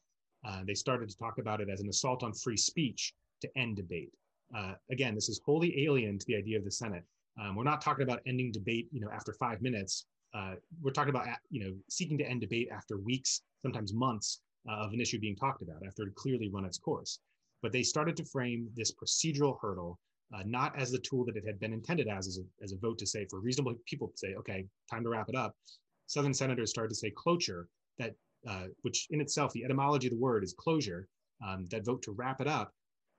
Uh, 0.47 0.63
they 0.67 0.75
started 0.75 1.09
to 1.09 1.17
talk 1.17 1.39
about 1.39 1.61
it 1.61 1.69
as 1.71 1.81
an 1.81 1.89
assault 1.89 2.23
on 2.23 2.33
free 2.33 2.57
speech 2.57 3.13
to 3.41 3.49
end 3.57 3.77
debate. 3.77 4.11
Uh, 4.57 4.75
again, 4.91 5.15
this 5.15 5.29
is 5.29 5.41
wholly 5.45 5.85
alien 5.85 6.19
to 6.19 6.27
the 6.27 6.37
idea 6.37 6.59
of 6.59 6.65
the 6.65 6.71
Senate. 6.71 7.05
Um, 7.41 7.55
we're 7.55 7.65
not 7.65 7.81
talking 7.81 8.03
about 8.03 8.21
ending 8.27 8.53
debate, 8.53 8.89
you 8.91 9.01
know, 9.01 9.11
after 9.13 9.33
five 9.35 9.63
minutes. 9.63 10.07
Uh, 10.35 10.55
we're 10.83 10.91
talking 10.93 11.11
about, 11.11 11.27
you 11.51 11.65
know, 11.65 11.75
seeking 11.89 12.19
to 12.19 12.25
end 12.25 12.41
debate 12.41 12.69
after 12.73 12.99
weeks, 12.99 13.43
sometimes 13.63 13.93
months 13.93 14.41
of 14.69 14.93
an 14.93 15.01
issue 15.01 15.19
being 15.19 15.37
talked 15.37 15.63
about 15.63 15.83
after 15.87 16.05
it 16.05 16.15
clearly 16.15 16.49
run 16.49 16.65
its 16.65 16.79
course. 16.79 17.21
But 17.63 17.73
they 17.73 17.83
started 17.83 18.17
to 18.17 18.25
frame 18.25 18.69
this 18.75 18.93
procedural 18.93 19.59
hurdle 19.61 19.99
uh, 20.35 20.43
not 20.47 20.79
as 20.79 20.91
the 20.91 20.99
tool 20.99 21.25
that 21.25 21.37
it 21.37 21.45
had 21.45 21.59
been 21.59 21.73
intended 21.73 22.09
as, 22.09 22.27
as 22.29 22.39
a, 22.39 22.65
as 22.65 22.73
a 22.73 22.77
vote 22.77 22.99
to 22.99 23.07
say 23.07 23.27
for 23.29 23.41
reasonable 23.41 23.75
people 23.87 24.09
to 24.09 24.17
say, 24.17 24.35
okay, 24.35 24.65
time 24.91 25.03
to 25.03 25.11
wrap 25.11 25.29
it 25.29 25.35
up. 25.35 25.55
Southern 26.07 26.35
senators 26.35 26.71
started 26.71 26.91
to 26.91 26.95
say 26.95 27.11
cloture, 27.11 27.69
that 27.99 28.15
uh, 28.49 28.67
which 28.83 29.07
in 29.11 29.21
itself, 29.21 29.53
the 29.53 29.65
etymology 29.65 30.07
of 30.07 30.13
the 30.13 30.19
word 30.19 30.43
is 30.45 30.55
closure, 30.59 31.09
um, 31.47 31.67
that 31.71 31.85
vote 31.85 32.03
to 32.03 32.13
wrap 32.13 32.41
it 32.41 32.47
up. 32.47 32.73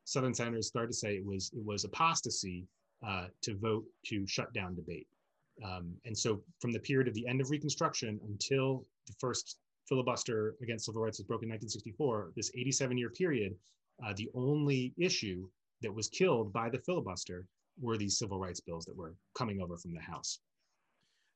Southern 0.06 0.34
senators 0.34 0.68
started 0.68 0.88
to 0.88 0.98
say 0.98 1.16
it 1.16 1.26
was 1.26 1.52
it 1.54 1.64
was 1.64 1.84
apostasy 1.84 2.66
uh, 3.06 3.28
to 3.42 3.56
vote 3.58 3.84
to 4.06 4.26
shut 4.28 4.52
down 4.54 4.76
debate. 4.76 5.08
Um, 5.64 5.94
and 6.06 6.18
so, 6.18 6.42
from 6.60 6.72
the 6.72 6.80
period 6.80 7.08
of 7.08 7.14
the 7.14 7.28
end 7.28 7.40
of 7.40 7.52
Reconstruction 7.52 8.20
until 8.28 8.86
the 9.08 9.14
first 9.20 9.58
filibuster 9.92 10.56
against 10.62 10.86
civil 10.86 11.02
rights 11.02 11.20
was 11.20 11.28
broken 11.28 11.50
in 11.50 11.52
1964, 11.52 12.32
this 12.38 12.50
87 12.56 12.98
year 12.98 13.10
period, 13.10 13.54
uh, 14.06 14.14
the 14.16 14.30
only 14.34 14.94
issue 14.98 15.46
that 15.82 15.94
was 15.94 16.08
killed 16.08 16.54
by 16.54 16.70
the 16.70 16.80
filibuster 16.80 17.46
were 17.78 17.98
these 17.98 18.18
civil 18.18 18.40
rights 18.40 18.62
bills 18.62 18.86
that 18.86 18.96
were 18.96 19.16
coming 19.38 19.62
over 19.62 19.78
from 19.78 19.94
the 19.94 20.00
House. 20.00 20.40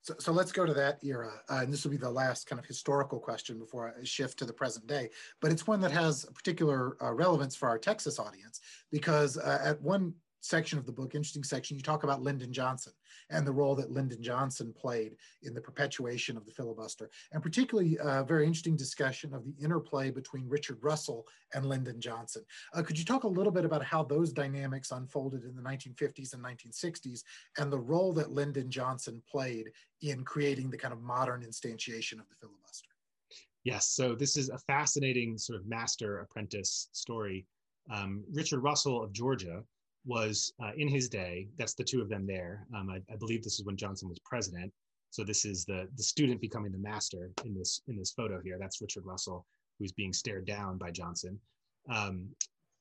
So, 0.04 0.14
so 0.20 0.32
let's 0.32 0.54
go 0.54 0.66
to 0.66 0.74
that 0.74 1.04
era. 1.04 1.34
Uh, 1.50 1.62
and 1.64 1.74
this 1.74 1.84
will 1.84 1.92
be 1.92 1.98
the 1.98 2.10
last 2.10 2.48
kind 2.48 2.58
of 2.58 2.66
historical 2.66 3.20
question 3.20 3.60
before 3.60 3.94
I 4.00 4.04
shift 4.06 4.40
to 4.40 4.46
the 4.46 4.54
present 4.54 4.88
day. 4.88 5.10
But 5.42 5.52
it's 5.52 5.68
one 5.68 5.82
that 5.82 5.92
has 5.92 6.24
a 6.24 6.32
particular 6.32 6.96
uh, 7.04 7.12
relevance 7.12 7.58
for 7.58 7.68
our 7.68 7.80
Texas 7.80 8.20
audience 8.20 8.62
because 8.90 9.38
uh, 9.38 9.60
at 9.66 9.82
one 9.82 10.14
section 10.46 10.78
of 10.78 10.86
the 10.86 10.92
book, 10.92 11.16
interesting 11.16 11.44
section, 11.44 11.76
you 11.76 11.84
talk 11.84 12.04
about 12.04 12.22
Lyndon 12.22 12.54
Johnson 12.54 12.94
and 13.30 13.46
the 13.46 13.52
role 13.52 13.76
that 13.76 13.92
Lyndon 13.92 14.22
Johnson 14.22 14.74
played 14.78 15.16
in 15.44 15.54
the 15.54 15.62
perpetuation 15.62 16.38
of 16.38 16.46
the 16.46 16.52
filibuster, 16.52 17.10
and 17.32 17.42
particularly 17.42 17.98
a 18.02 18.24
very 18.24 18.46
interesting 18.46 18.76
discussion 18.76 19.34
of 19.34 19.44
the 19.44 19.56
interplay 19.64 20.12
between 20.12 20.48
Richard 20.48 20.78
Russell 20.82 21.26
and 21.54 21.66
Lyndon 21.66 22.00
Johnson. 22.00 22.44
Uh, 22.74 22.84
could 22.84 22.98
you 22.98 23.06
talk 23.06 23.24
a 23.24 23.28
little 23.28 23.52
bit 23.52 23.66
about 23.66 23.84
how 23.84 24.04
those 24.04 24.32
dynamics 24.32 24.92
unfolded 24.92 25.44
in 25.44 25.56
the 25.56 25.62
1950s 25.62 26.34
and 26.34 26.44
1960s 26.44 27.24
and 27.58 27.72
the 27.72 27.80
role 27.80 28.14
that 28.14 28.32
Lyndon 28.32 28.70
Johnson 28.70 29.22
played 29.30 29.72
in 30.02 30.24
creating 30.24 30.70
the 30.70 30.78
kind 30.78 30.94
of 30.94 31.02
modern 31.02 31.42
instantiation 31.42 32.20
of 32.20 32.30
the 32.30 32.36
filibuster? 32.40 32.90
Yes, 33.64 33.88
so 33.90 34.14
this 34.14 34.38
is 34.38 34.50
a 34.50 34.60
fascinating 34.60 35.40
sort 35.40 35.60
of 35.60 35.68
master 35.68 36.20
apprentice 36.20 36.90
story. 36.92 37.48
Um, 37.92 38.24
Richard 38.32 38.60
Russell 38.60 39.04
of 39.04 39.12
Georgia 39.12 39.64
was 40.06 40.54
uh, 40.64 40.72
in 40.78 40.88
his 40.88 41.10
day, 41.10 41.48
that's 41.58 41.74
the 41.74 41.84
two 41.84 42.02
of 42.02 42.10
them 42.10 42.26
there. 42.28 42.68
Um, 42.76 42.90
I, 42.90 43.02
I, 43.12 43.16
believe 43.18 43.44
this 43.44 43.60
is 43.60 43.66
when 43.66 43.78
Johnson 43.78 44.08
was 44.08 44.20
president. 44.20 44.72
So 45.10 45.24
this 45.24 45.46
is 45.46 45.66
the, 45.66 45.88
the 45.96 46.04
student 46.04 46.42
becoming 46.42 46.72
the 46.72 46.78
master 46.78 47.32
in 47.44 47.56
this, 47.56 47.82
in 47.88 47.98
this 47.98 48.12
photo 48.12 48.42
here. 48.44 48.58
That's 48.60 48.82
Richard 48.82 49.06
Russell, 49.06 49.46
who's 49.80 49.92
being 49.92 50.14
stared 50.14 50.46
down 50.46 50.78
by 50.78 50.92
Johnson. 50.92 51.40
Um, 51.90 52.30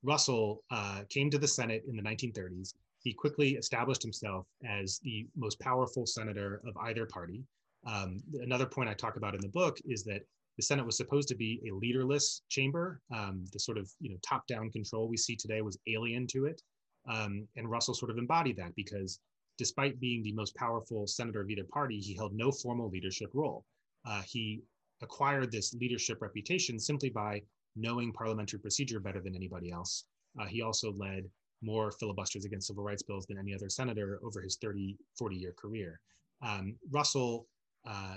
Russell 0.03 0.63
uh, 0.71 1.03
came 1.09 1.31
to 1.31 1.39
the 1.39 1.49
Senate 1.49 1.85
in 1.89 1.97
the 1.97 2.03
1930s. 2.03 2.75
He 3.03 3.13
quickly 3.13 3.51
established 3.55 4.03
himself 4.03 4.47
as 4.67 4.99
the 5.03 5.27
most 5.37 5.59
powerful 5.61 6.07
senator 6.07 6.61
of 6.67 6.77
either 6.79 7.07
party. 7.07 7.45
Um, 7.87 8.23
another 8.41 8.67
point 8.67 8.89
I 8.89 8.95
talk 8.95 9.17
about 9.17 9.35
in 9.35 9.41
the 9.41 9.49
book 9.49 9.79
is 9.87 10.05
that 10.05 10.23
the 10.57 10.63
Senate 10.63 10.87
was 10.87 10.97
supposed 10.97 11.29
to 11.29 11.35
be 11.35 11.61
a 11.69 11.75
leaderless 11.75 12.43
chamber. 12.49 13.01
Um, 13.13 13.45
the 13.53 13.59
sort 13.59 13.77
of 13.77 13.91
you 14.01 14.11
know 14.11 14.17
top-down 14.23 14.71
control 14.71 15.09
we 15.09 15.17
see 15.17 15.37
today 15.37 15.63
was 15.63 15.79
alien 15.87 16.27
to 16.29 16.47
it, 16.47 16.63
um, 17.07 17.47
and 17.57 17.71
Russell 17.71 17.95
sort 17.95 18.11
of 18.11 18.19
embodied 18.19 18.57
that 18.57 18.75
because 18.75 19.21
despite 19.59 20.01
being 20.01 20.23
the 20.23 20.33
most 20.33 20.55
powerful 20.57 21.07
senator 21.07 21.40
of 21.40 21.51
either 21.51 21.64
party, 21.64 21.99
he 21.99 22.14
held 22.14 22.35
no 22.35 22.51
formal 22.51 22.88
leadership 22.88 23.31
role. 23.35 23.64
Uh, 24.05 24.23
he 24.23 24.62
acquired 25.03 25.51
this 25.51 25.75
leadership 25.75 26.21
reputation 26.21 26.79
simply 26.79 27.11
by 27.11 27.40
knowing 27.77 28.12
parliamentary 28.12 28.59
procedure 28.59 29.01
better 29.01 29.21
than 29.21 29.35
anybody 29.35 29.71
else. 29.71 30.05
Uh, 30.40 30.47
he 30.47 30.62
also 30.62 30.93
led 30.93 31.25
more 31.62 31.90
filibusters 31.90 32.45
against 32.45 32.67
civil 32.67 32.85
rights 32.85 33.03
bills 33.03 33.27
than 33.27 33.38
any 33.38 33.55
other 33.55 33.69
senator 33.69 34.21
over 34.23 34.40
his 34.40 34.57
30, 34.57 34.97
40 35.17 35.37
year 35.37 35.53
career. 35.53 36.01
Um, 36.43 36.77
Russell 36.90 37.47
uh, 37.87 38.17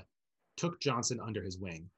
took 0.57 0.79
Johnson 0.81 1.19
under 1.25 1.41
his 1.41 1.57
wing. 1.57 1.89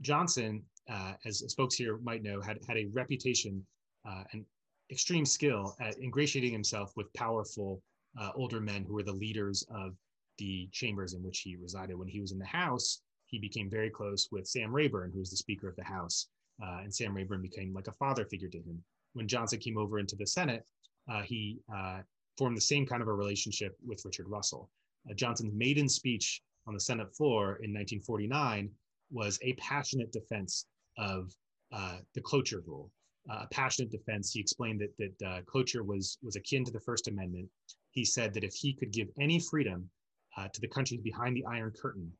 Johnson, 0.00 0.62
uh, 0.88 1.14
as, 1.24 1.42
as, 1.42 1.54
folks 1.54 1.74
here 1.74 1.98
might 1.98 2.22
know, 2.22 2.40
had, 2.40 2.58
had 2.66 2.76
a 2.76 2.86
reputation 2.92 3.64
uh, 4.08 4.22
and 4.32 4.44
extreme 4.90 5.26
skill 5.26 5.76
at 5.80 5.98
ingratiating 5.98 6.52
himself 6.52 6.92
with 6.96 7.12
powerful 7.14 7.82
uh, 8.18 8.30
older 8.34 8.60
men 8.60 8.84
who 8.84 8.94
were 8.94 9.02
the 9.02 9.12
leaders 9.12 9.64
of 9.70 9.94
the 10.38 10.68
chambers 10.72 11.14
in 11.14 11.22
which 11.22 11.40
he 11.40 11.56
resided. 11.56 11.98
When 11.98 12.08
he 12.08 12.20
was 12.20 12.32
in 12.32 12.38
the 12.38 12.46
House, 12.46 13.02
he 13.26 13.38
became 13.38 13.68
very 13.68 13.90
close 13.90 14.28
with 14.30 14.46
Sam 14.46 14.74
Rayburn, 14.74 15.12
who 15.12 15.18
was 15.18 15.30
the 15.30 15.36
Speaker 15.36 15.68
of 15.68 15.76
the 15.76 15.84
House, 15.84 16.28
uh, 16.62 16.80
and 16.82 16.94
Sam 16.94 17.14
Rayburn 17.14 17.42
became 17.42 17.74
like 17.74 17.88
a 17.88 17.92
father 17.92 18.24
figure 18.24 18.48
to 18.48 18.58
him. 18.58 18.82
When 19.12 19.28
Johnson 19.28 19.58
came 19.58 19.76
over 19.76 19.98
into 19.98 20.16
the 20.16 20.26
Senate, 20.26 20.64
uh, 21.10 21.22
he 21.22 21.60
uh, 21.74 22.00
formed 22.36 22.56
the 22.56 22.62
same 22.62 22.86
kind 22.86 23.02
of 23.02 23.08
a 23.08 23.14
relationship 23.14 23.76
with 23.86 24.04
Richard 24.04 24.28
Russell. 24.28 24.70
Johnson's 25.14 25.54
maiden 25.54 25.88
speech 25.88 26.42
on 26.66 26.74
the 26.74 26.80
Senate 26.80 27.14
floor 27.14 27.56
in 27.62 27.72
1949 27.72 28.70
was 29.10 29.38
a 29.42 29.54
passionate 29.54 30.12
defense 30.12 30.66
of 30.98 31.32
uh, 31.72 31.98
the 32.14 32.20
cloture 32.20 32.62
rule. 32.66 32.90
Uh, 33.30 33.40
a 33.42 33.46
passionate 33.48 33.90
defense. 33.90 34.32
He 34.32 34.40
explained 34.40 34.80
that 34.80 34.96
that 34.98 35.26
uh, 35.26 35.40
cloture 35.42 35.82
was 35.82 36.18
was 36.22 36.36
akin 36.36 36.64
to 36.64 36.72
the 36.72 36.80
First 36.80 37.08
Amendment. 37.08 37.48
He 37.90 38.04
said 38.04 38.32
that 38.34 38.44
if 38.44 38.54
he 38.54 38.72
could 38.72 38.92
give 38.92 39.08
any 39.20 39.38
freedom 39.38 39.88
uh, 40.36 40.48
to 40.52 40.60
the 40.60 40.68
countries 40.68 41.00
behind 41.00 41.36
the 41.36 41.44
Iron 41.46 41.72
Curtain, 41.80 42.10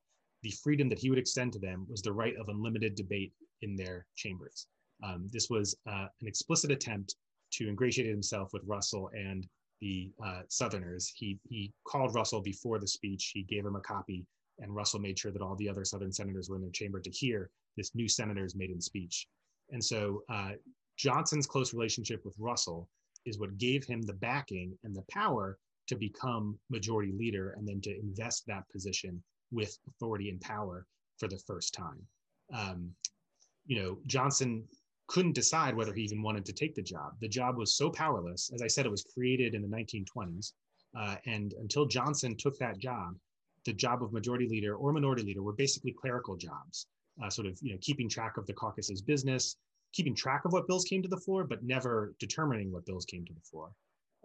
the 0.42 0.53
freedom 0.62 0.88
that 0.88 0.99
he 0.99 1.11
would 1.11 1.18
extend 1.18 1.53
to 1.55 1.59
them 1.59 1.87
was 1.88 2.03
the 2.03 2.12
right 2.12 2.37
of 2.37 2.49
unlimited 2.49 2.94
debate 2.94 3.33
in 3.62 3.77
their 3.77 4.07
chambers. 4.16 4.66
Um, 5.03 5.29
this 5.33 5.49
was 5.49 5.77
uh, 5.88 6.07
an 6.21 6.27
explicit 6.27 6.71
attempt 6.71 7.16
to 7.53 7.68
ingratiate 7.68 8.09
himself 8.09 8.53
with 8.53 8.62
Russell 8.66 9.11
and 9.14 9.47
the 9.81 10.11
uh, 10.25 10.42
Southerners. 10.49 11.12
He 11.14 11.38
he 11.49 11.73
called 11.85 12.14
Russell 12.14 12.42
before 12.42 12.79
the 12.79 12.88
speech. 12.88 13.31
He 13.33 13.42
gave 13.44 13.64
him 13.64 13.77
a 13.77 13.81
copy 13.81 14.27
and 14.61 14.75
Russell 14.75 15.01
made 15.01 15.18
sure 15.18 15.31
that 15.31 15.42
all 15.42 15.57
the 15.57 15.68
other 15.68 15.85
Southern 15.85 16.12
senators 16.12 16.49
were 16.49 16.57
in 16.57 16.62
their 16.62 16.71
chamber 16.71 17.01
to 17.01 17.11
hear 17.11 17.51
this 17.77 17.94
new 17.94 18.09
senator's 18.09 18.55
maiden 18.55 18.81
speech. 18.81 19.27
And 19.71 19.85
so 19.85 20.23
uh, 20.29 20.53
Johnson's 20.99 21.47
close 21.47 21.73
relationship 21.73 22.25
with 22.25 22.35
Russell 22.39 22.89
is 23.25 23.39
what 23.39 23.57
gave 23.57 23.85
him 23.85 24.03
the 24.03 24.15
backing 24.15 24.77
and 24.85 24.95
the 24.95 25.05
power 25.11 25.59
to 25.87 25.97
become 25.97 26.59
majority 26.71 27.13
leader 27.13 27.55
and 27.57 27.67
then 27.67 27.81
to 27.83 27.99
invest 27.99 28.45
that 28.47 28.69
position 28.71 29.23
with 29.51 29.79
authority 29.89 30.29
and 30.29 30.41
power 30.41 30.87
for 31.19 31.29
the 31.29 31.39
first 31.47 31.73
time. 31.73 32.03
Um, 32.53 32.91
you 33.67 33.81
know, 33.81 33.99
Johnson 34.07 34.65
couldn't 35.07 35.35
decide 35.35 35.75
whether 35.75 35.95
he 35.95 36.03
even 36.03 36.23
wanted 36.23 36.45
to 36.47 36.53
take 36.53 36.75
the 36.75 36.83
job. 36.83 37.13
The 37.21 37.29
job 37.29 37.57
was 37.57 37.77
so 37.77 37.91
powerless. 37.91 38.51
As 38.55 38.61
I 38.61 38.67
said, 38.67 38.85
it 38.85 38.91
was 38.91 39.07
created 39.15 39.55
in 39.55 39.63
the 39.63 39.69
1920s. 39.69 40.53
Uh, 40.99 41.17
and 41.27 41.55
until 41.61 41.87
Johnson 41.87 42.37
took 42.37 42.59
that 42.59 42.79
job, 42.79 43.15
the 43.65 43.73
job 43.73 44.03
of 44.03 44.13
majority 44.13 44.49
leader 44.49 44.75
or 44.75 44.93
minority 44.93 45.23
leader 45.23 45.43
were 45.43 45.53
basically 45.53 45.93
clerical 45.93 46.37
jobs, 46.37 46.87
uh, 47.23 47.31
sort 47.31 47.47
of 47.47 47.59
you 47.61 47.73
know 47.73 47.79
keeping 47.81 48.09
track 48.09 48.37
of 48.37 48.47
the 48.47 48.53
caucus's 48.53 49.03
business, 49.03 49.57
keeping 49.92 50.14
track 50.14 50.44
of 50.44 50.53
what 50.53 50.66
bills 50.66 50.85
came 50.85 51.03
to 51.03 51.09
the 51.09 51.16
floor, 51.16 51.44
but 51.44 51.62
never 51.62 52.14
determining 52.18 52.72
what 52.72 52.87
bills 52.87 53.05
came 53.05 53.24
to 53.24 53.33
the 53.33 53.40
floor. 53.40 53.70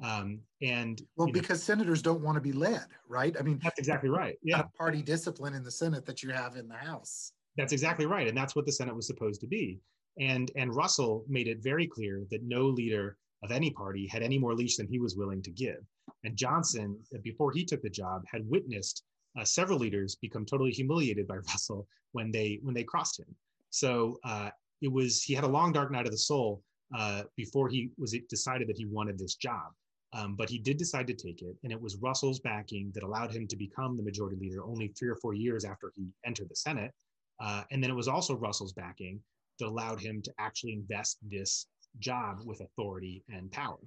Um, 0.02 0.40
and 0.62 1.02
well, 1.16 1.28
because 1.32 1.60
know, 1.60 1.76
senators 1.76 2.02
don't 2.02 2.22
want 2.22 2.36
to 2.36 2.42
be 2.42 2.52
led, 2.52 2.86
right? 3.08 3.36
I 3.40 3.44
mean, 3.44 3.60
that's 3.64 3.80
exactly 3.80 4.10
right. 4.10 4.36
Yeah, 4.42 4.64
party 4.78 5.02
discipline 5.02 5.54
in 5.54 5.64
the 5.64 5.72
Senate 5.72 6.06
that 6.06 6.24
you 6.24 6.32
have 6.32 6.56
in 6.56 6.68
the 6.68 6.76
House. 6.76 7.34
That's 7.58 7.74
exactly 7.74 8.06
right, 8.06 8.28
and 8.28 8.36
that's 8.36 8.56
what 8.56 8.66
the 8.66 8.72
Senate 8.72 8.96
was 8.96 9.08
supposed 9.08 9.40
to 9.42 9.48
be. 9.48 9.80
And 10.20 10.52
and 10.56 10.76
Russell 10.76 11.26
made 11.28 11.48
it 11.48 11.62
very 11.62 11.88
clear 11.88 12.24
that 12.32 12.44
no 12.44 12.66
leader 12.66 13.18
of 13.44 13.52
any 13.52 13.70
party 13.70 14.08
had 14.08 14.24
any 14.24 14.40
more 14.40 14.56
leash 14.56 14.78
than 14.78 14.88
he 14.88 15.00
was 15.00 15.16
willing 15.16 15.42
to 15.44 15.52
give. 15.52 15.86
And 16.24 16.36
Johnson, 16.36 16.98
before 17.22 17.52
he 17.52 17.64
took 17.64 17.82
the 17.82 17.90
job, 17.90 18.24
had 18.32 18.50
witnessed 18.50 19.04
uh, 19.40 19.44
several 19.44 19.80
leaders 19.80 20.16
become 20.16 20.46
totally 20.46 20.72
humiliated 20.72 21.28
by 21.28 21.38
Russell 21.50 21.88
when 22.14 22.32
they 22.32 22.60
when 22.64 22.74
they 22.74 22.84
crossed 22.84 23.20
him. 23.20 23.36
So 23.70 24.20
uh, 24.24 24.50
it 24.84 24.92
was 24.92 25.24
he 25.24 25.34
had 25.34 25.46
a 25.46 25.48
long 25.48 25.72
dark 25.72 25.92
night 25.92 26.06
of 26.06 26.12
the 26.12 26.18
soul 26.18 26.62
uh, 26.96 27.24
before 27.36 27.70
he 27.70 27.90
was 27.98 28.16
decided 28.30 28.68
that 28.68 28.78
he 28.78 28.86
wanted 28.86 29.18
this 29.18 29.36
job. 29.36 29.72
Um, 30.16 30.36
but 30.36 30.48
he 30.48 30.60
did 30.60 30.78
decide 30.78 31.08
to 31.08 31.16
take 31.16 31.42
it, 31.42 31.56
and 31.64 31.72
it 31.72 31.82
was 31.82 31.96
Russell's 31.96 32.40
backing 32.40 32.92
that 32.94 33.02
allowed 33.02 33.34
him 33.34 33.48
to 33.48 33.56
become 33.56 33.98
the 33.98 34.04
majority 34.04 34.38
leader 34.40 34.64
only 34.64 34.90
three 34.90 35.10
or 35.10 35.16
four 35.16 35.34
years 35.34 35.66
after 35.66 35.92
he 35.96 36.10
entered 36.24 36.50
the 36.50 36.56
Senate. 36.56 36.92
Uh, 37.40 37.64
and 37.72 37.82
then 37.82 37.90
it 37.90 37.96
was 37.96 38.08
also 38.08 38.36
Russell's 38.36 38.74
backing 38.74 39.20
that 39.58 39.68
allowed 39.68 40.00
him 40.00 40.22
to 40.22 40.32
actually 40.38 40.74
invest 40.74 41.18
this 41.28 41.66
job 41.98 42.42
with 42.46 42.62
authority 42.62 43.24
and 43.28 43.52
power. 43.52 43.80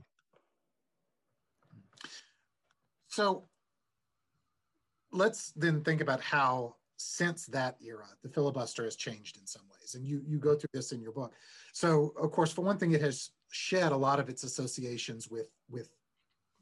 So 3.06 3.48
let's 5.12 5.52
then 5.52 5.82
think 5.82 6.00
about 6.00 6.20
how 6.20 6.74
since 6.96 7.46
that 7.46 7.76
era 7.85 8.06
the 8.22 8.28
filibuster 8.28 8.85
has 8.85 8.96
changed 8.96 9.37
in 9.37 9.46
some 9.46 9.62
ways 9.78 9.94
and 9.94 10.06
you 10.06 10.22
you 10.26 10.38
go 10.38 10.54
through 10.54 10.68
this 10.72 10.92
in 10.92 11.00
your 11.00 11.12
book. 11.12 11.35
So 11.72 12.14
of 12.20 12.30
course 12.32 12.52
for 12.52 12.62
one 12.62 12.78
thing 12.78 12.92
it 12.92 13.02
has 13.02 13.30
shed 13.50 13.92
a 13.92 13.96
lot 13.96 14.18
of 14.18 14.28
its 14.28 14.44
associations 14.44 15.28
with 15.28 15.50
with 15.70 15.90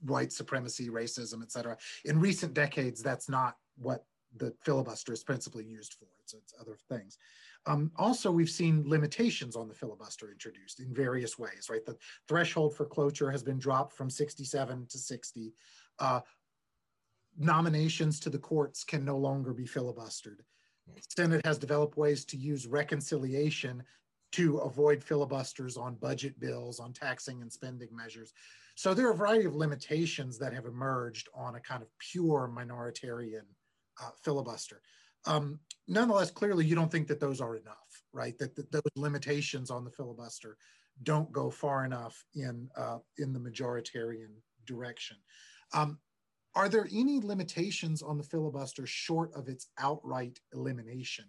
white 0.03 0.33
supremacy 0.33 0.89
racism 0.89 1.43
et 1.43 1.53
cetera. 1.53 1.77
In 2.05 2.19
recent 2.21 2.55
decades 2.55 3.03
that's 3.03 3.29
not 3.29 3.57
what 3.77 4.05
the 4.37 4.53
filibuster 4.63 5.13
is 5.13 5.23
principally 5.23 5.65
used 5.65 5.95
for. 5.95 6.07
It's, 6.25 6.35
it's 6.35 6.55
other 6.61 6.77
things. 6.89 7.19
Um, 7.67 7.93
also 7.97 8.31
we've 8.33 8.51
seen 8.51 8.83
limitations 8.87 9.55
on 9.55 9.69
the 9.69 9.75
filibuster 9.75 10.31
introduced 10.31 10.81
in 10.81 10.93
various 10.93 11.39
ways 11.39 11.69
right? 11.71 11.85
The 11.87 11.97
threshold 12.29 12.75
for 12.75 12.87
cloture 12.87 13.31
has 13.31 13.43
been 13.43 13.59
dropped 13.59 13.93
from 13.93 14.11
67 14.11 14.87
to 14.89 14.99
60 14.99 15.53
uh, 16.01 16.21
nominations 17.39 18.21
to 18.21 18.31
the 18.31 18.39
courts 18.39 18.85
can 18.85 19.05
no 19.05 19.17
longer 19.17 19.53
be 19.53 19.65
filibustered. 19.65 20.41
Senate 21.17 21.45
has 21.45 21.59
developed 21.59 21.97
ways 21.97 22.25
to 22.27 22.37
use 22.37 22.67
reconciliation 22.67 23.83
to 24.33 24.59
avoid 24.59 25.03
filibusters 25.03 25.77
on 25.77 25.95
budget 25.95 26.39
bills, 26.41 26.81
on 26.81 26.93
taxing 26.93 27.41
and 27.41 27.53
spending 27.53 27.89
measures. 27.93 28.33
So 28.75 28.93
there 28.93 29.07
are 29.07 29.13
a 29.13 29.17
variety 29.17 29.45
of 29.45 29.55
limitations 29.55 30.39
that 30.39 30.53
have 30.53 30.67
emerged 30.67 31.29
on 31.35 31.55
a 31.55 31.61
kind 31.61 31.83
of 31.83 31.89
pure 31.99 32.51
minoritarian 32.53 33.45
uh, 34.03 34.11
filibuster. 34.23 34.83
Um, 35.27 35.61
nonetheless, 35.87 36.31
clearly 36.31 36.65
you 36.65 36.75
don't 36.75 36.91
think 36.91 37.07
that 37.09 37.21
those 37.21 37.41
are 37.41 37.57
enough, 37.57 38.03
right? 38.13 38.37
That, 38.39 38.57
that 38.57 38.73
those 38.73 38.83
limitations 38.97 39.71
on 39.71 39.85
the 39.85 39.91
filibuster 39.91 40.57
don't 41.03 41.31
go 41.33 41.51
far 41.51 41.85
enough 41.85 42.25
in 42.35 42.69
uh, 42.77 42.99
in 43.19 43.33
the 43.33 43.39
majoritarian 43.39 44.31
direction. 44.67 45.17
Um, 45.73 45.99
are 46.55 46.69
there 46.69 46.89
any 46.93 47.21
limitations 47.21 48.03
on 48.03 48.17
the 48.17 48.25
filibuster 48.25 48.87
short 48.87 49.33
of 49.35 49.49
its 49.49 49.69
outright 49.79 50.41
elimination 50.53 51.25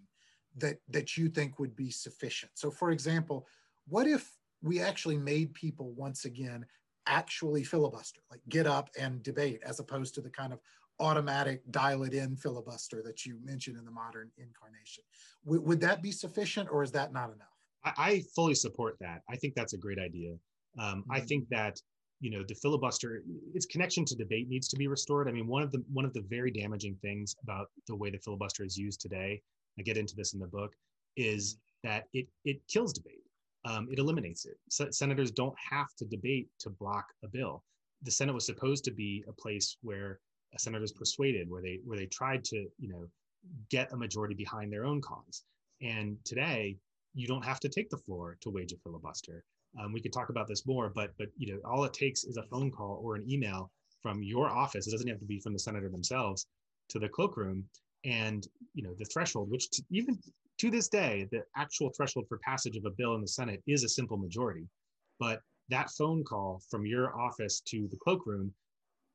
that, 0.56 0.78
that 0.88 1.16
you 1.16 1.28
think 1.28 1.58
would 1.58 1.74
be 1.74 1.90
sufficient? 1.90 2.52
So, 2.54 2.70
for 2.70 2.90
example, 2.90 3.46
what 3.88 4.06
if 4.06 4.30
we 4.62 4.80
actually 4.80 5.18
made 5.18 5.52
people 5.54 5.92
once 5.92 6.24
again 6.24 6.64
actually 7.06 7.64
filibuster, 7.64 8.20
like 8.30 8.40
get 8.48 8.66
up 8.66 8.90
and 8.98 9.22
debate, 9.22 9.60
as 9.64 9.80
opposed 9.80 10.14
to 10.14 10.20
the 10.20 10.30
kind 10.30 10.52
of 10.52 10.60
automatic 10.98 11.60
dial 11.70 12.04
it 12.04 12.14
in 12.14 12.36
filibuster 12.36 13.02
that 13.02 13.26
you 13.26 13.38
mentioned 13.44 13.76
in 13.76 13.84
the 13.84 13.90
modern 13.90 14.30
incarnation? 14.38 15.04
W- 15.44 15.62
would 15.62 15.80
that 15.80 16.02
be 16.02 16.10
sufficient 16.10 16.68
or 16.70 16.82
is 16.82 16.92
that 16.92 17.12
not 17.12 17.26
enough? 17.26 17.48
I, 17.84 18.24
fully 18.34 18.54
support 18.54 18.96
that. 19.00 19.22
I 19.30 19.36
think 19.36 19.54
that's 19.54 19.72
a 19.72 19.78
great 19.78 19.98
idea. 19.98 20.32
Um, 20.78 21.02
mm-hmm. 21.02 21.12
I 21.12 21.20
think 21.20 21.48
that 21.50 21.78
you 22.20 22.30
know 22.30 22.42
the 22.48 22.54
filibuster 22.54 23.22
its 23.54 23.66
connection 23.66 24.04
to 24.04 24.14
debate 24.14 24.48
needs 24.48 24.68
to 24.68 24.76
be 24.76 24.86
restored 24.86 25.28
i 25.28 25.32
mean 25.32 25.46
one 25.46 25.62
of 25.62 25.70
the 25.70 25.82
one 25.92 26.04
of 26.04 26.12
the 26.14 26.22
very 26.28 26.50
damaging 26.50 26.96
things 27.02 27.36
about 27.42 27.68
the 27.88 27.94
way 27.94 28.10
the 28.10 28.18
filibuster 28.18 28.64
is 28.64 28.76
used 28.76 29.00
today 29.00 29.40
i 29.78 29.82
get 29.82 29.98
into 29.98 30.14
this 30.16 30.32
in 30.32 30.40
the 30.40 30.46
book 30.46 30.72
is 31.16 31.58
that 31.82 32.04
it 32.12 32.26
it 32.44 32.60
kills 32.68 32.92
debate. 32.92 33.22
Um, 33.64 33.88
it 33.90 33.98
eliminates 33.98 34.46
it. 34.46 34.58
So 34.68 34.90
senators 34.90 35.30
don't 35.32 35.56
have 35.58 35.88
to 35.98 36.04
debate 36.04 36.48
to 36.60 36.70
block 36.70 37.06
a 37.24 37.28
bill. 37.28 37.64
The 38.02 38.12
Senate 38.12 38.34
was 38.34 38.46
supposed 38.46 38.84
to 38.84 38.92
be 38.92 39.24
a 39.28 39.32
place 39.32 39.76
where 39.82 40.20
a 40.54 40.58
senators 40.58 40.92
persuaded, 40.92 41.50
where 41.50 41.62
they 41.62 41.80
where 41.84 41.98
they 41.98 42.06
tried 42.06 42.44
to 42.44 42.56
you 42.78 42.88
know 42.88 43.06
get 43.70 43.92
a 43.92 43.96
majority 43.96 44.34
behind 44.34 44.72
their 44.72 44.84
own 44.84 45.00
cause. 45.00 45.42
And 45.82 46.16
today, 46.24 46.76
you 47.14 47.26
don't 47.26 47.44
have 47.44 47.60
to 47.60 47.68
take 47.68 47.90
the 47.90 47.98
floor 47.98 48.36
to 48.42 48.50
wage 48.50 48.72
a 48.72 48.76
filibuster. 48.78 49.44
Um, 49.80 49.92
we 49.92 50.00
could 50.00 50.12
talk 50.12 50.30
about 50.30 50.48
this 50.48 50.66
more, 50.66 50.90
but 50.94 51.10
but 51.18 51.28
you 51.36 51.52
know 51.52 51.60
all 51.64 51.84
it 51.84 51.92
takes 51.92 52.24
is 52.24 52.36
a 52.36 52.42
phone 52.44 52.70
call 52.70 53.00
or 53.02 53.16
an 53.16 53.30
email 53.30 53.70
from 54.02 54.22
your 54.22 54.48
office. 54.48 54.86
It 54.86 54.92
doesn't 54.92 55.08
have 55.08 55.20
to 55.20 55.26
be 55.26 55.40
from 55.40 55.52
the 55.52 55.58
senator 55.58 55.88
themselves 55.88 56.46
to 56.90 56.98
the 56.98 57.08
cloakroom, 57.08 57.64
and 58.04 58.46
you 58.74 58.82
know 58.82 58.94
the 58.98 59.04
threshold, 59.06 59.50
which 59.50 59.70
to, 59.70 59.82
even 59.90 60.18
to 60.58 60.70
this 60.70 60.88
day, 60.88 61.28
the 61.30 61.42
actual 61.56 61.90
threshold 61.96 62.26
for 62.28 62.38
passage 62.38 62.76
of 62.76 62.84
a 62.86 62.90
bill 62.90 63.14
in 63.14 63.20
the 63.20 63.28
Senate 63.28 63.62
is 63.66 63.84
a 63.84 63.88
simple 63.88 64.16
majority. 64.16 64.66
But 65.18 65.40
that 65.68 65.90
phone 65.90 66.24
call 66.24 66.62
from 66.70 66.86
your 66.86 67.18
office 67.18 67.60
to 67.68 67.88
the 67.90 67.96
cloakroom 67.96 68.52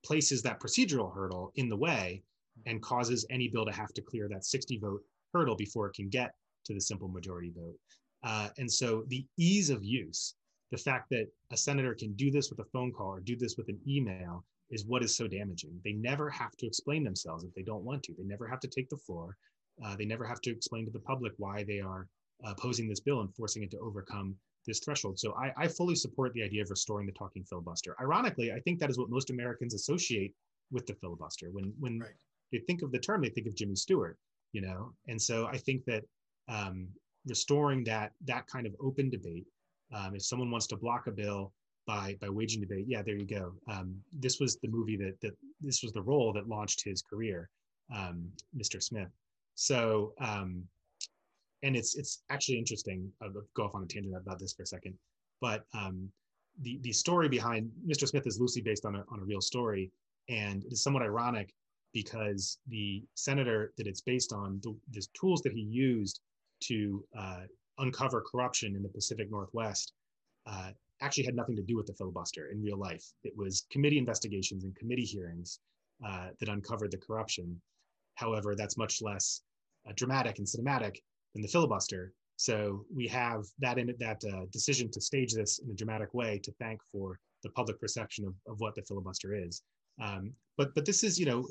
places 0.06 0.42
that 0.42 0.60
procedural 0.60 1.14
hurdle 1.14 1.52
in 1.56 1.70
the 1.70 1.78
way 1.78 2.24
and 2.66 2.82
causes 2.82 3.26
any 3.30 3.48
bill 3.48 3.66
to 3.66 3.72
have 3.72 3.94
to 3.94 4.02
clear 4.02 4.28
that 4.30 4.46
60 4.46 4.80
vote 4.80 5.02
hurdle 5.34 5.56
before 5.56 5.88
it 5.88 5.94
can 5.94 6.10
get 6.10 6.34
to 6.66 6.74
the 6.74 6.82
simple 6.82 7.08
majority 7.08 7.52
vote. 7.56 7.76
Uh, 8.24 8.50
and 8.58 8.72
so 8.72 9.04
the 9.08 9.26
ease 9.38 9.70
of 9.70 9.84
use, 9.84 10.36
the 10.72 10.78
fact 10.78 11.10
that 11.10 11.28
a 11.52 11.58
senator 11.58 11.94
can 11.94 12.14
do 12.14 12.32
this 12.32 12.50
with 12.50 12.60
a 12.60 12.70
phone 12.72 12.92
call 12.92 13.08
or 13.08 13.20
do 13.20 13.36
this 13.36 13.56
with 13.58 13.68
an 13.70 13.80
email 13.88 14.46
is 14.70 14.86
what 14.86 15.04
is 15.04 15.16
so 15.16 15.28
damaging. 15.28 15.80
They 15.84 15.94
never 15.94 16.30
have 16.30 16.56
to 16.58 16.66
explain 16.66 17.04
themselves 17.04 17.44
if 17.44 17.54
they 17.54 17.64
don't 17.64 17.84
want 17.84 18.04
to. 18.04 18.14
They 18.18 18.24
never 18.24 18.48
have 18.48 18.62
to 18.62 18.68
take 18.68 18.90
the 18.90 18.98
floor. 18.98 19.36
Uh, 19.84 19.96
they 19.98 20.06
never 20.06 20.26
have 20.26 20.42
to 20.42 20.52
explain 20.52 20.86
to 20.86 20.92
the 20.92 21.00
public 21.00 21.34
why 21.38 21.64
they 21.64 21.80
are 21.80 22.08
opposing 22.46 22.88
this 22.88 23.00
bill 23.00 23.22
and 23.22 23.34
forcing 23.36 23.64
it 23.64 23.72
to 23.72 23.80
overcome 23.80 24.36
this 24.66 24.80
threshold. 24.80 25.20
So 25.20 25.34
I, 25.34 25.52
I, 25.58 25.68
fully 25.68 25.96
support 25.96 26.34
the 26.34 26.44
idea 26.44 26.62
of 26.62 26.70
restoring 26.70 27.08
the 27.08 27.14
talking 27.14 27.44
filibuster. 27.44 27.96
Ironically, 28.00 28.52
I 28.52 28.60
think 28.60 28.80
that 28.80 28.90
is 28.90 28.98
what 28.98 29.10
most 29.10 29.30
Americans 29.32 29.74
associate 29.74 30.34
with 30.72 30.86
the 30.86 30.94
filibuster. 30.94 31.50
When 31.52 31.74
when 31.80 32.00
right. 32.00 32.12
they 32.52 32.60
think 32.60 32.82
of 32.82 32.92
the 32.92 33.00
term, 33.00 33.22
they 33.22 33.30
think 33.30 33.48
of 33.48 33.56
Jimmy 33.56 33.76
Stewart, 33.76 34.18
you 34.54 34.62
know. 34.62 34.94
And 35.08 35.20
so 35.20 35.48
I 35.48 35.58
think 35.58 35.84
that 35.86 36.04
um, 36.48 36.88
restoring 37.28 37.84
that 37.86 38.12
that 38.26 38.48
kind 38.48 38.68
of 38.68 38.76
open 38.80 39.10
debate, 39.10 39.46
um, 39.94 40.16
if 40.16 40.24
someone 40.24 40.52
wants 40.52 40.68
to 40.68 40.78
block 40.78 41.08
a 41.08 41.12
bill 41.12 41.54
by 41.88 42.16
by 42.22 42.30
waging 42.30 42.62
debate, 42.62 42.86
yeah, 42.88 43.02
there 43.02 43.16
you 43.16 43.26
go. 43.26 43.54
Um, 43.70 43.96
this 44.12 44.40
was 44.40 44.58
the 44.58 44.68
movie 44.68 44.98
that 44.98 45.20
that 45.22 45.34
this 45.60 45.84
was 45.84 45.92
the 45.94 46.02
role 46.02 46.34
that 46.34 46.48
launched 46.48 46.84
his 46.84 47.02
career, 47.02 47.50
um, 47.94 48.30
Mr. 48.58 48.82
Smith. 48.82 49.10
So 49.56 50.14
um, 50.20 50.64
and 51.64 51.76
it's 51.76 51.96
it's 51.96 52.24
actually 52.30 52.58
interesting. 52.58 53.12
I'll 53.22 53.32
go 53.56 53.64
off 53.64 53.76
on 53.76 53.84
a 53.84 53.88
tangent 53.88 54.16
about 54.16 54.40
this 54.40 54.54
for 54.54 54.64
a 54.64 54.68
second, 54.68 54.96
but 55.40 55.66
um, 55.74 56.10
the 56.62 56.80
the 56.82 56.92
story 56.92 57.30
behind 57.30 57.70
Mr. 57.88 58.08
Smith 58.08 58.28
is 58.28 58.40
loosely 58.40 58.62
based 58.62 58.86
on 58.86 58.96
a 58.96 59.04
on 59.12 59.20
a 59.20 59.24
real 59.24 59.42
story, 59.42 59.92
and 60.30 60.64
it 60.64 60.74
is 60.74 60.84
somewhat 60.84 61.04
ironic 61.04 61.54
because 61.94 62.58
the 62.68 63.04
senator 63.16 63.74
that 63.78 63.86
it's 63.86 64.02
based 64.02 64.32
on, 64.32 64.62
the, 64.64 64.74
the 64.92 65.06
tools 65.14 65.42
that 65.42 65.52
he 65.52 65.60
used 65.60 66.22
to 66.62 67.04
uh, 67.18 67.42
uncover 67.82 68.22
corruption 68.22 68.76
in 68.76 68.84
the 68.84 68.90
Pacific 68.90 69.30
Northwest, 69.30 69.94
uh, 70.48 70.72
actually 71.02 71.26
had 71.26 71.36
nothing 71.36 71.56
to 71.56 71.64
do 71.64 71.76
with 71.76 71.88
the 71.88 71.94
filibuster 71.94 72.50
in 72.52 72.62
real 72.62 72.78
life. 72.78 73.04
It 73.24 73.34
was 73.36 73.66
committee 73.72 73.98
investigations 73.98 74.64
and 74.64 74.76
committee 74.76 75.04
hearings 75.04 75.60
uh, 76.06 76.30
that 76.40 76.50
uncovered 76.50 76.92
the 76.92 76.98
corruption. 76.98 77.60
However, 78.16 78.56
that's 78.56 78.78
much 78.78 79.02
less 79.02 79.42
uh, 79.88 79.94
dramatic 79.96 80.38
and 80.38 80.48
cinematic 80.48 80.98
than 81.34 81.42
the 81.42 81.48
filibuster. 81.48 82.14
So 82.38 82.86
we 82.96 83.08
have 83.08 83.44
that 83.60 83.78
in 83.78 83.94
that 84.00 84.22
uh, 84.24 84.46
decision 84.52 84.90
to 84.92 85.02
stage 85.02 85.34
this 85.34 85.60
in 85.60 85.70
a 85.70 85.76
dramatic 85.76 86.14
way 86.14 86.40
to 86.44 86.52
thank 86.60 86.80
for 86.92 87.20
the 87.44 87.50
public 87.52 87.80
perception 87.80 88.26
of, 88.26 88.34
of 88.52 88.60
what 88.60 88.76
the 88.76 88.84
filibuster 88.84 89.36
is. 89.36 89.64
Um, 90.02 90.34
but 90.58 90.74
but 90.74 90.86
this 90.86 91.04
is 91.04 91.20
you 91.20 91.26
know 91.26 91.48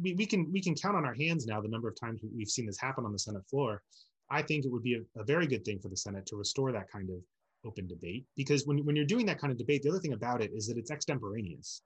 we, 0.00 0.14
we 0.14 0.26
can 0.26 0.50
we 0.52 0.62
can 0.62 0.74
count 0.74 0.96
on 0.96 1.04
our 1.04 1.14
hands 1.14 1.46
now 1.46 1.60
the 1.60 1.68
number 1.68 1.88
of 1.88 1.98
times 1.98 2.20
we've 2.36 2.48
seen 2.48 2.66
this 2.66 2.80
happen 2.80 3.04
on 3.04 3.12
the 3.12 3.18
Senate 3.18 3.46
floor. 3.48 3.82
I 4.30 4.42
think 4.42 4.64
it 4.64 4.72
would 4.72 4.82
be 4.82 4.94
a, 4.94 5.20
a 5.20 5.24
very 5.24 5.46
good 5.46 5.64
thing 5.64 5.78
for 5.78 5.88
the 5.88 5.96
Senate 5.96 6.26
to 6.26 6.36
restore 6.36 6.72
that 6.72 6.90
kind 6.90 7.10
of 7.10 7.16
open 7.64 7.86
debate 7.86 8.24
because 8.36 8.66
when, 8.66 8.84
when 8.84 8.96
you're 8.96 9.04
doing 9.04 9.26
that 9.26 9.38
kind 9.40 9.50
of 9.50 9.58
debate, 9.58 9.82
the 9.82 9.90
other 9.90 9.98
thing 9.98 10.12
about 10.12 10.42
it 10.42 10.50
is 10.52 10.66
that 10.66 10.78
it's 10.78 10.90
extemporaneous. 10.90 11.82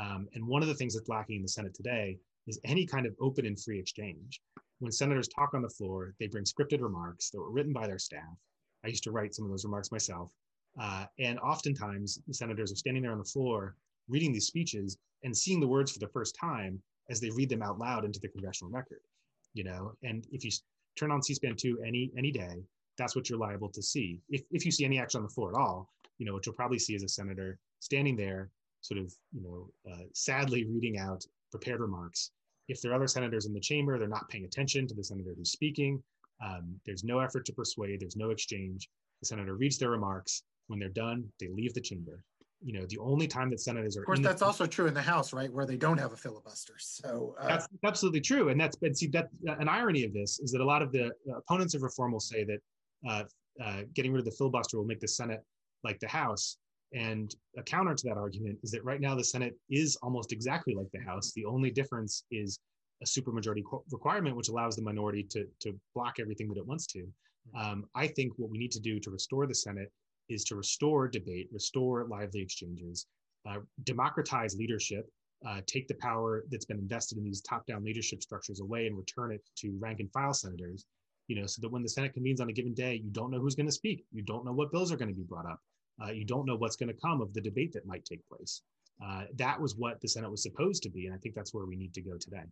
Um, 0.00 0.28
and 0.34 0.46
one 0.46 0.62
of 0.62 0.68
the 0.68 0.74
things 0.74 0.94
that's 0.94 1.08
lacking 1.08 1.36
in 1.36 1.42
the 1.42 1.48
Senate 1.48 1.74
today 1.74 2.18
is 2.46 2.60
any 2.64 2.86
kind 2.86 3.06
of 3.06 3.14
open 3.20 3.46
and 3.46 3.58
free 3.60 3.78
exchange 3.78 4.40
when 4.80 4.90
senators 4.90 5.28
talk 5.28 5.54
on 5.54 5.62
the 5.62 5.68
floor, 5.68 6.14
they 6.18 6.26
bring 6.26 6.44
scripted 6.44 6.80
remarks 6.80 7.30
that 7.30 7.38
were 7.38 7.50
written 7.50 7.72
by 7.72 7.86
their 7.86 7.98
staff. 7.98 8.36
I 8.84 8.88
used 8.88 9.04
to 9.04 9.10
write 9.10 9.34
some 9.34 9.44
of 9.44 9.50
those 9.50 9.64
remarks 9.64 9.92
myself. 9.92 10.32
Uh, 10.80 11.04
and 11.18 11.38
oftentimes, 11.40 12.18
the 12.26 12.34
senators 12.34 12.72
are 12.72 12.76
standing 12.76 13.02
there 13.02 13.12
on 13.12 13.18
the 13.18 13.24
floor 13.24 13.76
reading 14.08 14.32
these 14.32 14.46
speeches 14.46 14.96
and 15.22 15.36
seeing 15.36 15.60
the 15.60 15.66
words 15.68 15.92
for 15.92 15.98
the 15.98 16.08
first 16.08 16.34
time 16.34 16.80
as 17.10 17.20
they 17.20 17.30
read 17.30 17.50
them 17.50 17.62
out 17.62 17.78
loud 17.78 18.04
into 18.04 18.20
the 18.20 18.28
congressional 18.28 18.72
record. 18.72 19.00
You 19.52 19.64
know, 19.64 19.92
and 20.02 20.26
if 20.32 20.44
you 20.44 20.50
turn 20.96 21.10
on 21.10 21.22
C-SPAN 21.22 21.56
2 21.56 21.82
any 21.86 22.10
any 22.16 22.30
day, 22.30 22.62
that's 22.98 23.16
what 23.16 23.28
you're 23.28 23.38
liable 23.38 23.68
to 23.70 23.82
see. 23.82 24.20
If, 24.28 24.42
if 24.50 24.64
you 24.64 24.70
see 24.70 24.84
any 24.84 24.98
action 24.98 25.18
on 25.18 25.24
the 25.24 25.32
floor 25.32 25.50
at 25.50 25.60
all, 25.60 25.88
you 26.18 26.26
know, 26.26 26.32
what 26.32 26.44
you'll 26.44 26.54
probably 26.54 26.78
see 26.78 26.94
is 26.94 27.02
a 27.02 27.08
senator 27.08 27.58
standing 27.80 28.16
there, 28.16 28.50
sort 28.82 29.00
of, 29.00 29.12
you 29.32 29.42
know, 29.42 29.70
uh, 29.90 30.04
sadly 30.12 30.66
reading 30.66 30.98
out 30.98 31.24
prepared 31.50 31.80
remarks 31.80 32.32
if 32.70 32.80
there 32.80 32.92
are 32.92 32.94
other 32.94 33.08
senators 33.08 33.46
in 33.46 33.52
the 33.52 33.60
chamber, 33.60 33.98
they're 33.98 34.06
not 34.06 34.28
paying 34.28 34.44
attention 34.44 34.86
to 34.86 34.94
the 34.94 35.02
senator 35.02 35.34
who's 35.36 35.50
speaking. 35.50 36.00
Um, 36.42 36.80
there's 36.86 37.02
no 37.02 37.18
effort 37.18 37.44
to 37.46 37.52
persuade, 37.52 38.00
there's 38.00 38.16
no 38.16 38.30
exchange. 38.30 38.88
The 39.20 39.26
senator 39.26 39.56
reads 39.56 39.76
their 39.76 39.90
remarks. 39.90 40.44
When 40.68 40.78
they're 40.78 40.88
done, 40.88 41.28
they 41.40 41.48
leave 41.48 41.74
the 41.74 41.80
chamber. 41.80 42.22
You 42.62 42.74
know, 42.74 42.86
the 42.88 42.98
only 42.98 43.26
time 43.26 43.48
that 43.50 43.60
senators 43.60 43.96
are. 43.96 44.00
Of 44.00 44.06
course, 44.06 44.20
that's 44.20 44.42
also 44.42 44.66
true 44.66 44.86
in 44.86 44.92
the 44.92 45.00
House, 45.00 45.32
right, 45.32 45.50
where 45.50 45.64
they 45.64 45.76
don't 45.76 45.98
have 45.98 46.12
a 46.12 46.16
filibuster. 46.16 46.74
So 46.78 47.34
uh... 47.40 47.48
that's 47.48 47.68
absolutely 47.84 48.20
true, 48.20 48.50
and 48.50 48.60
that's 48.60 48.76
and 48.82 48.96
see 48.96 49.06
that 49.08 49.28
an 49.46 49.68
irony 49.68 50.04
of 50.04 50.12
this 50.12 50.38
is 50.40 50.52
that 50.52 50.60
a 50.60 50.64
lot 50.64 50.82
of 50.82 50.92
the 50.92 51.06
uh, 51.06 51.38
opponents 51.38 51.74
of 51.74 51.82
reform 51.82 52.12
will 52.12 52.20
say 52.20 52.44
that 52.44 52.58
uh, 53.08 53.24
uh, 53.64 53.82
getting 53.94 54.12
rid 54.12 54.20
of 54.20 54.24
the 54.26 54.32
filibuster 54.32 54.76
will 54.76 54.84
make 54.84 55.00
the 55.00 55.08
Senate 55.08 55.42
like 55.84 55.98
the 56.00 56.08
House. 56.08 56.56
And 56.92 57.32
a 57.56 57.62
counter 57.62 57.94
to 57.94 58.08
that 58.08 58.16
argument 58.16 58.58
is 58.62 58.70
that 58.72 58.84
right 58.84 59.00
now 59.00 59.14
the 59.14 59.24
Senate 59.24 59.54
is 59.70 59.96
almost 60.02 60.32
exactly 60.32 60.74
like 60.74 60.90
the 60.92 61.00
House. 61.00 61.32
The 61.32 61.44
only 61.44 61.70
difference 61.70 62.24
is 62.30 62.58
a 63.02 63.06
supermajority 63.06 63.62
requirement, 63.90 64.36
which 64.36 64.48
allows 64.48 64.76
the 64.76 64.82
minority 64.82 65.26
to, 65.30 65.46
to 65.60 65.78
block 65.94 66.16
everything 66.20 66.48
that 66.48 66.58
it 66.58 66.66
wants 66.66 66.86
to. 66.88 67.06
Um, 67.58 67.86
I 67.94 68.06
think 68.06 68.32
what 68.36 68.50
we 68.50 68.58
need 68.58 68.72
to 68.72 68.80
do 68.80 69.00
to 69.00 69.10
restore 69.10 69.46
the 69.46 69.54
Senate 69.54 69.90
is 70.30 70.44
to 70.44 70.56
restore 70.56 71.08
debate, 71.08 71.48
restore 71.52 72.06
lively 72.06 72.40
exchanges, 72.40 73.06
uh, 73.48 73.58
democratize 73.84 74.56
leadership, 74.56 75.08
uh, 75.46 75.60
take 75.66 75.88
the 75.88 75.94
power 75.94 76.44
that's 76.50 76.66
been 76.66 76.78
invested 76.78 77.18
in 77.18 77.24
these 77.24 77.40
top-down 77.40 77.84
leadership 77.84 78.22
structures 78.22 78.60
away 78.60 78.86
and 78.86 78.96
return 78.96 79.32
it 79.32 79.42
to 79.56 79.76
rank 79.78 80.00
and 80.00 80.12
file 80.12 80.34
senators. 80.34 80.86
You 81.28 81.40
know, 81.40 81.46
so 81.46 81.60
that 81.62 81.70
when 81.70 81.82
the 81.82 81.88
Senate 81.88 82.12
convenes 82.12 82.40
on 82.40 82.48
a 82.48 82.52
given 82.52 82.74
day, 82.74 83.00
you 83.04 83.10
don't 83.10 83.30
know 83.30 83.38
who's 83.38 83.54
going 83.54 83.66
to 83.66 83.72
speak, 83.72 84.04
you 84.10 84.22
don't 84.22 84.44
know 84.44 84.52
what 84.52 84.72
bills 84.72 84.90
are 84.90 84.96
going 84.96 85.10
to 85.10 85.14
be 85.14 85.22
brought 85.22 85.46
up 85.46 85.60
uh, 86.02 86.10
you 86.10 86.24
don't 86.24 86.46
know 86.46 86.56
what's 86.56 86.76
going 86.76 86.88
to 86.88 87.00
come 87.00 87.20
of 87.20 87.32
the 87.34 87.40
debate 87.40 87.72
that 87.72 87.86
might 87.86 88.04
take 88.04 88.26
place. 88.28 88.62
Uh, 89.04 89.24
that 89.36 89.60
was 89.60 89.76
what 89.76 90.00
the 90.00 90.08
Senate 90.08 90.30
was 90.30 90.42
supposed 90.42 90.82
to 90.82 90.90
be, 90.90 91.06
and 91.06 91.14
I 91.14 91.18
think 91.18 91.34
that's 91.34 91.54
where 91.54 91.66
we 91.66 91.76
need 91.76 91.94
to 91.94 92.02
go 92.02 92.16
today. 92.18 92.42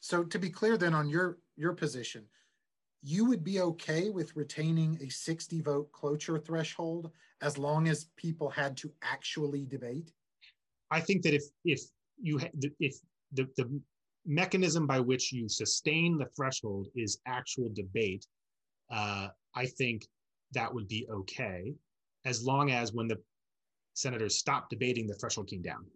So, 0.00 0.24
to 0.24 0.38
be 0.38 0.48
clear, 0.48 0.76
then 0.78 0.94
on 0.94 1.08
your 1.08 1.38
your 1.56 1.74
position, 1.74 2.24
you 3.02 3.24
would 3.24 3.42
be 3.42 3.60
okay 3.60 4.10
with 4.10 4.36
retaining 4.36 4.98
a 5.02 5.08
60 5.08 5.60
vote 5.62 5.90
cloture 5.92 6.38
threshold 6.38 7.10
as 7.42 7.56
long 7.56 7.88
as 7.88 8.08
people 8.16 8.50
had 8.50 8.76
to 8.78 8.92
actually 9.02 9.64
debate. 9.64 10.12
I 10.90 11.00
think 11.00 11.22
that 11.22 11.34
if 11.34 11.44
if 11.64 11.80
you 12.20 12.40
if 12.80 12.96
the, 13.32 13.48
the 13.56 13.80
mechanism 14.26 14.86
by 14.86 15.00
which 15.00 15.32
you 15.32 15.48
sustain 15.48 16.18
the 16.18 16.28
threshold 16.36 16.88
is 16.94 17.20
actual 17.26 17.70
debate, 17.72 18.26
uh, 18.90 19.28
I 19.54 19.66
think 19.66 20.06
that 20.52 20.72
would 20.72 20.88
be 20.88 21.06
okay 21.10 21.74
as 22.24 22.44
long 22.44 22.70
as 22.70 22.92
when 22.92 23.08
the 23.08 23.16
senators 23.94 24.36
stopped 24.36 24.70
debating, 24.70 25.06
the 25.06 25.14
threshold 25.14 25.48
came 25.48 25.62
down. 25.62 25.86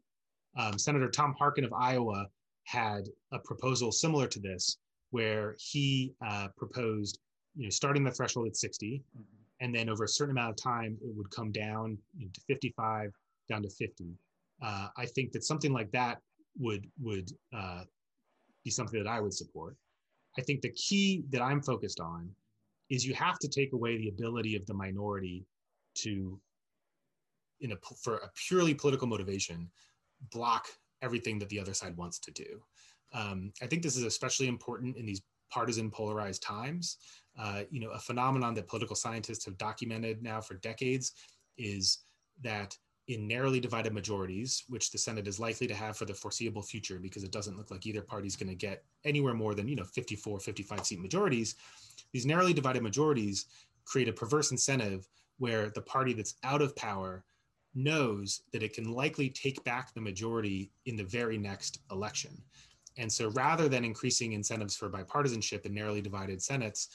Um, 0.56 0.78
Senator 0.78 1.10
Tom 1.10 1.34
Harkin 1.38 1.64
of 1.64 1.72
Iowa 1.72 2.26
had 2.64 3.08
a 3.32 3.38
proposal 3.38 3.92
similar 3.92 4.26
to 4.28 4.40
this, 4.40 4.78
where 5.14 5.54
he 5.60 6.12
uh, 6.26 6.48
proposed, 6.56 7.20
you 7.54 7.62
know, 7.62 7.70
starting 7.70 8.02
the 8.02 8.10
threshold 8.10 8.48
at 8.48 8.56
60, 8.56 9.00
mm-hmm. 9.16 9.22
and 9.60 9.72
then 9.72 9.88
over 9.88 10.02
a 10.02 10.08
certain 10.08 10.32
amount 10.32 10.50
of 10.50 10.56
time, 10.56 10.98
it 11.02 11.14
would 11.14 11.30
come 11.30 11.52
down 11.52 11.96
you 12.18 12.24
know, 12.24 12.30
to 12.34 12.40
55, 12.48 13.12
down 13.48 13.62
to 13.62 13.70
50. 13.70 14.06
Uh, 14.60 14.88
I 14.96 15.06
think 15.06 15.30
that 15.30 15.44
something 15.44 15.72
like 15.72 15.92
that 15.92 16.18
would 16.58 16.84
would 17.00 17.30
uh, 17.56 17.84
be 18.64 18.72
something 18.72 19.00
that 19.00 19.08
I 19.08 19.20
would 19.20 19.32
support. 19.32 19.76
I 20.36 20.42
think 20.42 20.62
the 20.62 20.72
key 20.72 21.22
that 21.30 21.42
I'm 21.42 21.62
focused 21.62 22.00
on 22.00 22.28
is 22.90 23.06
you 23.06 23.14
have 23.14 23.38
to 23.38 23.48
take 23.48 23.72
away 23.72 23.96
the 23.96 24.08
ability 24.08 24.56
of 24.56 24.66
the 24.66 24.74
minority 24.74 25.46
to 25.98 26.40
in 27.60 27.70
a 27.70 27.76
for 28.02 28.16
a 28.16 28.30
purely 28.48 28.74
political 28.74 29.06
motivation 29.06 29.70
block 30.32 30.66
everything 31.02 31.38
that 31.38 31.48
the 31.50 31.60
other 31.60 31.74
side 31.74 31.96
wants 31.96 32.18
to 32.18 32.32
do 32.32 32.60
um, 33.14 33.52
i 33.62 33.66
think 33.66 33.82
this 33.82 33.96
is 33.96 34.04
especially 34.04 34.48
important 34.48 34.96
in 34.96 35.06
these 35.06 35.22
partisan 35.54 35.90
polarized 35.90 36.42
times. 36.42 36.98
Uh, 37.38 37.62
you 37.70 37.80
know, 37.80 37.90
a 37.90 37.98
phenomenon 37.98 38.54
that 38.54 38.66
political 38.66 38.96
scientists 38.96 39.44
have 39.44 39.56
documented 39.56 40.22
now 40.22 40.40
for 40.40 40.54
decades 40.54 41.12
is 41.56 41.98
that 42.42 42.76
in 43.06 43.28
narrowly 43.28 43.60
divided 43.60 43.92
majorities, 43.92 44.64
which 44.68 44.90
the 44.90 44.98
Senate 44.98 45.28
is 45.28 45.38
likely 45.38 45.66
to 45.66 45.74
have 45.74 45.96
for 45.96 46.06
the 46.06 46.14
foreseeable 46.14 46.62
future, 46.62 46.98
because 46.98 47.22
it 47.22 47.30
doesn't 47.30 47.56
look 47.56 47.70
like 47.70 47.86
either 47.86 48.00
party 48.00 48.26
is 48.26 48.34
going 48.34 48.48
to 48.48 48.54
get 48.54 48.82
anywhere 49.04 49.34
more 49.34 49.54
than, 49.54 49.68
you 49.68 49.76
know, 49.76 49.84
54, 49.84 50.40
55 50.40 50.86
seat 50.86 51.00
majorities, 51.00 51.54
these 52.12 52.26
narrowly 52.26 52.54
divided 52.54 52.82
majorities 52.82 53.46
create 53.84 54.08
a 54.08 54.12
perverse 54.12 54.50
incentive 54.50 55.06
where 55.38 55.70
the 55.70 55.82
party 55.82 56.14
that's 56.14 56.36
out 56.42 56.62
of 56.62 56.74
power 56.76 57.24
knows 57.74 58.42
that 58.52 58.62
it 58.62 58.72
can 58.72 58.90
likely 58.90 59.28
take 59.28 59.62
back 59.64 59.92
the 59.92 60.00
majority 60.00 60.70
in 60.86 60.96
the 60.96 61.04
very 61.04 61.36
next 61.36 61.80
election. 61.90 62.40
And 62.96 63.12
so 63.12 63.28
rather 63.30 63.68
than 63.68 63.84
increasing 63.84 64.32
incentives 64.32 64.76
for 64.76 64.88
bipartisanship 64.88 65.66
in 65.66 65.74
narrowly 65.74 66.00
divided 66.00 66.42
senates, 66.42 66.88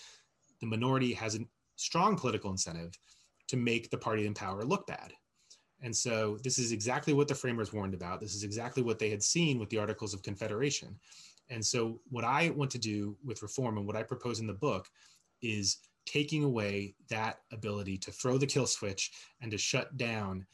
the 0.62 0.68
minority 0.68 1.14
has 1.14 1.36
a 1.36 1.46
strong 1.76 2.16
political 2.16 2.52
incentive 2.52 2.98
to 3.48 3.58
make 3.58 3.90
the 3.90 3.98
party 3.98 4.26
in 4.26 4.34
power 4.34 4.64
look 4.64 4.88
bad. 4.88 5.14
And 5.82 5.96
so 5.96 6.38
this 6.44 6.60
is 6.60 6.72
exactly 6.72 7.14
what 7.14 7.28
the 7.28 7.36
framers 7.36 7.72
warned 7.72 7.94
about. 7.94 8.20
This 8.20 8.36
is 8.36 8.44
exactly 8.44 8.84
what 8.84 9.00
they 9.00 9.10
had 9.10 9.24
seen 9.24 9.60
with 9.60 9.70
the 9.70 9.78
Articles 9.78 10.14
of 10.14 10.22
Confederation. 10.22 11.00
And 11.50 11.66
so 11.66 12.00
what 12.10 12.24
I 12.24 12.50
want 12.52 12.70
to 12.72 12.78
do 12.78 13.18
with 13.26 13.42
reform 13.42 13.78
and 13.78 13.88
what 13.88 13.96
I 13.96 14.04
propose 14.04 14.40
in 14.40 14.48
the 14.48 14.54
book 14.54 14.88
is 15.42 15.78
taking 16.06 16.44
away 16.44 16.96
that 17.10 17.40
ability 17.52 17.98
to 18.00 18.12
throw 18.12 18.38
the 18.38 18.46
kill 18.46 18.66
switch 18.66 19.12
and 19.42 19.52
to 19.52 19.58
shut 19.58 19.96
down 19.98 20.46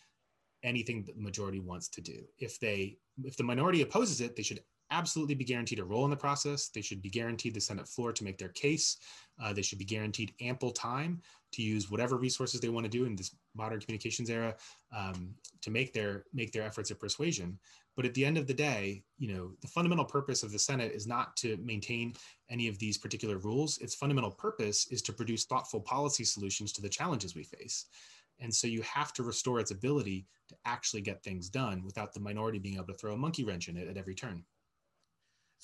anything 0.64 1.04
that 1.04 1.16
the 1.16 1.22
majority 1.22 1.60
wants 1.60 1.88
to 1.90 2.02
do. 2.02 2.24
If 2.40 2.60
they 2.60 2.98
if 3.24 3.38
the 3.38 3.44
minority 3.44 3.82
opposes 3.82 4.20
it, 4.20 4.36
they 4.36 4.44
should 4.44 4.62
absolutely 4.92 5.36
be 5.36 5.46
guaranteed 5.46 5.80
a 5.80 5.84
role 5.84 6.06
in 6.06 6.10
the 6.10 6.16
process. 6.18 6.70
They 6.70 6.82
should 6.82 7.02
be 7.02 7.10
guaranteed 7.10 7.54
the 7.54 7.62
Senate 7.62 7.88
floor 7.88 8.12
to 8.14 8.24
make 8.24 8.38
their 8.38 8.50
case. 8.50 8.98
Uh, 9.42 9.54
they 9.54 9.62
should 9.62 9.80
be 9.80 9.86
guaranteed 9.86 10.34
ample 10.42 10.72
time 10.72 11.22
to 11.54 11.62
use 11.62 11.90
whatever 11.90 12.18
resources 12.18 12.60
they 12.60 12.70
want 12.70 12.86
to 12.86 12.90
do 12.90 13.06
in 13.06 13.16
this 13.16 13.36
modern 13.56 13.80
communications 13.80 14.30
era 14.30 14.56
um, 14.96 15.34
to 15.62 15.72
make 15.72 15.94
their 15.94 16.26
make 16.34 16.52
their 16.52 16.64
efforts 16.64 16.92
of 16.92 17.00
persuasion. 17.00 17.58
But 17.96 18.06
at 18.06 18.14
the 18.14 18.26
end 18.26 18.38
of 18.38 18.46
the 18.46 18.54
day, 18.54 19.04
you 19.18 19.34
know, 19.34 19.52
the 19.62 19.70
fundamental 19.70 20.04
purpose 20.04 20.44
of 20.44 20.52
the 20.52 20.60
Senate 20.60 20.92
is 20.92 21.08
not 21.08 21.36
to 21.38 21.58
maintain 21.58 22.14
any 22.50 22.68
of 22.68 22.78
these 22.78 22.98
particular 22.98 23.38
rules. 23.38 23.78
Its 23.78 23.96
fundamental 23.96 24.32
purpose 24.32 24.88
is 24.92 25.02
to 25.04 25.14
produce 25.14 25.46
thoughtful 25.46 25.80
policy 25.80 26.26
solutions 26.26 26.74
to 26.74 26.82
the 26.82 26.90
challenges 26.90 27.36
we 27.36 27.44
face. 27.44 27.86
And 28.40 28.54
so 28.54 28.68
you 28.68 28.82
have 28.82 29.14
to 29.14 29.24
restore 29.24 29.62
its 29.62 29.72
ability 29.72 30.26
to 30.50 30.56
actually 30.66 31.02
get 31.02 31.24
things 31.24 31.50
done 31.50 31.84
without 31.86 32.14
the 32.14 32.20
minority 32.20 32.60
being 32.60 32.76
able 32.76 32.88
to 32.88 32.94
throw 32.94 33.14
a 33.14 33.18
monkey 33.18 33.46
wrench 33.46 33.70
in 33.70 33.78
it 33.78 33.88
at 33.88 33.98
every 33.98 34.14
turn. 34.14 34.44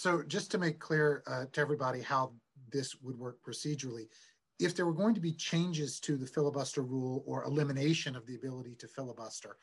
So 0.01 0.23
just 0.23 0.49
to 0.49 0.57
make 0.57 0.79
clear 0.79 1.21
uh, 1.27 1.45
to 1.51 1.61
everybody 1.61 2.01
how 2.01 2.33
this 2.71 2.95
would 3.03 3.19
work 3.19 3.37
procedurally, 3.47 4.07
if 4.57 4.75
there 4.75 4.87
were 4.87 4.95
going 4.95 5.13
to 5.13 5.21
be 5.21 5.31
changes 5.31 5.99
to 5.99 6.17
the 6.17 6.25
filibuster 6.25 6.81
rule 6.81 7.23
or 7.27 7.43
elimination 7.43 8.15
of 8.15 8.25
the 8.25 8.33
ability 8.33 8.73
to 8.79 8.87
filibuster, 8.87 9.57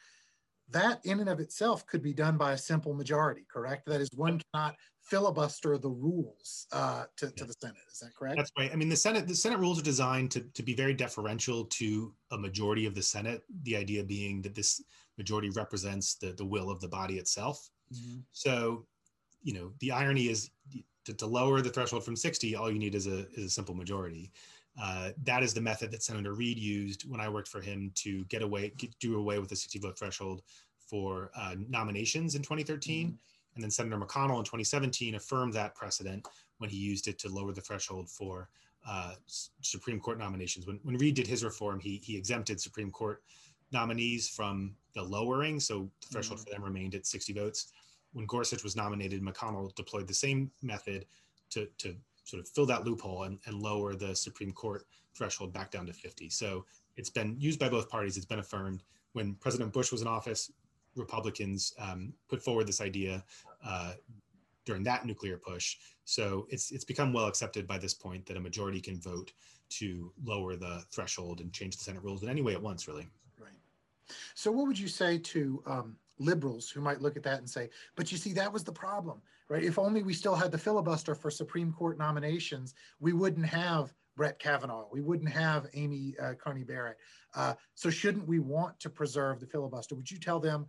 that 0.71 1.01
in 1.05 1.19
and 1.19 1.29
of 1.29 1.41
itself 1.41 1.85
could 1.87 2.03
be 2.03 2.13
done 2.13 2.37
by 2.37 2.53
a 2.53 2.59
simple 2.59 2.95
majority, 2.95 3.47
correct? 3.53 3.87
That 3.87 4.01
is, 4.01 4.11
one 4.15 4.41
cannot 4.55 4.77
filibuster 5.03 5.77
the 5.77 5.91
rules 5.91 6.69
uh, 6.71 7.07
to, 7.17 7.27
yeah. 7.27 7.33
to 7.39 7.45
the 7.45 7.55
Senate. 7.61 7.83
Is 7.91 7.99
that 7.99 8.15
correct? 8.17 8.37
That's 8.37 8.53
right. 8.57 8.71
I 8.73 8.77
mean, 8.77 8.89
the 8.89 8.95
Senate 8.95 9.27
the 9.27 9.35
Senate 9.35 9.59
rules 9.59 9.81
are 9.81 9.85
designed 9.85 10.31
to, 10.31 10.43
to 10.55 10.63
be 10.63 10.75
very 10.75 10.95
deferential 10.95 11.65
to 11.65 12.15
a 12.31 12.39
majority 12.39 12.87
of 12.87 12.95
the 12.95 13.03
Senate. 13.03 13.43
The 13.65 13.75
idea 13.75 14.05
being 14.05 14.43
that 14.43 14.55
this 14.55 14.81
majority 15.17 15.51
represents 15.51 16.15
the, 16.15 16.31
the 16.33 16.45
will 16.45 16.71
of 16.71 16.81
the 16.81 16.89
body 16.89 17.19
itself. 17.19 17.69
Mm-hmm. 17.93 18.21
So 18.31 18.87
you 19.43 19.55
know, 19.55 19.73
the 19.81 19.93
irony 19.93 20.29
is 20.29 20.51
to, 21.05 21.15
to, 21.15 21.27
lower 21.27 21.61
the 21.61 21.71
threshold 21.71 22.05
from 22.05 22.17
60, 22.17 22.55
all 22.55 22.71
you 22.71 22.79
need 22.79 22.95
is 22.95 23.07
a, 23.07 23.27
is 23.31 23.45
a 23.45 23.51
simple 23.51 23.75
majority. 23.75 24.31
Uh, 24.81 25.11
that 25.25 25.43
is 25.43 25.55
the 25.55 25.61
method 25.61 25.91
that 25.91 26.03
Senator 26.03 26.35
Reid 26.35 26.59
used 26.59 27.09
when 27.09 27.21
I 27.21 27.29
worked 27.29 27.49
for 27.49 27.61
him 27.61 27.91
to 27.97 28.25
get 28.25 28.43
away, 28.43 28.73
get, 28.77 28.97
do 28.99 29.17
away 29.17 29.39
with 29.39 29.49
the 29.49 29.57
60 29.57 29.79
vote 29.81 29.99
threshold 29.99 30.43
for 30.79 31.31
uh, 31.37 31.55
nominations 31.69 32.35
in 32.35 32.43
2013. 32.43 33.07
Mm-hmm. 33.07 33.15
And 33.55 33.65
then 33.65 33.71
Senator 33.71 33.97
McConnell 33.97 34.39
in 34.39 34.45
2017 34.45 35.17
affirmed 35.17 35.53
that 35.55 35.75
precedent 35.75 36.29
when 36.59 36.71
he 36.71 36.77
used 36.77 37.09
it 37.09 37.19
to 37.21 37.29
lower 37.29 37.53
the 37.53 37.61
threshold 37.61 38.09
for 38.09 38.49
uh, 38.89 39.15
Supreme 39.27 39.99
Court 39.99 40.19
nominations. 40.19 40.67
When, 40.67 40.79
when 40.85 40.97
Reid 40.97 41.17
did 41.17 41.27
his 41.27 41.43
reform, 41.43 41.81
he, 41.81 42.01
he 42.05 42.17
exempted 42.17 42.61
Supreme 42.61 42.91
Court 42.91 43.23
nominees 43.73 44.29
from 44.29 44.77
the 44.95 45.03
lowering. 45.03 45.59
So 45.59 45.91
the 46.03 46.09
threshold 46.09 46.41
mm-hmm. 46.41 46.51
for 46.51 46.55
them 46.55 46.63
remained 46.63 46.95
at 46.95 47.07
60 47.07 47.33
votes 47.33 47.73
when 48.13 48.27
Gorsuch 48.27 48.65
was 48.65 48.77
nominated, 48.77 49.23
McConnell 49.23 49.75
deployed 49.75 50.07
the 50.07 50.15
same 50.15 50.51
method 50.63 51.07
to, 51.51 51.69
to 51.79 51.95
sort 52.25 52.41
of 52.41 52.49
fill 52.49 52.67
that 52.67 52.85
loophole 52.85 53.25
and, 53.25 53.39
and 53.47 53.61
lower 53.61 53.95
the 53.95 54.15
Supreme 54.15 54.53
Court 54.53 54.87
threshold 55.15 55.53
back 55.53 55.71
down 55.71 55.87
to 55.87 55.93
50. 55.93 56.29
So 56.29 56.65
it's 56.97 57.11
been 57.11 57.37
used 57.39 57.59
by 57.59 57.69
both 57.69 57.89
parties. 57.89 58.17
It's 58.17 58.27
been 58.27 58.39
affirmed. 58.39 58.83
When 59.13 59.35
President 59.35 59.73
Bush 59.73 59.91
was 59.93 60.03
in 60.03 60.09
office, 60.09 60.51
Republicans 60.95 61.75
um, 61.79 62.13
put 62.29 62.43
forward 62.43 62.67
this 62.67 62.81
idea 62.81 63.25
uh, 63.65 63.95
during 64.65 64.83
that 64.83 65.07
nuclear 65.07 65.39
push. 65.39 65.77
So 66.05 66.47
it's 66.51 66.71
it's 66.71 66.85
become 66.85 67.13
well 67.13 67.27
accepted 67.27 67.67
by 67.67 67.79
this 67.79 67.95
point 67.95 68.27
that 68.27 68.37
a 68.37 68.41
majority 68.41 68.81
can 68.81 69.01
vote 69.01 69.33
to 69.71 70.13
lower 70.25 70.57
the 70.57 70.85
threshold 70.91 71.41
and 71.41 71.53
change 71.53 71.77
the 71.77 71.85
Senate 71.85 72.03
rules 72.03 72.23
in 72.23 72.29
any 72.29 72.43
way 72.43 72.53
it 72.53 72.63
wants, 72.63 72.89
really. 72.89 73.09
Right. 73.39 73.53
So 74.35 74.51
what 74.51 74.67
would 74.67 74.79
you 74.79 74.89
say 74.89 75.19
to 75.19 75.63
um, 75.67 75.97
liberals 76.19 76.71
who 76.71 76.81
might 76.81 77.01
look 77.01 77.17
at 77.17 77.23
that 77.25 77.39
and 77.39 77.49
say, 77.49 77.69
but 77.97 78.11
you 78.11 78.19
see, 78.19 78.33
that 78.35 78.53
was 78.53 78.65
the 78.65 78.73
problem, 78.73 79.21
right? 79.49 79.63
If 79.63 79.79
only 79.79 80.03
we 80.03 80.13
still 80.13 80.35
had 80.35 80.51
the 80.51 80.59
filibuster 80.59 81.15
for 81.15 81.31
Supreme 81.31 81.73
Court 81.73 81.99
nominations, 81.99 82.75
we 83.01 83.13
wouldn't 83.13 83.47
have 83.47 83.93
Brett 84.17 84.39
Kavanaugh. 84.39 84.87
We 84.91 85.01
wouldn't 85.01 85.31
have 85.31 85.69
Amy 85.75 86.15
uh, 86.21 86.35
Coney 86.35 86.65
Barrett. 86.65 86.99
Uh, 87.35 87.55
so 87.75 87.89
shouldn't 87.89 88.27
we 88.27 88.41
want 88.41 88.79
to 88.81 88.91
preserve 88.91 89.39
the 89.39 89.47
filibuster? 89.47 89.95
Would 89.95 90.11
you 90.11 90.19
tell 90.19 90.41
them 90.41 90.67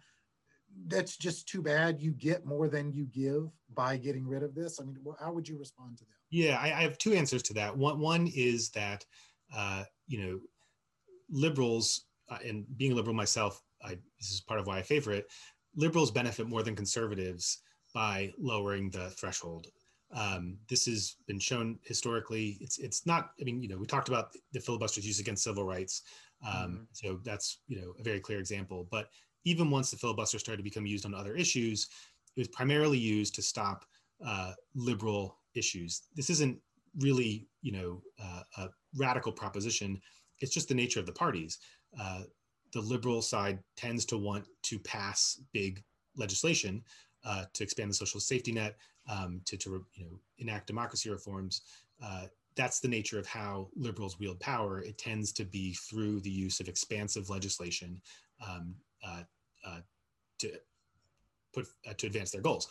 that's 0.88 1.18
just 1.18 1.48
too 1.48 1.64
bad? 1.64 2.00
You 2.00 2.12
get 2.12 2.46
more 2.46 2.70
than 2.70 2.94
you 2.94 3.06
give 3.06 3.50
by 3.74 3.98
getting 3.98 4.28
rid 4.28 4.44
of 4.44 4.54
this. 4.54 4.80
I 4.80 4.86
mean, 4.86 4.98
how 5.20 5.34
would 5.34 5.48
you 5.48 5.58
respond 5.58 5.98
to 5.98 6.04
them? 6.04 6.14
Yeah, 6.30 6.60
I, 6.62 6.66
I 6.66 6.82
have 6.84 7.00
two 7.00 7.14
answers 7.14 7.42
to 7.44 7.54
that. 7.56 7.76
One, 7.76 8.00
one 8.00 8.32
is 8.36 8.70
that 8.70 9.04
uh, 9.54 9.84
you 10.08 10.22
know 10.22 10.40
liberals, 11.32 12.06
uh, 12.30 12.38
and 12.46 12.66
being 12.78 12.92
a 12.92 12.96
liberal 12.96 13.16
myself, 13.16 13.64
I, 13.84 13.98
this 14.20 14.32
is 14.32 14.42
part 14.42 14.60
of 14.60 14.68
why 14.68 14.78
I 14.80 14.84
favor 14.84 15.12
it. 15.12 15.28
Liberals 15.76 16.12
benefit 16.12 16.48
more 16.48 16.64
than 16.64 16.76
conservatives 16.76 17.60
by 17.94 18.32
lowering 18.38 18.90
the 18.90 19.10
threshold. 19.12 19.68
Um, 20.12 20.58
this 20.68 20.86
has 20.86 21.16
been 21.28 21.40
shown 21.40 21.78
historically. 21.84 22.58
It's 22.62 22.80
it's 22.80 23.06
not. 23.06 23.32
I 23.40 23.44
mean, 23.44 23.62
you 23.62 23.70
know, 23.70 23.78
we 23.78 23.86
talked 23.86 24.10
about 24.10 24.32
the 24.54 24.60
filibusters 24.60 25.06
used 25.06 25.20
against 25.20 25.44
civil 25.44 25.64
rights. 25.64 26.02
Um, 26.46 26.54
mm-hmm. 26.54 26.84
So 26.94 27.20
that's 27.24 27.60
you 27.68 27.80
know 27.80 27.94
a 28.00 28.04
very 28.04 28.20
clear 28.20 28.40
example. 28.40 28.88
But 28.90 29.10
even 29.46 29.70
once 29.70 29.92
the 29.92 29.98
filibuster 29.98 30.40
started 30.40 30.58
to 30.58 30.64
become 30.64 30.86
used 30.86 31.06
on 31.06 31.14
other 31.14 31.36
issues, 31.36 31.88
it 32.36 32.40
was 32.40 32.48
primarily 32.48 32.98
used 32.98 33.36
to 33.36 33.42
stop 33.42 33.86
uh, 34.26 34.54
liberal 34.76 35.38
issues. 35.56 36.04
This 36.16 36.30
isn't 36.32 36.58
really 37.00 37.48
you 37.62 37.72
know 37.72 38.02
uh, 38.22 38.42
a 38.58 38.70
radical 38.98 39.32
proposition. 39.32 40.02
It's 40.40 40.54
just 40.54 40.70
the 40.70 40.76
nature 40.76 41.00
of 41.00 41.06
the 41.06 41.12
parties. 41.12 41.60
Uh, 42.00 42.24
the 42.72 42.82
liberal 42.82 43.22
side 43.22 43.60
tends 43.76 44.06
to 44.06 44.18
want 44.18 44.46
to 44.64 44.80
pass 44.80 45.42
big 45.54 45.84
legislation 46.16 46.84
uh, 47.26 47.46
to 47.54 47.64
expand 47.64 47.90
the 47.90 47.96
social 47.96 48.20
safety 48.20 48.52
net, 48.52 48.78
um, 49.10 49.42
to, 49.46 49.58
to 49.58 49.86
you 49.96 50.06
know, 50.06 50.20
enact 50.38 50.68
democracy 50.68 51.10
reforms. 51.10 51.62
Uh, 52.04 52.26
that's 52.56 52.80
the 52.80 52.88
nature 52.88 53.20
of 53.20 53.26
how 53.26 53.70
liberals 53.76 54.20
wield 54.20 54.40
power. 54.40 54.80
It 54.80 54.98
tends 54.98 55.32
to 55.34 55.46
be 55.46 55.74
through 55.74 56.20
the 56.22 56.30
use 56.30 56.60
of 56.60 56.68
expansive 56.68 57.30
legislation 57.30 58.02
um, 58.48 58.76
uh, 59.06 59.24
uh 59.66 59.80
to 60.40 60.52
put 61.54 61.68
uh, 61.88 61.94
to 61.98 62.08
advance 62.08 62.32
their 62.32 62.42
goals 62.42 62.68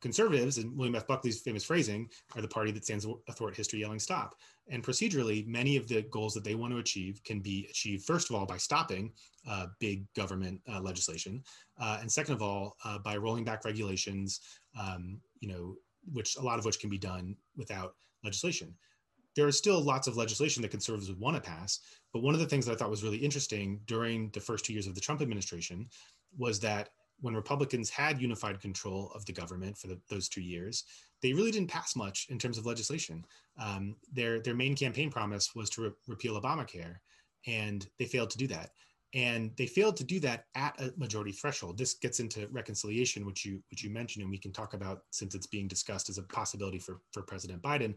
conservatives 0.00 0.58
and 0.58 0.76
William 0.76 0.94
F. 0.94 1.06
Buckley's 1.06 1.40
famous 1.40 1.64
phrasing 1.64 2.08
are 2.34 2.42
the 2.42 2.48
party 2.48 2.70
that 2.72 2.84
stands 2.84 3.06
athwart 3.28 3.56
history 3.56 3.80
yelling 3.80 3.98
stop. 3.98 4.34
And 4.68 4.82
procedurally, 4.84 5.46
many 5.46 5.76
of 5.76 5.88
the 5.88 6.02
goals 6.02 6.32
that 6.34 6.44
they 6.44 6.54
want 6.54 6.72
to 6.72 6.78
achieve 6.78 7.20
can 7.24 7.40
be 7.40 7.66
achieved, 7.68 8.04
first 8.04 8.30
of 8.30 8.36
all, 8.36 8.46
by 8.46 8.56
stopping 8.56 9.12
uh, 9.48 9.66
big 9.80 10.06
government 10.14 10.60
uh, 10.72 10.80
legislation. 10.80 11.42
Uh, 11.78 11.98
and 12.00 12.10
second 12.10 12.34
of 12.34 12.42
all, 12.42 12.76
uh, 12.84 12.98
by 12.98 13.16
rolling 13.16 13.44
back 13.44 13.64
regulations, 13.64 14.40
um, 14.80 15.20
you 15.40 15.48
know, 15.48 15.74
which 16.12 16.36
a 16.36 16.40
lot 16.40 16.58
of 16.58 16.64
which 16.64 16.78
can 16.78 16.88
be 16.90 16.98
done 16.98 17.36
without 17.56 17.94
legislation. 18.24 18.74
There 19.36 19.48
is 19.48 19.58
still 19.58 19.80
lots 19.80 20.06
of 20.06 20.16
legislation 20.16 20.62
that 20.62 20.70
conservatives 20.70 21.08
would 21.08 21.20
want 21.20 21.36
to 21.36 21.42
pass. 21.42 21.80
But 22.12 22.22
one 22.22 22.34
of 22.34 22.40
the 22.40 22.46
things 22.46 22.66
that 22.66 22.72
I 22.72 22.76
thought 22.76 22.90
was 22.90 23.04
really 23.04 23.18
interesting 23.18 23.80
during 23.86 24.30
the 24.30 24.40
first 24.40 24.64
two 24.64 24.72
years 24.72 24.86
of 24.86 24.94
the 24.94 25.00
Trump 25.00 25.20
administration 25.20 25.88
was 26.36 26.60
that 26.60 26.90
when 27.20 27.34
Republicans 27.34 27.90
had 27.90 28.20
unified 28.20 28.60
control 28.60 29.10
of 29.14 29.24
the 29.26 29.32
government 29.32 29.76
for 29.76 29.88
the, 29.88 29.98
those 30.08 30.28
two 30.28 30.40
years, 30.40 30.84
they 31.22 31.32
really 31.32 31.50
didn't 31.50 31.70
pass 31.70 31.94
much 31.96 32.26
in 32.30 32.38
terms 32.38 32.58
of 32.58 32.66
legislation. 32.66 33.24
Um, 33.58 33.96
their 34.12 34.40
their 34.40 34.54
main 34.54 34.74
campaign 34.74 35.10
promise 35.10 35.54
was 35.54 35.70
to 35.70 35.82
re- 35.82 35.90
repeal 36.08 36.40
Obamacare, 36.40 36.96
and 37.46 37.86
they 37.98 38.06
failed 38.06 38.30
to 38.30 38.38
do 38.38 38.46
that. 38.48 38.70
And 39.12 39.50
they 39.56 39.66
failed 39.66 39.96
to 39.96 40.04
do 40.04 40.20
that 40.20 40.46
at 40.54 40.80
a 40.80 40.94
majority 40.96 41.32
threshold. 41.32 41.76
This 41.76 41.94
gets 41.94 42.20
into 42.20 42.46
reconciliation, 42.52 43.26
which 43.26 43.44
you 43.44 43.62
which 43.70 43.82
you 43.82 43.90
mentioned, 43.90 44.22
and 44.22 44.30
we 44.30 44.38
can 44.38 44.52
talk 44.52 44.74
about 44.74 45.02
since 45.10 45.34
it's 45.34 45.48
being 45.48 45.68
discussed 45.68 46.08
as 46.08 46.18
a 46.18 46.22
possibility 46.22 46.78
for 46.78 47.00
for 47.12 47.22
President 47.22 47.60
Biden. 47.60 47.94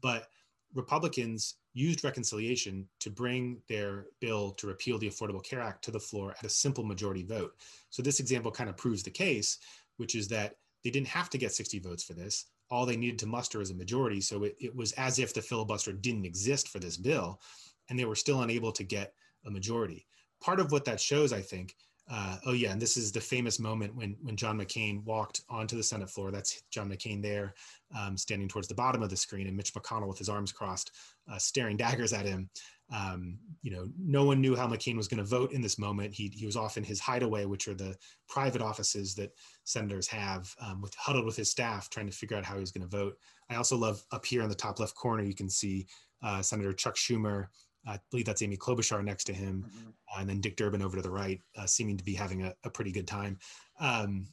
but 0.00 0.28
Republicans 0.74 1.54
used 1.72 2.04
reconciliation 2.04 2.86
to 3.00 3.10
bring 3.10 3.60
their 3.68 4.06
bill 4.20 4.52
to 4.52 4.66
repeal 4.66 4.98
the 4.98 5.08
Affordable 5.08 5.42
Care 5.42 5.60
Act 5.60 5.82
to 5.84 5.90
the 5.90 6.00
floor 6.00 6.34
at 6.38 6.44
a 6.44 6.48
simple 6.48 6.84
majority 6.84 7.22
vote. 7.22 7.54
So 7.90 8.02
this 8.02 8.20
example 8.20 8.50
kind 8.50 8.68
of 8.68 8.76
proves 8.76 9.02
the 9.02 9.10
case, 9.10 9.58
which 9.96 10.14
is 10.14 10.28
that 10.28 10.56
they 10.84 10.90
didn't 10.90 11.08
have 11.08 11.30
to 11.30 11.38
get 11.38 11.52
60 11.52 11.78
votes 11.80 12.02
for 12.02 12.14
this. 12.14 12.46
All 12.70 12.84
they 12.84 12.96
needed 12.96 13.18
to 13.20 13.26
muster 13.26 13.60
is 13.60 13.70
a 13.70 13.74
majority. 13.74 14.20
So 14.20 14.44
it, 14.44 14.56
it 14.58 14.74
was 14.74 14.92
as 14.92 15.18
if 15.18 15.32
the 15.32 15.42
filibuster 15.42 15.92
didn't 15.92 16.26
exist 16.26 16.68
for 16.68 16.78
this 16.78 16.96
bill, 16.96 17.40
and 17.88 17.98
they 17.98 18.04
were 18.04 18.14
still 18.14 18.42
unable 18.42 18.72
to 18.72 18.84
get 18.84 19.14
a 19.46 19.50
majority. 19.50 20.06
Part 20.40 20.60
of 20.60 20.70
what 20.70 20.84
that 20.84 21.00
shows, 21.00 21.32
I 21.32 21.40
think, 21.40 21.74
uh, 22.10 22.36
oh 22.46 22.52
yeah, 22.52 22.72
and 22.72 22.80
this 22.80 22.96
is 22.96 23.12
the 23.12 23.20
famous 23.20 23.58
moment 23.58 23.94
when 23.94 24.16
when 24.22 24.36
John 24.36 24.58
McCain 24.58 25.04
walked 25.04 25.42
onto 25.50 25.76
the 25.76 25.82
Senate 25.82 26.08
floor. 26.08 26.30
That's 26.30 26.62
John 26.70 26.90
McCain 26.90 27.22
there, 27.22 27.54
um, 27.98 28.16
standing 28.16 28.48
towards 28.48 28.66
the 28.66 28.74
bottom 28.74 29.02
of 29.02 29.10
the 29.10 29.16
screen, 29.16 29.46
and 29.46 29.56
Mitch 29.56 29.74
McConnell 29.74 30.08
with 30.08 30.18
his 30.18 30.30
arms 30.30 30.50
crossed, 30.50 30.92
uh, 31.30 31.38
staring 31.38 31.76
daggers 31.76 32.14
at 32.14 32.24
him. 32.24 32.48
Um, 32.90 33.36
you 33.60 33.70
know, 33.70 33.86
no 33.98 34.24
one 34.24 34.40
knew 34.40 34.56
how 34.56 34.66
McCain 34.66 34.96
was 34.96 35.08
going 35.08 35.18
to 35.18 35.24
vote 35.24 35.52
in 35.52 35.60
this 35.60 35.78
moment. 35.78 36.14
He 36.14 36.28
he 36.34 36.46
was 36.46 36.56
off 36.56 36.78
in 36.78 36.84
his 36.84 36.98
hideaway, 36.98 37.44
which 37.44 37.68
are 37.68 37.74
the 37.74 37.94
private 38.26 38.62
offices 38.62 39.14
that 39.16 39.32
senators 39.64 40.08
have, 40.08 40.54
um, 40.60 40.80
with 40.80 40.94
huddled 40.94 41.26
with 41.26 41.36
his 41.36 41.50
staff, 41.50 41.90
trying 41.90 42.06
to 42.06 42.16
figure 42.16 42.38
out 42.38 42.44
how 42.44 42.58
he's 42.58 42.72
going 42.72 42.88
to 42.88 42.96
vote. 42.96 43.18
I 43.50 43.56
also 43.56 43.76
love 43.76 44.02
up 44.12 44.24
here 44.24 44.42
in 44.42 44.48
the 44.48 44.54
top 44.54 44.80
left 44.80 44.94
corner, 44.94 45.22
you 45.22 45.34
can 45.34 45.50
see 45.50 45.86
uh, 46.22 46.42
Senator 46.42 46.72
Chuck 46.72 46.96
Schumer 46.96 47.48
I 47.88 47.98
believe 48.10 48.26
that's 48.26 48.42
Amy 48.42 48.56
Klobuchar 48.56 49.02
next 49.02 49.24
to 49.24 49.32
him, 49.32 49.64
mm-hmm. 49.66 49.88
uh, 50.14 50.20
and 50.20 50.28
then 50.28 50.40
Dick 50.40 50.56
Durbin 50.56 50.82
over 50.82 50.96
to 50.96 51.02
the 51.02 51.10
right, 51.10 51.40
uh, 51.56 51.66
seeming 51.66 51.96
to 51.96 52.04
be 52.04 52.14
having 52.14 52.42
a, 52.42 52.54
a 52.64 52.70
pretty 52.70 52.92
good 52.92 53.06
time. 53.06 53.38
Um, 53.80 54.26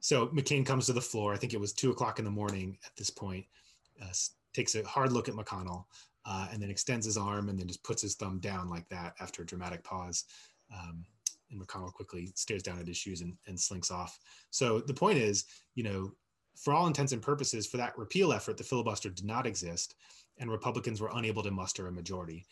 so 0.00 0.28
McCain 0.28 0.64
comes 0.64 0.86
to 0.86 0.92
the 0.92 1.00
floor. 1.00 1.34
I 1.34 1.36
think 1.36 1.54
it 1.54 1.60
was 1.60 1.72
two 1.72 1.90
o'clock 1.90 2.18
in 2.18 2.24
the 2.24 2.30
morning 2.30 2.78
at 2.86 2.92
this 2.96 3.10
point. 3.10 3.44
Uh, 4.00 4.12
takes 4.54 4.74
a 4.74 4.82
hard 4.84 5.12
look 5.12 5.28
at 5.28 5.34
McConnell, 5.34 5.84
uh, 6.24 6.48
and 6.52 6.62
then 6.62 6.70
extends 6.70 7.04
his 7.04 7.16
arm, 7.16 7.48
and 7.48 7.58
then 7.58 7.68
just 7.68 7.84
puts 7.84 8.02
his 8.02 8.14
thumb 8.14 8.38
down 8.38 8.68
like 8.68 8.88
that 8.88 9.14
after 9.20 9.42
a 9.42 9.46
dramatic 9.46 9.84
pause. 9.84 10.24
Um, 10.72 11.04
and 11.50 11.60
McConnell 11.60 11.92
quickly 11.92 12.30
stares 12.34 12.62
down 12.62 12.78
at 12.78 12.86
his 12.86 12.96
shoes 12.96 13.20
and, 13.22 13.34
and 13.46 13.58
slinks 13.58 13.90
off. 13.90 14.18
So 14.50 14.80
the 14.80 14.94
point 14.94 15.18
is, 15.18 15.44
you 15.74 15.82
know, 15.82 16.12
for 16.56 16.74
all 16.74 16.86
intents 16.86 17.12
and 17.12 17.22
purposes, 17.22 17.66
for 17.66 17.76
that 17.76 17.96
repeal 17.96 18.32
effort, 18.32 18.56
the 18.56 18.64
filibuster 18.64 19.10
did 19.10 19.24
not 19.24 19.46
exist, 19.46 19.94
and 20.38 20.50
Republicans 20.50 21.00
were 21.00 21.10
unable 21.14 21.42
to 21.42 21.50
muster 21.50 21.86
a 21.86 21.92
majority 21.92 22.46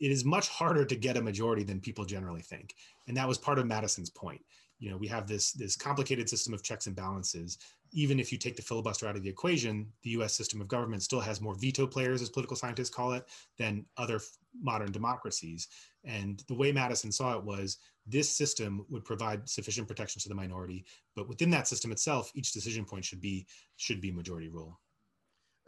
it 0.00 0.10
is 0.10 0.24
much 0.24 0.48
harder 0.48 0.84
to 0.84 0.96
get 0.96 1.16
a 1.16 1.22
majority 1.22 1.64
than 1.64 1.80
people 1.80 2.04
generally 2.04 2.42
think. 2.42 2.74
And 3.06 3.16
that 3.16 3.28
was 3.28 3.38
part 3.38 3.58
of 3.58 3.66
Madison's 3.66 4.10
point. 4.10 4.42
You 4.78 4.90
know, 4.90 4.96
we 4.96 5.08
have 5.08 5.26
this, 5.26 5.52
this 5.52 5.74
complicated 5.74 6.28
system 6.28 6.54
of 6.54 6.62
checks 6.62 6.86
and 6.86 6.94
balances. 6.94 7.58
Even 7.92 8.20
if 8.20 8.30
you 8.30 8.38
take 8.38 8.54
the 8.54 8.62
filibuster 8.62 9.08
out 9.08 9.16
of 9.16 9.22
the 9.22 9.28
equation, 9.28 9.88
the 10.02 10.10
US 10.10 10.34
system 10.34 10.60
of 10.60 10.68
government 10.68 11.02
still 11.02 11.20
has 11.20 11.40
more 11.40 11.54
veto 11.54 11.86
players, 11.86 12.22
as 12.22 12.30
political 12.30 12.56
scientists 12.56 12.90
call 12.90 13.12
it, 13.12 13.26
than 13.58 13.84
other 13.96 14.20
modern 14.60 14.92
democracies. 14.92 15.68
And 16.04 16.44
the 16.46 16.54
way 16.54 16.70
Madison 16.70 17.10
saw 17.10 17.36
it 17.36 17.42
was 17.42 17.78
this 18.06 18.30
system 18.30 18.86
would 18.88 19.04
provide 19.04 19.48
sufficient 19.48 19.88
protection 19.88 20.20
to 20.22 20.28
the 20.28 20.34
minority, 20.34 20.84
but 21.14 21.28
within 21.28 21.50
that 21.50 21.68
system 21.68 21.92
itself, 21.92 22.32
each 22.34 22.52
decision 22.52 22.84
point 22.84 23.04
should 23.04 23.20
be 23.20 23.46
should 23.76 24.00
be 24.00 24.10
majority 24.10 24.48
rule. 24.48 24.80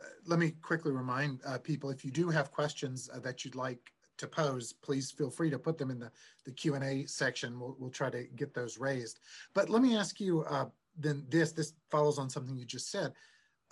Uh, 0.01 0.07
let 0.27 0.39
me 0.39 0.53
quickly 0.63 0.93
remind 0.93 1.41
uh, 1.45 1.59
people 1.59 1.91
if 1.91 2.05
you 2.05 2.11
do 2.11 2.31
have 2.31 2.51
questions 2.51 3.11
uh, 3.13 3.19
that 3.19 3.45
you'd 3.45 3.55
like 3.55 3.93
to 4.21 4.27
pose, 4.27 4.73
please 4.73 5.11
feel 5.11 5.31
free 5.31 5.51
to 5.51 5.59
put 5.59 5.77
them 5.77 5.91
in 5.91 5.99
the, 5.99 6.11
the 6.45 6.53
Q&A 6.53 7.07
section. 7.07 7.59
We'll, 7.59 7.77
we'll 7.79 7.91
try 7.91 8.11
to 8.11 8.25
get 8.37 8.55
those 8.55 8.79
raised. 8.79 9.21
But 9.55 9.69
let 9.69 9.83
me 9.83 9.97
ask 9.97 10.21
you 10.21 10.43
uh, 10.45 10.67
then 10.97 11.25
this, 11.29 11.53
this 11.53 11.73
follows 11.91 12.19
on 12.19 12.31
something 12.31 12.57
you 12.57 12.65
just 12.65 12.91
said. 12.91 13.13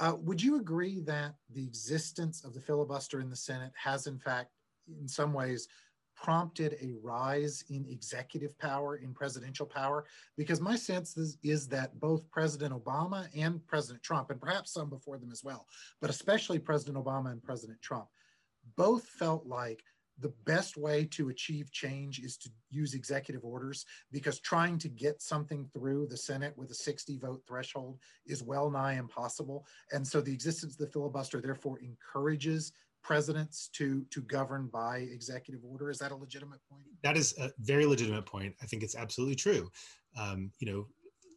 Uh, 0.00 0.14
would 0.20 0.42
you 0.42 0.56
agree 0.56 1.00
that 1.00 1.34
the 1.50 1.64
existence 1.64 2.44
of 2.44 2.54
the 2.54 2.60
filibuster 2.60 3.20
in 3.20 3.30
the 3.30 3.36
Senate 3.36 3.72
has 3.74 4.06
in 4.06 4.18
fact, 4.18 4.50
in 5.00 5.08
some 5.08 5.32
ways, 5.32 5.68
prompted 6.14 6.76
a 6.80 6.94
rise 7.02 7.64
in 7.68 7.86
executive 7.88 8.56
power, 8.58 8.96
in 8.96 9.12
presidential 9.12 9.66
power? 9.66 10.04
Because 10.36 10.60
my 10.60 10.76
sense 10.76 11.16
is, 11.16 11.36
is, 11.42 11.68
that 11.68 11.98
both 11.98 12.30
President 12.30 12.72
Obama 12.72 13.28
and 13.36 13.64
President 13.66 14.02
Trump, 14.02 14.30
and 14.30 14.40
perhaps 14.40 14.72
some 14.72 14.88
before 14.88 15.18
them 15.18 15.32
as 15.32 15.42
well, 15.42 15.66
but 16.00 16.10
especially 16.10 16.58
President 16.58 16.96
Obama 16.96 17.32
and 17.32 17.42
President 17.42 17.80
Trump, 17.82 18.06
both 18.76 19.04
felt 19.04 19.46
like 19.46 19.82
the 20.20 20.32
best 20.44 20.76
way 20.76 21.04
to 21.04 21.28
achieve 21.28 21.70
change 21.70 22.18
is 22.18 22.36
to 22.38 22.50
use 22.70 22.94
executive 22.94 23.44
orders 23.44 23.84
because 24.10 24.40
trying 24.40 24.78
to 24.78 24.88
get 24.88 25.22
something 25.22 25.68
through 25.72 26.06
the 26.08 26.16
Senate 26.16 26.54
with 26.56 26.70
a 26.70 26.74
60 26.74 27.18
vote 27.18 27.42
threshold 27.46 27.98
is 28.26 28.42
well 28.42 28.70
nigh 28.70 28.94
impossible. 28.94 29.66
And 29.92 30.06
so 30.06 30.20
the 30.20 30.32
existence 30.32 30.74
of 30.74 30.78
the 30.78 30.92
filibuster 30.92 31.40
therefore 31.40 31.78
encourages 31.80 32.72
presidents 33.02 33.68
to 33.72 34.04
to 34.10 34.20
govern 34.22 34.68
by 34.72 34.98
executive 34.98 35.64
order. 35.64 35.88
Is 35.88 35.98
that 35.98 36.10
a 36.10 36.16
legitimate 36.16 36.60
point? 36.70 36.84
That 37.02 37.16
is 37.16 37.34
a 37.38 37.50
very 37.60 37.86
legitimate 37.86 38.26
point. 38.26 38.54
I 38.60 38.66
think 38.66 38.82
it's 38.82 38.96
absolutely 38.96 39.36
true. 39.36 39.70
Um, 40.18 40.50
you 40.58 40.70
know, 40.70 40.86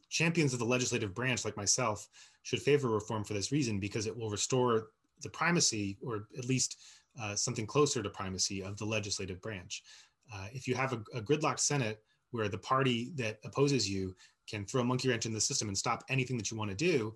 champions 0.09 0.53
of 0.53 0.59
the 0.59 0.65
legislative 0.65 1.13
branch 1.13 1.45
like 1.45 1.55
myself 1.55 2.07
should 2.43 2.61
favor 2.61 2.89
reform 2.89 3.23
for 3.23 3.33
this 3.33 3.51
reason 3.51 3.79
because 3.79 4.07
it 4.07 4.17
will 4.17 4.29
restore 4.29 4.87
the 5.21 5.29
primacy 5.29 5.97
or 6.03 6.27
at 6.37 6.45
least 6.45 6.77
uh, 7.19 7.35
something 7.35 7.65
closer 7.65 8.03
to 8.03 8.09
primacy 8.09 8.63
of 8.63 8.77
the 8.77 8.85
legislative 8.85 9.41
branch. 9.41 9.83
Uh, 10.33 10.47
if 10.53 10.67
you 10.67 10.75
have 10.75 10.93
a, 10.93 11.03
a 11.13 11.21
gridlocked 11.21 11.59
Senate 11.59 12.01
where 12.31 12.47
the 12.47 12.57
party 12.57 13.11
that 13.15 13.37
opposes 13.43 13.89
you 13.89 14.15
can 14.49 14.65
throw 14.65 14.81
a 14.81 14.85
monkey 14.85 15.09
wrench 15.09 15.25
in 15.25 15.33
the 15.33 15.41
system 15.41 15.67
and 15.67 15.77
stop 15.77 16.03
anything 16.09 16.37
that 16.37 16.51
you 16.51 16.57
want 16.57 16.69
to 16.69 16.75
do, 16.75 17.15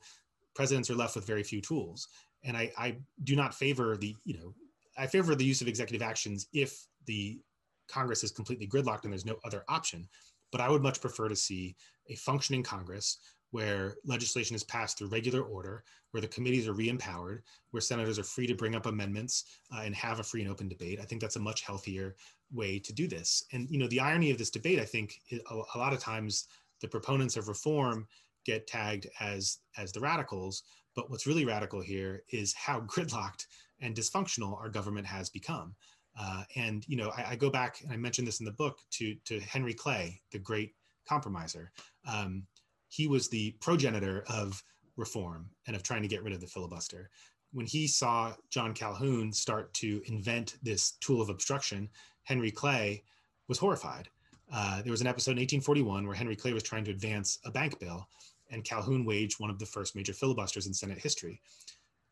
presidents 0.56 0.90
are 0.90 0.96
left 0.96 1.16
with 1.16 1.26
very 1.26 1.44
few 1.44 1.62
tools. 1.62 2.08
And 2.44 2.56
I, 2.56 2.72
I 2.78 2.98
do 3.24 3.36
not 3.36 3.54
favor 3.54 3.98
the, 3.98 4.16
you 4.26 4.38
know, 4.38 4.54
I 4.98 5.08
favor 5.08 5.36
the 5.36 5.46
use 5.46 5.62
of 5.62 5.68
executive 5.68 6.06
actions 6.06 6.48
if 6.54 6.86
the 7.06 7.40
Congress 7.88 8.24
is 8.24 8.32
completely 8.32 8.68
gridlocked 8.68 9.04
and 9.04 9.12
there's 9.12 9.26
no 9.26 9.38
other 9.46 9.64
option. 9.68 10.08
But 10.52 10.62
I 10.62 10.70
would 10.70 10.82
much 10.82 11.02
prefer 11.02 11.28
to 11.28 11.36
see 11.36 11.76
a 12.10 12.16
functioning 12.16 12.64
Congress 12.64 13.20
where 13.56 13.96
legislation 14.04 14.54
is 14.54 14.66
passed 14.66 14.98
through 14.98 15.08
regular 15.08 15.42
order, 15.42 15.82
where 16.12 16.20
the 16.20 16.28
committees 16.28 16.68
are 16.68 16.74
re-empowered, 16.74 17.42
where 17.72 17.80
senators 17.80 18.20
are 18.20 18.24
free 18.24 18.46
to 18.46 18.54
bring 18.54 18.76
up 18.76 18.86
amendments 18.86 19.46
uh, 19.74 19.80
and 19.80 19.96
have 19.96 20.20
a 20.20 20.24
free 20.24 20.42
and 20.42 20.52
open 20.52 20.68
debate. 20.68 21.00
I 21.02 21.06
think 21.06 21.22
that's 21.22 21.38
a 21.38 21.40
much 21.40 21.62
healthier 21.62 22.18
way 22.52 22.80
to 22.80 22.92
do 22.92 23.08
this. 23.08 23.46
And 23.54 23.70
you 23.70 23.80
know, 23.80 23.88
the 23.88 24.02
irony 24.02 24.30
of 24.30 24.38
this 24.38 24.50
debate, 24.50 24.78
I 24.78 24.84
think, 24.84 25.22
a, 25.50 25.78
lot 25.78 25.94
of 25.94 26.00
times 26.00 26.48
the 26.82 26.90
proponents 26.90 27.38
of 27.38 27.48
reform 27.48 28.06
get 28.46 28.68
tagged 28.68 29.08
as 29.22 29.60
as 29.78 29.94
the 29.94 30.02
radicals, 30.02 30.64
but 30.94 31.10
what's 31.10 31.26
really 31.26 31.46
radical 31.46 31.80
here 31.80 32.24
is 32.34 32.54
how 32.56 32.82
gridlocked 32.94 33.46
and 33.80 33.96
dysfunctional 33.96 34.60
our 34.60 34.68
government 34.68 35.08
has 35.08 35.30
become. 35.30 35.74
Uh, 36.20 36.44
and 36.58 36.84
you 36.90 36.98
know, 36.98 37.14
I, 37.18 37.32
I, 37.32 37.36
go 37.38 37.50
back 37.50 37.80
and 37.84 37.94
I 37.94 37.96
mentioned 37.96 38.28
this 38.28 38.42
in 38.42 38.46
the 38.46 38.52
book 38.64 38.80
to 38.96 39.16
to 39.28 39.40
Henry 39.40 39.74
Clay, 39.74 40.20
the 40.34 40.40
great 40.40 40.74
compromiser. 41.08 41.72
Um, 42.06 42.44
he 42.90 43.08
was 43.08 43.28
the 43.28 43.52
progenitor 43.60 44.24
of 44.30 44.64
reform 44.98 45.50
and 45.68 45.76
of 45.76 45.84
trying 45.84 46.02
to 46.02 46.08
get 46.08 46.24
rid 46.24 46.34
of 46.34 46.42
the 46.42 46.48
filibuster. 46.48 47.10
When 47.52 47.66
he 47.66 47.88
saw 47.88 48.34
John 48.50 48.74
Calhoun 48.74 49.32
start 49.32 49.74
to 49.76 50.02
invent 50.08 50.58
this 50.62 50.92
tool 51.02 51.22
of 51.22 51.30
obstruction, 51.30 51.90
Henry 52.24 52.52
Clay 52.52 53.04
was 53.48 53.58
horrified. 53.58 54.10
Uh, 54.52 54.82
there 54.82 54.92
was 54.92 55.02
an 55.02 55.08
episode 55.08 55.32
in 55.32 55.38
1841 55.38 56.06
where 56.06 56.16
Henry 56.16 56.36
Clay 56.36 56.54
was 56.54 56.64
trying 56.64 56.84
to 56.86 56.92
advance 56.92 57.40
a 57.46 57.52
bank 57.52 57.80
bill, 57.80 58.08
and 58.52 58.64
Calhoun 58.64 59.06
waged 59.06 59.40
one 59.40 59.50
of 59.50 59.60
the 59.60 59.66
first 59.66 59.96
major 59.96 60.14
filibusters 60.14 60.68
in 60.68 60.74
Senate 60.74 61.00
history. 61.00 61.42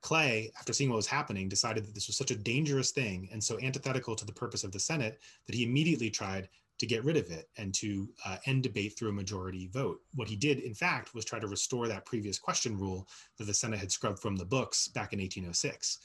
Clay, 0.04 0.52
after 0.60 0.74
seeing 0.74 0.90
what 0.90 0.98
was 0.98 1.08
happening, 1.08 1.48
decided 1.48 1.86
that 1.86 1.96
this 1.96 2.08
was 2.08 2.18
such 2.18 2.30
a 2.30 2.36
dangerous 2.36 2.92
thing 2.92 3.30
and 3.32 3.44
so 3.44 3.58
antithetical 3.62 4.16
to 4.16 4.26
the 4.26 4.34
purpose 4.34 4.64
of 4.64 4.72
the 4.72 4.80
Senate 4.80 5.20
that 5.48 5.56
he 5.56 5.64
immediately 5.64 6.10
tried 6.10 6.50
to 6.80 6.86
get 6.86 7.06
rid 7.06 7.16
of 7.16 7.32
it 7.32 7.50
and 7.58 7.74
to 7.74 8.10
uh, 8.26 8.36
end 8.46 8.64
debate 8.64 8.98
through 8.98 9.10
a 9.10 9.14
majority 9.14 9.68
vote. 9.68 10.02
What 10.16 10.28
he 10.28 10.36
did, 10.36 10.60
in 10.60 10.74
fact, 10.74 11.14
was 11.16 11.24
try 11.24 11.40
to 11.40 11.48
restore 11.48 11.88
that 11.88 12.06
previous 12.06 12.38
question 12.38 12.78
rule 12.78 13.08
that 13.38 13.46
the 13.46 13.54
Senate 13.54 13.80
had 13.80 13.92
scrubbed 13.92 14.20
from 14.20 14.36
the 14.36 14.46
books 14.46 14.90
back 14.90 15.14
in 15.14 15.20
1806. 15.20 16.00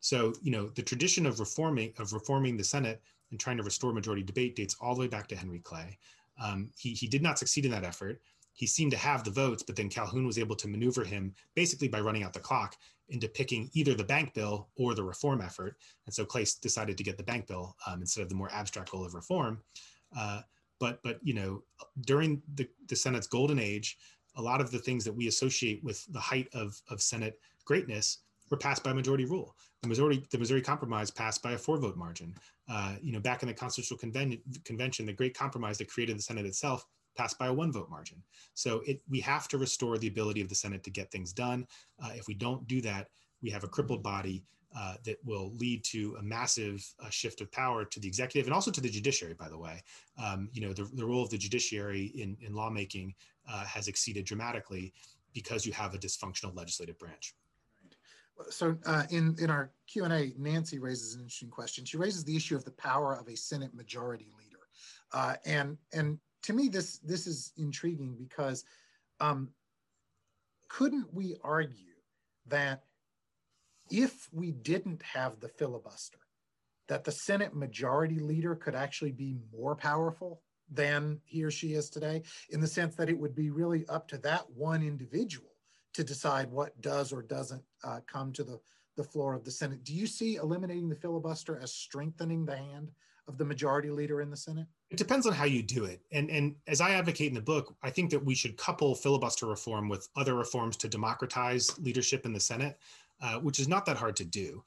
So, 0.00 0.34
you 0.42 0.50
know, 0.50 0.68
the 0.70 0.82
tradition 0.82 1.24
of 1.24 1.38
reforming 1.38 1.92
of 1.98 2.12
reforming 2.12 2.56
the 2.56 2.64
Senate 2.64 3.00
and 3.30 3.38
trying 3.38 3.56
to 3.58 3.62
restore 3.62 3.92
majority 3.92 4.24
debate 4.24 4.56
dates 4.56 4.76
all 4.80 4.94
the 4.94 5.00
way 5.00 5.08
back 5.08 5.28
to 5.28 5.36
Henry 5.36 5.60
Clay. 5.60 5.96
Um, 6.42 6.70
he, 6.76 6.90
he 6.90 7.06
did 7.06 7.22
not 7.22 7.38
succeed 7.38 7.64
in 7.64 7.70
that 7.70 7.84
effort. 7.84 8.20
He 8.52 8.66
seemed 8.66 8.92
to 8.92 8.98
have 8.98 9.24
the 9.24 9.30
votes, 9.30 9.62
but 9.62 9.76
then 9.76 9.88
Calhoun 9.88 10.26
was 10.26 10.38
able 10.38 10.56
to 10.56 10.68
maneuver 10.68 11.04
him 11.04 11.34
basically 11.54 11.88
by 11.88 12.00
running 12.00 12.22
out 12.22 12.32
the 12.32 12.40
clock 12.40 12.76
into 13.08 13.28
picking 13.28 13.70
either 13.74 13.94
the 13.94 14.04
bank 14.04 14.34
bill 14.34 14.68
or 14.76 14.94
the 14.94 15.02
reform 15.02 15.40
effort. 15.40 15.76
And 16.06 16.14
so 16.14 16.24
Clay 16.24 16.46
decided 16.62 16.96
to 16.96 17.04
get 17.04 17.16
the 17.16 17.22
bank 17.22 17.46
bill 17.46 17.76
um, 17.86 18.00
instead 18.00 18.22
of 18.22 18.28
the 18.28 18.34
more 18.34 18.50
abstract 18.52 18.90
goal 18.90 19.04
of 19.04 19.14
reform. 19.14 19.60
Uh, 20.16 20.40
but 20.80 21.00
but 21.02 21.18
you 21.22 21.34
know 21.34 21.62
during 22.02 22.42
the, 22.54 22.68
the 22.88 22.96
Senate's 22.96 23.26
golden 23.26 23.58
age, 23.58 23.98
a 24.36 24.42
lot 24.42 24.60
of 24.60 24.70
the 24.70 24.78
things 24.78 25.04
that 25.04 25.12
we 25.12 25.28
associate 25.28 25.82
with 25.84 26.04
the 26.12 26.20
height 26.20 26.48
of, 26.52 26.80
of 26.90 27.00
Senate 27.00 27.38
greatness 27.64 28.18
were 28.50 28.56
passed 28.56 28.84
by 28.84 28.92
majority 28.92 29.24
rule. 29.24 29.56
The 29.82 29.88
Missouri 29.88 30.24
the 30.30 30.38
Missouri 30.38 30.62
Compromise 30.62 31.10
passed 31.10 31.42
by 31.42 31.52
a 31.52 31.58
four 31.58 31.78
vote 31.78 31.96
margin. 31.96 32.34
Uh, 32.68 32.96
you 33.02 33.12
know 33.12 33.20
back 33.20 33.42
in 33.42 33.48
the 33.48 33.54
Constitutional 33.54 33.98
Conven- 33.98 34.40
Convention, 34.64 35.06
the 35.06 35.12
Great 35.12 35.36
Compromise 35.36 35.78
that 35.78 35.88
created 35.88 36.18
the 36.18 36.22
Senate 36.22 36.46
itself 36.46 36.86
passed 37.14 37.38
by 37.38 37.46
a 37.46 37.52
one 37.52 37.72
vote 37.72 37.90
margin. 37.90 38.22
So 38.54 38.82
it, 38.86 39.00
we 39.08 39.20
have 39.20 39.48
to 39.48 39.58
restore 39.58 39.98
the 39.98 40.08
ability 40.08 40.40
of 40.40 40.48
the 40.48 40.54
Senate 40.54 40.82
to 40.84 40.90
get 40.90 41.10
things 41.10 41.32
done. 41.32 41.66
Uh, 42.02 42.10
if 42.14 42.26
we 42.26 42.34
don't 42.34 42.66
do 42.66 42.80
that, 42.82 43.08
we 43.42 43.50
have 43.50 43.64
a 43.64 43.68
crippled 43.68 44.02
body 44.02 44.42
uh, 44.76 44.94
that 45.04 45.18
will 45.24 45.52
lead 45.54 45.84
to 45.84 46.16
a 46.18 46.22
massive 46.22 46.84
uh, 47.00 47.08
shift 47.08 47.40
of 47.40 47.50
power 47.52 47.84
to 47.84 48.00
the 48.00 48.08
executive 48.08 48.46
and 48.46 48.54
also 48.54 48.70
to 48.70 48.80
the 48.80 48.88
judiciary, 48.88 49.34
by 49.34 49.48
the 49.48 49.56
way. 49.56 49.80
Um, 50.22 50.48
you 50.52 50.60
know, 50.60 50.72
the, 50.72 50.90
the 50.94 51.04
role 51.04 51.22
of 51.22 51.30
the 51.30 51.38
judiciary 51.38 52.06
in, 52.16 52.36
in 52.40 52.54
lawmaking 52.54 53.14
uh, 53.48 53.64
has 53.64 53.86
exceeded 53.86 54.24
dramatically 54.24 54.92
because 55.32 55.64
you 55.64 55.72
have 55.72 55.94
a 55.94 55.98
dysfunctional 55.98 56.56
legislative 56.56 56.98
branch. 56.98 57.34
So 58.50 58.76
uh, 58.84 59.04
in, 59.10 59.36
in 59.38 59.48
our 59.48 59.70
Q&A, 59.86 60.32
Nancy 60.36 60.80
raises 60.80 61.14
an 61.14 61.20
interesting 61.20 61.50
question. 61.50 61.84
She 61.84 61.96
raises 61.96 62.24
the 62.24 62.34
issue 62.34 62.56
of 62.56 62.64
the 62.64 62.72
power 62.72 63.14
of 63.14 63.28
a 63.28 63.36
Senate 63.36 63.74
majority 63.74 64.28
leader. 64.36 64.58
Uh, 65.12 65.36
and, 65.46 65.78
and 65.92 66.18
to 66.44 66.52
me, 66.52 66.68
this, 66.68 66.98
this 66.98 67.26
is 67.26 67.52
intriguing 67.56 68.14
because 68.18 68.64
um, 69.20 69.48
couldn't 70.68 71.12
we 71.12 71.36
argue 71.42 71.94
that 72.46 72.84
if 73.90 74.28
we 74.32 74.52
didn't 74.52 75.02
have 75.02 75.40
the 75.40 75.48
filibuster, 75.48 76.18
that 76.88 77.04
the 77.04 77.12
Senate 77.12 77.54
majority 77.54 78.18
leader 78.18 78.54
could 78.54 78.74
actually 78.74 79.12
be 79.12 79.38
more 79.56 79.74
powerful 79.74 80.42
than 80.70 81.20
he 81.24 81.42
or 81.44 81.50
she 81.50 81.74
is 81.74 81.88
today, 81.88 82.22
in 82.50 82.60
the 82.60 82.66
sense 82.66 82.94
that 82.96 83.08
it 83.08 83.18
would 83.18 83.34
be 83.34 83.50
really 83.50 83.86
up 83.88 84.06
to 84.08 84.18
that 84.18 84.44
one 84.50 84.82
individual 84.82 85.48
to 85.94 86.04
decide 86.04 86.50
what 86.50 86.78
does 86.82 87.12
or 87.12 87.22
doesn't 87.22 87.62
uh, 87.84 88.00
come 88.10 88.32
to 88.32 88.44
the, 88.44 88.60
the 88.96 89.04
floor 89.04 89.34
of 89.34 89.44
the 89.44 89.50
Senate. 89.50 89.82
Do 89.84 89.94
you 89.94 90.06
see 90.06 90.36
eliminating 90.36 90.88
the 90.88 90.94
filibuster 90.94 91.58
as 91.62 91.72
strengthening 91.72 92.44
the 92.44 92.56
hand 92.56 92.90
of 93.26 93.38
the 93.38 93.44
majority 93.44 93.90
leader 93.90 94.20
in 94.20 94.30
the 94.30 94.36
Senate? 94.36 94.66
It 94.90 94.98
depends 94.98 95.26
on 95.26 95.32
how 95.32 95.44
you 95.44 95.62
do 95.62 95.84
it. 95.84 96.00
And, 96.12 96.30
and 96.30 96.54
as 96.66 96.80
I 96.80 96.90
advocate 96.90 97.28
in 97.28 97.34
the 97.34 97.40
book, 97.40 97.74
I 97.82 97.90
think 97.90 98.10
that 98.10 98.24
we 98.24 98.34
should 98.34 98.56
couple 98.56 98.94
filibuster 98.94 99.46
reform 99.46 99.88
with 99.88 100.08
other 100.16 100.34
reforms 100.34 100.76
to 100.78 100.88
democratize 100.88 101.78
leadership 101.78 102.26
in 102.26 102.32
the 102.32 102.40
Senate, 102.40 102.78
uh, 103.22 103.38
which 103.40 103.58
is 103.58 103.68
not 103.68 103.86
that 103.86 103.96
hard 103.96 104.16
to 104.16 104.24
do. 104.24 104.62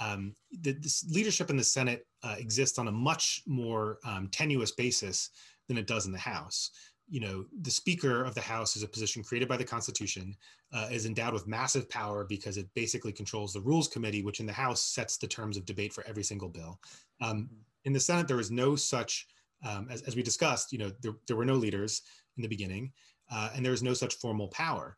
Um, 0.00 0.34
the, 0.60 0.72
this 0.72 1.04
leadership 1.10 1.50
in 1.50 1.56
the 1.56 1.64
Senate 1.64 2.06
uh, 2.22 2.36
exists 2.38 2.78
on 2.78 2.88
a 2.88 2.92
much 2.92 3.42
more 3.46 3.98
um, 4.04 4.28
tenuous 4.28 4.72
basis 4.72 5.30
than 5.68 5.78
it 5.78 5.86
does 5.86 6.06
in 6.06 6.12
the 6.12 6.18
House. 6.18 6.70
You 7.08 7.20
know, 7.20 7.44
the 7.60 7.70
Speaker 7.70 8.24
of 8.24 8.34
the 8.34 8.40
House 8.40 8.74
is 8.76 8.82
a 8.82 8.88
position 8.88 9.22
created 9.22 9.48
by 9.48 9.56
the 9.56 9.64
Constitution, 9.64 10.34
uh, 10.72 10.88
is 10.90 11.04
endowed 11.04 11.34
with 11.34 11.46
massive 11.46 11.88
power 11.90 12.24
because 12.24 12.56
it 12.56 12.68
basically 12.74 13.12
controls 13.12 13.52
the 13.52 13.60
Rules 13.60 13.88
Committee, 13.88 14.22
which 14.22 14.40
in 14.40 14.46
the 14.46 14.52
House 14.52 14.82
sets 14.82 15.18
the 15.18 15.26
terms 15.26 15.56
of 15.56 15.66
debate 15.66 15.92
for 15.92 16.04
every 16.06 16.22
single 16.22 16.48
bill. 16.48 16.80
Um, 17.20 17.50
in 17.84 17.92
the 17.92 18.00
Senate, 18.00 18.28
there 18.28 18.36
was 18.36 18.50
no 18.50 18.76
such, 18.76 19.26
um, 19.66 19.88
as, 19.90 20.02
as, 20.02 20.16
we 20.16 20.22
discussed, 20.22 20.72
you 20.72 20.78
know, 20.78 20.90
there, 21.00 21.12
there, 21.26 21.36
were 21.36 21.44
no 21.44 21.54
leaders 21.54 22.02
in 22.36 22.42
the 22.42 22.48
beginning, 22.48 22.92
uh, 23.30 23.50
and 23.54 23.66
was 23.66 23.82
no 23.82 23.94
such 23.94 24.14
formal 24.14 24.48
power. 24.48 24.96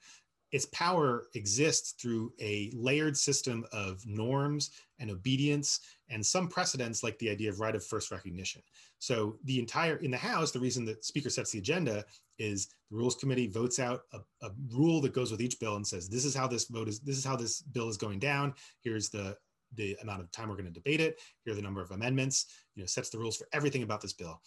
Its 0.53 0.66
power 0.66 1.26
exists 1.35 1.95
through 2.01 2.32
a 2.41 2.70
layered 2.74 3.16
system 3.16 3.64
of 3.72 4.01
norms 4.07 4.70
and 5.01 5.11
obedience 5.11 5.80
and 6.11 6.24
some 6.24 6.47
precedents 6.47 7.03
like 7.03 7.18
the 7.18 7.28
idea 7.28 7.51
of 7.51 7.59
right 7.59 7.74
of 7.74 7.85
first 7.85 8.12
recognition. 8.12 8.62
So 9.01 9.37
the 9.45 9.59
entire, 9.59 9.97
in 9.97 10.12
the 10.12 10.16
House, 10.16 10.53
the 10.53 10.61
reason 10.61 10.85
that 10.85 11.05
speaker 11.05 11.28
sets 11.28 11.51
the 11.51 11.59
agenda 11.59 12.05
is 12.39 12.68
the 12.91 12.97
rules 12.97 13.16
committee 13.16 13.49
votes 13.49 13.80
out 13.80 14.03
a, 14.12 14.18
a, 14.43 14.51
rule 14.72 15.01
that 15.01 15.12
goes 15.12 15.30
with 15.30 15.41
each 15.41 15.59
bill 15.59 15.76
and 15.76 15.87
says, 15.87 16.09
this 16.09 16.24
is 16.24 16.35
how 16.35 16.47
this 16.47 16.66
vote 16.66 16.89
is, 16.89 17.01
this 17.01 17.18
is 17.18 17.24
how 17.24 17.37
this 17.37 17.61
bill 17.61 17.89
is 17.89 17.97
going 17.97 18.20
down. 18.20 18.55
Here's 18.80 19.11
the 19.11 19.37
the 19.77 19.97
amount 20.03 20.20
of 20.20 20.31
time 20.31 20.49
we're 20.49 20.57
going 20.57 20.66
to 20.66 20.72
debate 20.72 21.01
it. 21.01 21.20
Here 21.45 21.53
are 21.53 21.57
the 21.57 21.62
number 21.62 21.83
of 21.83 21.91
amendments. 21.91 22.47
You 22.75 22.83
know, 22.83 22.87
sets 22.87 23.11
the 23.11 23.18
rules 23.18 23.37
for 23.37 23.49
everything 23.53 23.83
about 23.83 24.01
this 24.01 24.12
bill. 24.12 24.41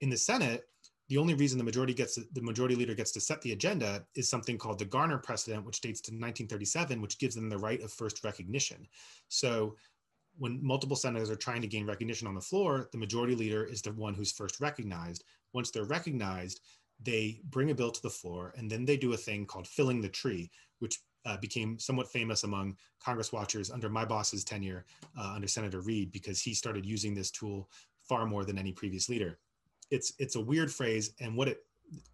In 0.00 0.10
the 0.10 0.16
Senate, 0.16 0.64
the 1.08 1.18
only 1.18 1.34
reason 1.34 1.58
the 1.58 1.64
majority 1.64 1.92
gets 1.92 2.14
the 2.14 2.40
majority 2.40 2.74
leader 2.74 2.94
gets 2.94 3.12
to 3.12 3.20
set 3.20 3.42
the 3.42 3.52
agenda 3.52 4.04
is 4.14 4.28
something 4.28 4.56
called 4.56 4.78
the 4.78 4.86
Garner 4.86 5.18
precedent, 5.18 5.64
which 5.64 5.80
dates 5.80 6.00
to 6.02 6.10
1937, 6.10 7.00
which 7.00 7.18
gives 7.18 7.34
them 7.34 7.48
the 7.48 7.58
right 7.58 7.82
of 7.82 7.92
first 7.92 8.24
recognition. 8.24 8.86
So 9.28 9.76
when 10.38 10.64
multiple 10.64 10.96
senators 10.96 11.30
are 11.30 11.36
trying 11.36 11.60
to 11.60 11.68
gain 11.68 11.86
recognition 11.86 12.26
on 12.26 12.34
the 12.34 12.40
floor, 12.40 12.88
the 12.90 12.98
majority 12.98 13.34
leader 13.34 13.64
is 13.64 13.82
the 13.82 13.92
one 13.92 14.14
who's 14.14 14.32
first 14.32 14.60
recognized. 14.60 15.24
Once 15.52 15.70
they're 15.70 15.84
recognized, 15.84 16.60
they 17.02 17.40
bring 17.50 17.70
a 17.70 17.74
bill 17.74 17.90
to 17.90 18.02
the 18.02 18.10
floor 18.10 18.54
and 18.56 18.70
then 18.70 18.84
they 18.84 18.96
do 18.96 19.12
a 19.12 19.16
thing 19.16 19.46
called 19.46 19.66
filling 19.66 20.00
the 20.00 20.08
tree, 20.08 20.50
which 20.78 21.00
uh, 21.24 21.36
became 21.38 21.78
somewhat 21.78 22.10
famous 22.10 22.44
among 22.44 22.76
Congress 23.00 23.32
watchers 23.32 23.70
under 23.70 23.88
my 23.88 24.04
boss's 24.04 24.44
tenure 24.44 24.84
uh, 25.18 25.32
under 25.34 25.48
Senator 25.48 25.80
Reid 25.80 26.12
because 26.12 26.40
he 26.40 26.54
started 26.54 26.84
using 26.84 27.14
this 27.14 27.30
tool 27.30 27.68
far 28.02 28.26
more 28.26 28.44
than 28.44 28.58
any 28.58 28.72
previous 28.72 29.08
leader. 29.08 29.38
It's 29.90 30.12
it's 30.18 30.36
a 30.36 30.40
weird 30.40 30.72
phrase, 30.72 31.12
and 31.20 31.36
what 31.36 31.48
it 31.48 31.64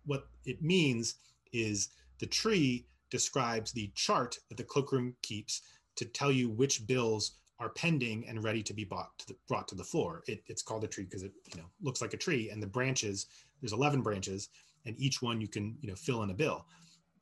what 0.05 0.27
it 0.45 0.63
means 0.63 1.15
is 1.53 1.89
the 2.19 2.27
tree 2.27 2.87
describes 3.11 3.73
the 3.73 3.91
chart 3.95 4.39
that 4.49 4.57
the 4.57 4.65
cloakroom 4.65 5.15
keeps 5.23 5.63
to 5.97 6.05
tell 6.05 6.31
you 6.31 6.49
which 6.49 6.87
bills 6.87 7.33
are 7.59 7.71
pending 7.71 8.27
and 8.29 8.43
ready 8.43 8.63
to 8.63 8.73
be 8.73 8.85
bought 8.85 9.19
to 9.19 9.27
the, 9.27 9.37
brought 9.47 9.69
to 9.69 9.75
the 9.75 9.85
floor. 9.85 10.23
It, 10.27 10.43
it's 10.47 10.63
called 10.63 10.85
a 10.85 10.89
tree 10.89 11.05
because 11.05 11.23
it 11.23 11.33
you 11.53 11.61
know 11.61 11.67
looks 11.83 12.01
like 12.01 12.15
a 12.15 12.19
tree, 12.19 12.51
and 12.51 12.63
the 12.63 12.67
branches 12.67 13.27
there's 13.61 13.73
11 13.73 14.01
branches, 14.01 14.49
and 14.87 14.99
each 14.99 15.21
one 15.21 15.41
you 15.41 15.49
can 15.49 15.77
you 15.81 15.89
know 15.89 15.97
fill 15.97 16.23
in 16.23 16.31
a 16.31 16.35
bill 16.35 16.67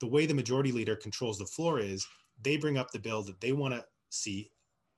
the 0.01 0.07
way 0.07 0.27
the 0.27 0.35
majority 0.35 0.73
leader 0.73 0.97
controls 0.97 1.39
the 1.39 1.47
floor 1.47 1.81
is 1.81 2.07
they 2.43 2.57
bring 2.57 2.79
up 2.79 2.91
the 2.91 2.99
bill 2.99 3.23
that 3.23 3.41
they 3.41 3.53
want 3.53 3.75
to 3.75 3.85
see 4.11 4.51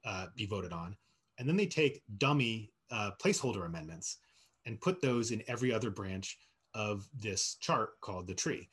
uh, 0.05 0.27
be 0.37 0.47
voted 0.47 0.73
on, 0.73 0.97
and 1.39 1.49
then 1.49 1.57
they 1.57 1.67
take 1.67 2.03
dummy 2.19 2.73
uh, 2.91 3.11
placeholder 3.23 3.67
amendments 3.67 4.19
and 4.67 4.81
put 4.81 5.01
those 5.01 5.31
in 5.31 5.43
every 5.49 5.73
other 5.73 5.91
branch 5.91 6.39
of 6.75 7.09
this 7.15 7.57
chart 7.61 8.01
called 8.01 8.27
the 8.27 8.35
tree. 8.35 8.69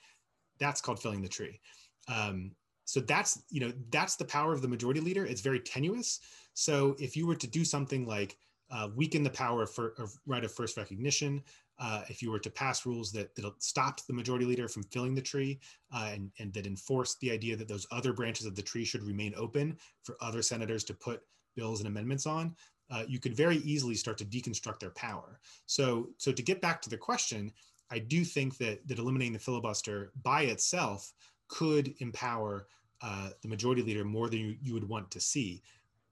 That's 0.59 0.82
called 0.82 1.01
filling 1.01 1.21
the 1.21 1.28
tree. 1.28 1.59
Um, 2.07 2.51
so 2.86 3.01
that's 3.01 3.43
you 3.49 3.59
know 3.59 3.73
that's 3.89 4.15
the 4.15 4.25
power 4.25 4.53
of 4.53 4.61
the 4.61 4.67
majority 4.67 5.01
leader. 5.01 5.25
It's 5.25 5.41
very 5.41 5.59
tenuous. 5.59 6.19
So 6.53 6.95
if 6.99 7.15
you 7.15 7.28
were 7.28 7.36
to 7.36 7.47
do 7.47 7.65
something 7.65 8.07
like 8.07 8.38
uh, 8.71 8.89
weaken 8.95 9.23
the 9.23 9.30
power 9.30 9.63
of, 9.63 9.71
for, 9.71 9.93
of 9.97 10.11
right 10.25 10.43
of 10.43 10.51
first 10.51 10.78
recognition, 10.78 11.43
uh, 11.80 12.01
if 12.09 12.21
you 12.21 12.32
were 12.32 12.39
to 12.39 12.49
pass 12.49 12.86
rules 12.86 13.11
that, 13.11 13.36
that 13.36 13.51
stopped 13.59 14.07
the 14.07 14.13
majority 14.13 14.45
leader 14.45 14.67
from 14.67 14.84
filling 14.84 15.13
the 15.13 15.21
tree 15.21 15.59
uh, 15.93 16.09
and, 16.11 16.32
and 16.39 16.53
that 16.53 16.65
enforced 16.65 17.19
the 17.19 17.32
idea 17.32 17.55
that 17.55 17.67
those 17.67 17.86
other 17.91 18.13
branches 18.13 18.45
of 18.45 18.55
the 18.55 18.61
tree 18.61 18.86
should 18.86 19.03
remain 19.03 19.34
open 19.38 19.78
for 20.03 20.17
other 20.21 20.41
senators 20.41 20.84
to 20.84 20.93
put 20.93 21.21
bills 21.55 21.80
and 21.80 21.88
amendments 21.88 22.25
on, 22.25 22.55
uh, 22.89 23.03
you 23.07 23.19
could 23.19 23.36
very 23.36 23.57
easily 23.57 23.95
start 23.95 24.17
to 24.17 24.25
deconstruct 24.25 24.80
their 24.80 24.91
power. 24.91 25.39
So, 25.65 26.09
so 26.17 26.32
to 26.32 26.41
get 26.41 26.61
back 26.61 26.82
to 26.84 26.89
the 26.89 26.97
question, 26.97 27.51
I 27.91 27.99
do 27.99 28.23
think 28.23 28.57
that, 28.57 28.88
that 28.88 28.99
eliminating 28.99 29.34
the 29.34 29.39
filibuster 29.39 30.11
by 30.23 30.43
itself 30.43 31.13
could 31.47 31.93
empower 31.99 32.67
uh, 33.01 33.30
the 33.41 33.47
majority 33.47 33.82
leader 33.82 34.03
more 34.03 34.30
than 34.30 34.39
you, 34.39 34.55
you 34.61 34.73
would 34.73 34.88
want 34.88 35.11
to 35.11 35.19
see. 35.19 35.61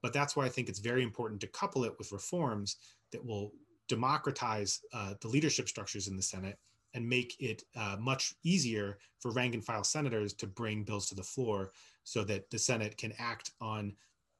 But 0.02 0.12
that's 0.12 0.36
why 0.36 0.44
I 0.44 0.48
think 0.48 0.68
it's 0.68 0.78
very 0.78 1.02
important 1.02 1.40
to 1.40 1.46
couple 1.48 1.84
it 1.84 1.94
with 1.98 2.12
reforms 2.12 2.76
that 3.12 3.24
will 3.24 3.52
democratize 3.88 4.80
uh, 4.92 5.14
the 5.20 5.28
leadership 5.28 5.68
structures 5.68 6.08
in 6.08 6.16
the 6.16 6.22
Senate 6.22 6.58
and 6.94 7.06
make 7.06 7.36
it 7.40 7.62
uh, 7.76 7.96
much 8.00 8.34
easier 8.42 8.98
for 9.20 9.30
rank 9.32 9.54
and 9.54 9.64
file 9.64 9.84
senators 9.84 10.32
to 10.32 10.46
bring 10.46 10.82
bills 10.82 11.08
to 11.08 11.14
the 11.14 11.22
floor 11.22 11.72
so 12.04 12.24
that 12.24 12.48
the 12.50 12.58
Senate 12.58 12.96
can 12.96 13.12
act 13.18 13.52
on 13.60 13.92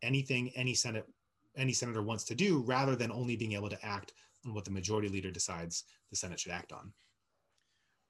anything 0.02 0.50
any 0.56 0.74
Senate 0.74 1.06
any 1.56 1.72
senator 1.72 2.02
wants 2.02 2.24
to 2.24 2.34
do 2.34 2.62
rather 2.66 2.94
than 2.94 3.10
only 3.10 3.36
being 3.36 3.52
able 3.52 3.68
to 3.68 3.84
act 3.84 4.12
on 4.44 4.52
what 4.54 4.64
the 4.64 4.70
majority 4.70 5.08
leader 5.08 5.30
decides 5.30 5.84
the 6.10 6.16
Senate 6.16 6.38
should 6.38 6.52
act 6.52 6.72
on. 6.72 6.92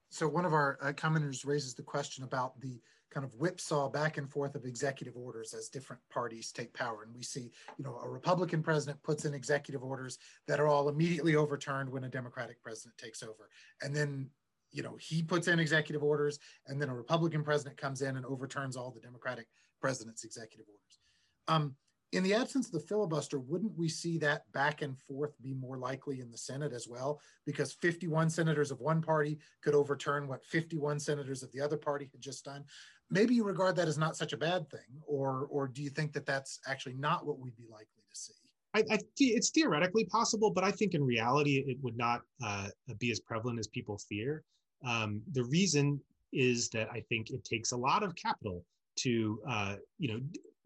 So 0.09 0.27
one 0.27 0.45
of 0.45 0.53
our 0.53 0.77
uh, 0.81 0.93
commenters 0.93 1.45
raises 1.45 1.73
the 1.73 1.83
question 1.83 2.23
about 2.23 2.59
the 2.61 2.81
kind 3.13 3.25
of 3.25 3.33
whipsaw 3.35 3.89
back 3.89 4.17
and 4.17 4.29
forth 4.29 4.55
of 4.55 4.65
executive 4.65 5.15
orders 5.15 5.53
as 5.53 5.69
different 5.69 6.01
parties 6.09 6.51
take 6.51 6.73
power. 6.73 7.03
And 7.03 7.15
we 7.15 7.23
see, 7.23 7.51
you 7.77 7.83
know, 7.83 7.99
a 8.03 8.09
Republican 8.09 8.61
president 8.61 9.01
puts 9.03 9.25
in 9.25 9.33
executive 9.33 9.83
orders 9.83 10.17
that 10.47 10.59
are 10.59 10.67
all 10.67 10.89
immediately 10.89 11.35
overturned 11.35 11.89
when 11.89 12.03
a 12.03 12.09
Democratic 12.09 12.61
president 12.61 12.97
takes 12.97 13.23
over. 13.23 13.49
And 13.81 13.95
then, 13.95 14.29
you 14.71 14.83
know, 14.83 14.97
he 14.99 15.23
puts 15.23 15.47
in 15.47 15.59
executive 15.59 16.03
orders 16.03 16.39
and 16.67 16.81
then 16.81 16.89
a 16.89 16.95
Republican 16.95 17.43
president 17.43 17.77
comes 17.77 18.01
in 18.01 18.17
and 18.17 18.25
overturns 18.25 18.75
all 18.75 18.91
the 18.91 19.01
Democratic 19.01 19.47
president's 19.81 20.23
executive 20.23 20.65
orders. 20.67 20.99
Um, 21.47 21.75
in 22.13 22.23
the 22.23 22.33
absence 22.33 22.67
of 22.67 22.71
the 22.71 22.79
filibuster, 22.79 23.37
wouldn't 23.37 23.77
we 23.77 23.89
see 23.89 24.17
that 24.19 24.49
back 24.53 24.81
and 24.81 24.97
forth 24.97 25.33
be 25.41 25.53
more 25.53 25.77
likely 25.77 26.21
in 26.21 26.31
the 26.31 26.37
Senate 26.37 26.71
as 26.71 26.87
well? 26.87 27.19
Because 27.45 27.73
51 27.73 28.29
senators 28.29 28.71
of 28.71 28.79
one 28.79 29.01
party 29.01 29.39
could 29.61 29.75
overturn 29.75 30.27
what 30.27 30.45
51 30.45 30.99
senators 30.99 31.43
of 31.43 31.51
the 31.51 31.59
other 31.59 31.75
party 31.75 32.07
had 32.11 32.21
just 32.21 32.45
done. 32.45 32.63
Maybe 33.09 33.35
you 33.35 33.43
regard 33.43 33.75
that 33.77 33.87
as 33.87 33.97
not 33.97 34.17
such 34.17 34.33
a 34.33 34.37
bad 34.37 34.69
thing, 34.69 35.01
or 35.05 35.47
or 35.49 35.67
do 35.67 35.81
you 35.81 35.89
think 35.89 36.13
that 36.13 36.25
that's 36.25 36.59
actually 36.67 36.95
not 36.95 37.25
what 37.25 37.39
we'd 37.39 37.55
be 37.55 37.67
likely 37.69 38.03
to 38.09 38.15
see? 38.15 38.33
I, 38.73 38.83
I 38.91 38.99
it's 39.17 39.49
theoretically 39.49 40.05
possible, 40.05 40.51
but 40.51 40.63
I 40.63 40.71
think 40.71 40.93
in 40.93 41.03
reality 41.03 41.63
it 41.67 41.77
would 41.81 41.97
not 41.97 42.21
uh, 42.43 42.67
be 42.99 43.11
as 43.11 43.19
prevalent 43.19 43.59
as 43.59 43.67
people 43.67 43.97
fear. 43.97 44.43
Um, 44.85 45.21
the 45.31 45.43
reason 45.45 45.99
is 46.33 46.69
that 46.69 46.89
I 46.91 47.01
think 47.09 47.29
it 47.29 47.43
takes 47.45 47.71
a 47.71 47.77
lot 47.77 48.03
of 48.03 48.13
capital 48.15 48.63
to 48.97 49.39
uh, 49.49 49.75
you 49.99 50.09
know 50.09 50.19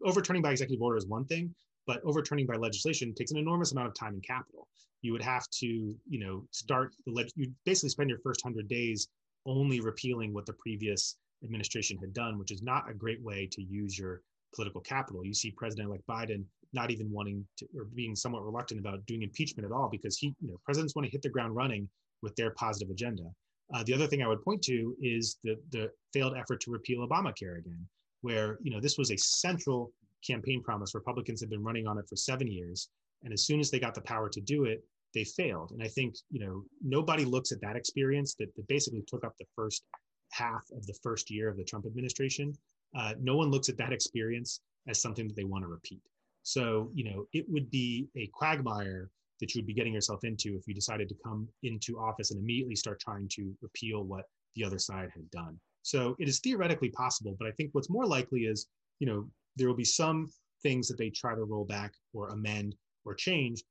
overturning 0.04 0.42
by 0.42 0.50
executive 0.50 0.82
order 0.82 0.96
is 0.96 1.06
one 1.06 1.24
thing, 1.24 1.54
but 1.86 2.00
overturning 2.04 2.46
by 2.46 2.56
legislation 2.56 3.14
takes 3.14 3.30
an 3.30 3.38
enormous 3.38 3.72
amount 3.72 3.88
of 3.88 3.94
time 3.94 4.14
and 4.14 4.22
capital. 4.22 4.68
You 5.00 5.12
would 5.12 5.22
have 5.22 5.48
to, 5.60 5.66
you 5.66 6.18
know, 6.18 6.44
start 6.50 6.94
the 7.06 7.12
leg- 7.12 7.30
you 7.34 7.52
basically 7.64 7.90
spend 7.90 8.10
your 8.10 8.18
first 8.20 8.42
hundred 8.42 8.68
days 8.68 9.08
only 9.46 9.80
repealing 9.80 10.32
what 10.32 10.46
the 10.46 10.52
previous 10.54 11.16
administration 11.44 11.98
had 11.98 12.12
done, 12.12 12.38
which 12.38 12.50
is 12.50 12.62
not 12.62 12.90
a 12.90 12.94
great 12.94 13.22
way 13.22 13.48
to 13.52 13.62
use 13.62 13.98
your 13.98 14.22
political 14.54 14.80
capital. 14.80 15.24
You 15.24 15.34
see 15.34 15.50
President 15.50 15.90
like 15.90 16.02
Biden 16.08 16.44
not 16.72 16.90
even 16.90 17.10
wanting 17.10 17.46
to 17.58 17.66
or 17.76 17.84
being 17.94 18.14
somewhat 18.14 18.44
reluctant 18.44 18.80
about 18.80 19.04
doing 19.06 19.22
impeachment 19.22 19.66
at 19.66 19.72
all 19.72 19.88
because 19.88 20.16
he, 20.16 20.34
you 20.40 20.48
know, 20.48 20.60
presidents 20.64 20.94
want 20.94 21.06
to 21.06 21.12
hit 21.12 21.22
the 21.22 21.28
ground 21.28 21.54
running 21.54 21.88
with 22.22 22.34
their 22.36 22.50
positive 22.52 22.90
agenda. 22.90 23.24
Uh, 23.74 23.82
the 23.84 23.94
other 23.94 24.06
thing 24.06 24.22
I 24.22 24.28
would 24.28 24.42
point 24.42 24.62
to 24.62 24.96
is 25.00 25.38
the 25.44 25.56
the 25.70 25.90
failed 26.12 26.34
effort 26.36 26.60
to 26.62 26.70
repeal 26.70 27.06
Obamacare 27.06 27.58
again, 27.58 27.86
where 28.20 28.58
you 28.62 28.70
know 28.70 28.80
this 28.80 28.98
was 28.98 29.10
a 29.10 29.16
central 29.16 29.92
campaign 30.26 30.62
promise. 30.62 30.94
Republicans 30.94 31.40
have 31.40 31.50
been 31.50 31.62
running 31.62 31.86
on 31.86 31.98
it 31.98 32.08
for 32.08 32.16
seven 32.16 32.46
years, 32.46 32.88
and 33.22 33.32
as 33.32 33.44
soon 33.44 33.60
as 33.60 33.70
they 33.70 33.78
got 33.78 33.94
the 33.94 34.00
power 34.02 34.28
to 34.28 34.40
do 34.40 34.64
it, 34.64 34.84
they 35.14 35.24
failed. 35.24 35.72
And 35.72 35.82
I 35.82 35.88
think 35.88 36.16
you 36.30 36.40
know 36.44 36.64
nobody 36.82 37.24
looks 37.24 37.52
at 37.52 37.60
that 37.62 37.76
experience 37.76 38.34
that, 38.38 38.54
that 38.56 38.68
basically 38.68 39.02
took 39.06 39.24
up 39.24 39.34
the 39.38 39.46
first 39.56 39.84
half 40.32 40.64
of 40.76 40.86
the 40.86 40.94
first 41.02 41.30
year 41.30 41.48
of 41.48 41.56
the 41.56 41.64
Trump 41.64 41.86
administration. 41.86 42.56
Uh, 42.96 43.14
no 43.20 43.36
one 43.36 43.50
looks 43.50 43.68
at 43.68 43.76
that 43.78 43.92
experience 43.92 44.60
as 44.88 45.00
something 45.00 45.26
that 45.28 45.36
they 45.36 45.44
want 45.44 45.64
to 45.64 45.68
repeat. 45.68 46.02
So 46.42 46.90
you 46.94 47.04
know 47.04 47.26
it 47.32 47.44
would 47.48 47.70
be 47.70 48.08
a 48.16 48.26
quagmire 48.28 49.10
that 49.40 49.54
you 49.54 49.60
would 49.60 49.66
be 49.66 49.74
getting 49.74 49.92
yourself 49.92 50.24
into 50.24 50.56
if 50.56 50.68
you 50.68 50.74
decided 50.74 51.08
to 51.08 51.16
come 51.22 51.48
into 51.64 51.98
office 51.98 52.30
and 52.30 52.40
immediately 52.40 52.76
start 52.76 53.00
trying 53.00 53.28
to 53.28 53.52
repeal 53.60 54.04
what 54.04 54.26
the 54.54 54.64
other 54.64 54.78
side 54.78 55.10
had 55.14 55.28
done. 55.30 55.58
So 55.82 56.14
it 56.20 56.28
is 56.28 56.38
theoretically 56.38 56.90
possible, 56.90 57.34
but 57.36 57.48
I 57.48 57.50
think 57.52 57.70
what's 57.72 57.90
more 57.90 58.06
likely 58.06 58.42
is, 58.42 58.68
you 59.00 59.06
know, 59.06 59.28
there 59.56 59.66
will 59.66 59.74
be 59.74 59.84
some 59.84 60.30
things 60.62 60.86
that 60.88 60.96
they 60.96 61.10
try 61.10 61.34
to 61.34 61.42
roll 61.42 61.64
back 61.64 61.94
or 62.14 62.28
amend 62.28 62.76
or 63.04 63.14
change, 63.14 63.64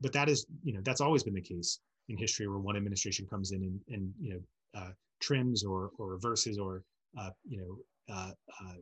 but 0.00 0.14
that 0.14 0.30
is, 0.30 0.46
you 0.64 0.72
know, 0.72 0.80
that's 0.82 1.02
always 1.02 1.22
been 1.22 1.34
the 1.34 1.42
case 1.42 1.80
in 2.08 2.16
history 2.16 2.48
where 2.48 2.58
one 2.58 2.76
administration 2.76 3.26
comes 3.26 3.52
in 3.52 3.62
and, 3.62 3.80
and 3.88 4.12
you 4.18 4.30
know, 4.32 4.40
uh, 4.80 4.90
trims 5.20 5.64
or, 5.64 5.90
or 5.98 6.08
reverses 6.08 6.58
or, 6.58 6.82
uh, 7.18 7.30
you 7.48 7.58
know, 7.58 8.14
uh, 8.14 8.30
uh 8.60 8.74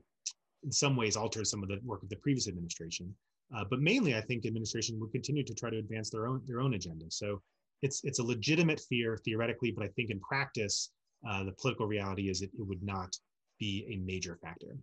in 0.65 0.73
some 0.73 0.97
ways 0.97 1.17
alters 1.17 1.51
some 1.51 1.63
of 1.63 1.69
the 1.69 1.79
work 1.85 2.03
of 2.03 2.09
the 2.09 2.17
previous 2.17 2.49
administration. 2.49 3.15
Uh, 3.55 3.65
but 3.71 3.81
mainly, 3.81 4.17
I 4.17 4.21
think 4.21 4.45
administration 4.45 4.99
will 4.99 5.09
continue 5.09 5.45
to 5.45 5.55
try 5.55 5.71
to 5.71 5.79
advance 5.79 6.11
their 6.11 6.27
own 6.27 6.43
their 6.47 6.61
own 6.61 6.75
agenda. 6.75 7.05
So 7.09 7.41
it's 7.83 8.03
it's 8.03 8.19
a 8.19 8.25
legitimate 8.25 8.81
fear 8.81 9.19
theoretically, 9.25 9.71
but 9.71 9.85
I 9.85 9.89
think 9.89 10.11
in 10.11 10.19
practice, 10.21 10.91
the 11.23 11.55
political 11.61 11.87
reality 11.87 12.29
is 12.29 12.43
it, 12.43 12.51
it 12.59 12.67
would 12.67 12.83
not 12.83 13.17
be 13.59 13.87
a 13.89 13.97
major 14.05 14.37
factor. 14.43 14.77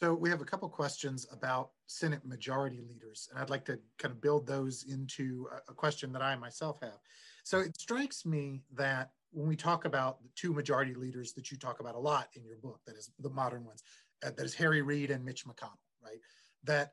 So 0.00 0.14
we 0.14 0.30
have 0.30 0.40
a 0.40 0.46
couple 0.46 0.66
questions 0.70 1.26
about 1.30 1.72
Senate 1.86 2.24
majority 2.24 2.80
leaders, 2.80 3.28
and 3.30 3.38
I'd 3.38 3.50
like 3.50 3.66
to 3.66 3.78
kind 3.98 4.12
of 4.12 4.20
build 4.22 4.46
those 4.46 4.86
into 4.88 5.46
a 5.68 5.74
question 5.74 6.10
that 6.12 6.22
I 6.22 6.34
myself 6.36 6.78
have. 6.80 6.98
So 7.44 7.60
it 7.60 7.78
strikes 7.78 8.24
me 8.24 8.62
that 8.74 9.10
when 9.32 9.48
we 9.48 9.56
talk 9.56 9.84
about 9.84 10.22
the 10.22 10.28
two 10.34 10.52
majority 10.52 10.94
leaders 10.94 11.32
that 11.34 11.50
you 11.50 11.56
talk 11.56 11.80
about 11.80 11.94
a 11.94 11.98
lot 11.98 12.28
in 12.34 12.44
your 12.44 12.56
book, 12.56 12.80
that 12.86 12.96
is 12.96 13.10
the 13.18 13.30
modern 13.30 13.64
ones, 13.64 13.82
uh, 14.24 14.30
that 14.36 14.44
is 14.44 14.54
Harry 14.54 14.82
Reid 14.82 15.10
and 15.10 15.24
Mitch 15.24 15.46
McConnell, 15.46 15.78
right? 16.02 16.18
That 16.64 16.92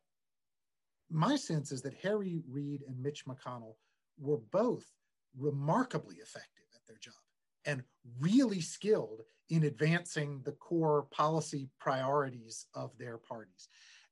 my 1.09 1.35
sense 1.35 1.71
is 1.71 1.81
that 1.83 1.93
Harry 2.01 2.41
Reid 2.47 2.83
and 2.87 3.01
Mitch 3.01 3.25
McConnell 3.25 3.75
were 4.19 4.39
both 4.51 4.85
remarkably 5.37 6.17
effective 6.17 6.65
at 6.75 6.81
their 6.87 6.97
job 6.97 7.13
and 7.65 7.83
really 8.19 8.61
skilled 8.61 9.21
in 9.49 9.63
advancing 9.63 10.41
the 10.43 10.51
core 10.53 11.07
policy 11.11 11.69
priorities 11.79 12.65
of 12.73 12.91
their 12.97 13.17
parties. 13.17 13.69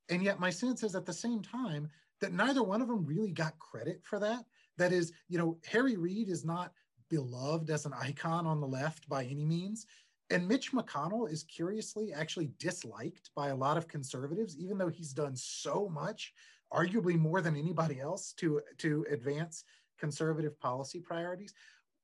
And 0.10 0.24
yet, 0.24 0.40
my 0.40 0.50
sense 0.50 0.84
is 0.84 0.96
at 0.96 1.06
the 1.06 1.14
same 1.14 1.42
time 1.42 1.90
that 2.22 2.34
neither 2.34 2.64
one 2.64 2.82
of 2.82 2.88
them 2.88 3.06
really 3.06 3.32
got 3.32 3.60
credit 3.60 4.02
for 4.04 4.20
that. 4.20 4.46
That 4.78 4.92
is, 4.92 5.12
you 5.28 5.38
know, 5.38 5.58
Harry 5.66 5.98
Reid 5.98 6.30
is 6.30 6.46
not 6.46 6.72
beloved 7.10 7.70
as 7.70 7.86
an 7.86 7.94
icon 7.94 8.46
on 8.46 8.60
the 8.60 8.68
left 8.68 9.08
by 9.10 9.24
any 9.24 9.46
means. 9.46 9.86
And 10.30 10.48
Mitch 10.48 10.72
McConnell 10.72 11.30
is 11.32 11.44
curiously 11.44 12.12
actually 12.12 12.52
disliked 12.58 13.30
by 13.36 13.50
a 13.50 13.56
lot 13.56 13.78
of 13.78 13.88
conservatives, 13.88 14.58
even 14.58 14.78
though 14.78 14.90
he's 14.90 15.14
done 15.14 15.36
so 15.36 15.88
much 15.88 16.34
arguably 16.74 17.18
more 17.18 17.42
than 17.42 17.56
anybody 17.56 18.00
else 18.00 18.34
to, 18.34 18.62
to 18.80 19.06
advance 19.12 19.64
conservative 20.00 20.60
policy 20.60 21.00
priorities. 21.00 21.54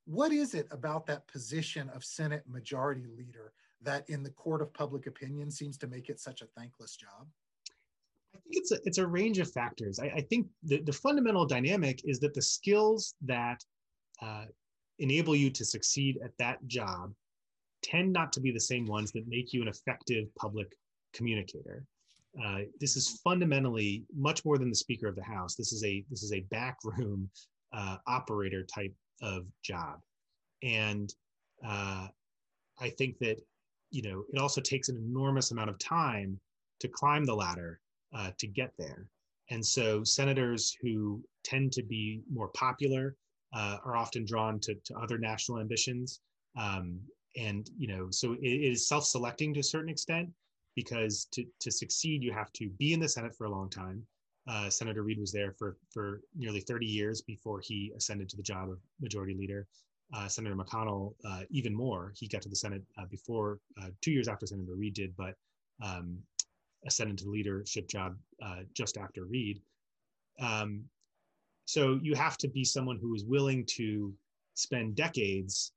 What 0.06 0.32
is 0.32 0.54
it 0.54 0.68
about 0.72 1.06
that 1.08 1.28
position 1.28 1.90
of 1.90 2.04
Senate 2.04 2.44
Majority 2.48 3.06
Leader 3.18 3.54
that 3.82 4.08
in 4.10 4.24
the 4.24 4.30
court 4.30 4.62
of 4.62 4.74
public 4.74 5.08
opinion 5.08 5.50
seems 5.50 5.78
to 5.80 5.88
make 5.88 6.10
it 6.10 6.20
such 6.20 6.42
a 6.42 6.48
thankless 6.58 6.96
job? 6.96 7.28
I 8.34 8.38
think 8.38 8.56
it's 8.56 8.72
a, 8.72 8.78
it's 8.86 8.98
a 8.98 9.06
range 9.06 9.40
of 9.40 9.52
factors. 9.52 10.00
I, 10.00 10.06
I 10.08 10.22
think 10.22 10.48
the, 10.64 10.82
the 10.82 10.94
fundamental 10.94 11.46
dynamic 11.46 12.02
is 12.06 12.20
that 12.20 12.34
the 12.34 12.42
skills 12.42 13.16
that 13.24 13.64
uh, 14.22 14.46
enable 15.02 15.36
you 15.36 15.50
to 15.50 15.66
succeed 15.66 16.20
at 16.24 16.32
that 16.38 16.66
job 16.68 17.14
tend 17.82 18.14
not 18.14 18.32
to 18.32 18.40
be 18.40 18.52
the 18.52 18.60
same 18.60 18.86
ones 18.86 19.12
that 19.12 19.28
make 19.28 19.52
you 19.52 19.62
an 19.62 19.68
effective 19.68 20.28
public 20.36 20.78
communicator. 21.14 21.84
Uh, 22.42 22.60
this 22.80 22.96
is 22.96 23.20
fundamentally 23.24 24.06
much 24.16 24.46
more 24.46 24.58
than 24.58 24.70
the 24.70 24.76
Speaker 24.76 25.08
of 25.08 25.16
the 25.16 25.24
House. 25.24 25.56
This 25.56 25.74
is 25.74 25.84
a 25.84 26.06
this 26.10 26.24
is 26.24 26.32
a 26.32 26.46
backroom 26.52 27.30
uh, 27.74 27.98
operator 28.08 28.64
type 28.64 28.94
of 29.22 29.46
job, 29.64 30.00
and 30.64 31.14
uh, 31.66 32.08
I 32.80 32.90
think 32.90 33.18
that 33.20 33.38
you 33.90 34.04
know 34.04 34.24
it 34.32 34.40
also 34.40 34.62
takes 34.62 34.88
an 34.88 34.98
enormous 34.98 35.52
amount 35.52 35.72
of 35.72 35.80
time 35.80 36.40
to 36.80 36.88
climb 36.88 37.26
the 37.26 37.36
ladder 37.36 37.82
uh, 38.16 38.32
to 38.38 38.48
get 38.48 38.72
there. 38.78 39.08
And 39.50 39.66
so 39.66 40.04
senators 40.04 40.78
who 40.82 41.22
tend 41.44 41.74
to 41.74 41.84
be 41.84 42.22
more 42.32 42.48
popular 42.50 43.16
uh, 43.54 43.78
are 43.86 43.96
often 43.96 44.26
drawn 44.26 44.60
to, 44.62 44.76
to 44.86 44.98
other 44.98 45.18
national 45.18 45.60
ambitions. 45.60 46.22
Um, 46.60 47.00
and 47.38 47.70
you 47.78 47.88
know, 47.88 48.08
so 48.12 48.34
it, 48.34 48.40
it 48.42 48.72
is 48.72 48.88
self-selecting 48.88 49.54
to 49.54 49.60
a 49.62 49.64
certain 49.64 49.90
extent 49.90 50.30
because 50.76 51.28
to, 51.32 51.46
to 51.60 51.72
succeed, 51.72 52.24
you 52.24 52.32
have 52.32 52.52
to 52.54 52.70
be 52.78 52.94
in 52.94 53.00
the 53.00 53.10
Senate 53.10 53.36
for 53.36 53.46
a 53.46 53.50
long 53.50 53.70
time. 53.70 54.04
Uh, 54.48 54.70
Senator 54.70 55.04
Reid 55.04 55.20
was 55.20 55.32
there 55.32 55.54
for, 55.58 55.78
for 55.94 56.22
nearly 56.36 56.62
30 56.62 56.86
years 56.86 57.22
before 57.22 57.60
he 57.60 57.92
ascended 57.96 58.28
to 58.30 58.38
the 58.38 58.44
job 58.44 58.70
of 58.70 58.80
majority 59.00 59.36
leader. 59.36 59.68
Uh, 60.14 60.28
Senator 60.28 60.56
McConnell, 60.56 61.14
uh, 61.26 61.42
even 61.52 61.74
more. 61.74 62.12
He 62.18 62.28
got 62.28 62.42
to 62.42 62.50
the 62.50 62.56
Senate 62.56 62.82
uh, 62.98 63.06
before, 63.06 63.60
uh, 63.82 63.88
two 64.02 64.12
years 64.12 64.28
after 64.28 64.46
Senator 64.46 64.76
Reid 64.76 64.94
did, 64.94 65.16
but 65.16 65.36
um, 65.82 66.18
ascended 66.86 67.18
to 67.20 67.26
the 67.26 67.30
leadership 67.30 67.88
job 67.88 68.18
uh, 68.44 68.62
just 68.74 68.98
after 68.98 69.26
Reid. 69.26 69.62
Um, 70.40 70.84
so 71.66 72.00
you 72.02 72.16
have 72.16 72.38
to 72.38 72.48
be 72.48 72.64
someone 72.64 72.98
who 73.02 73.14
is 73.14 73.26
willing 73.26 73.66
to 73.78 74.14
spend 74.56 74.96
decades 74.96 75.74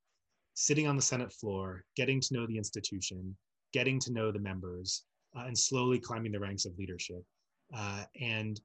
sitting 0.54 0.86
on 0.86 0.96
the 0.96 1.02
Senate 1.02 1.32
floor, 1.32 1.84
getting 1.96 2.20
to 2.20 2.34
know 2.34 2.46
the 2.46 2.56
institution, 2.56 3.36
getting 3.72 3.98
to 4.00 4.12
know 4.12 4.30
the 4.30 4.38
members, 4.38 5.04
uh, 5.36 5.44
and 5.46 5.58
slowly 5.58 5.98
climbing 5.98 6.32
the 6.32 6.38
ranks 6.40 6.64
of 6.64 6.76
leadership. 6.78 7.22
Uh, 7.76 8.04
and 8.20 8.60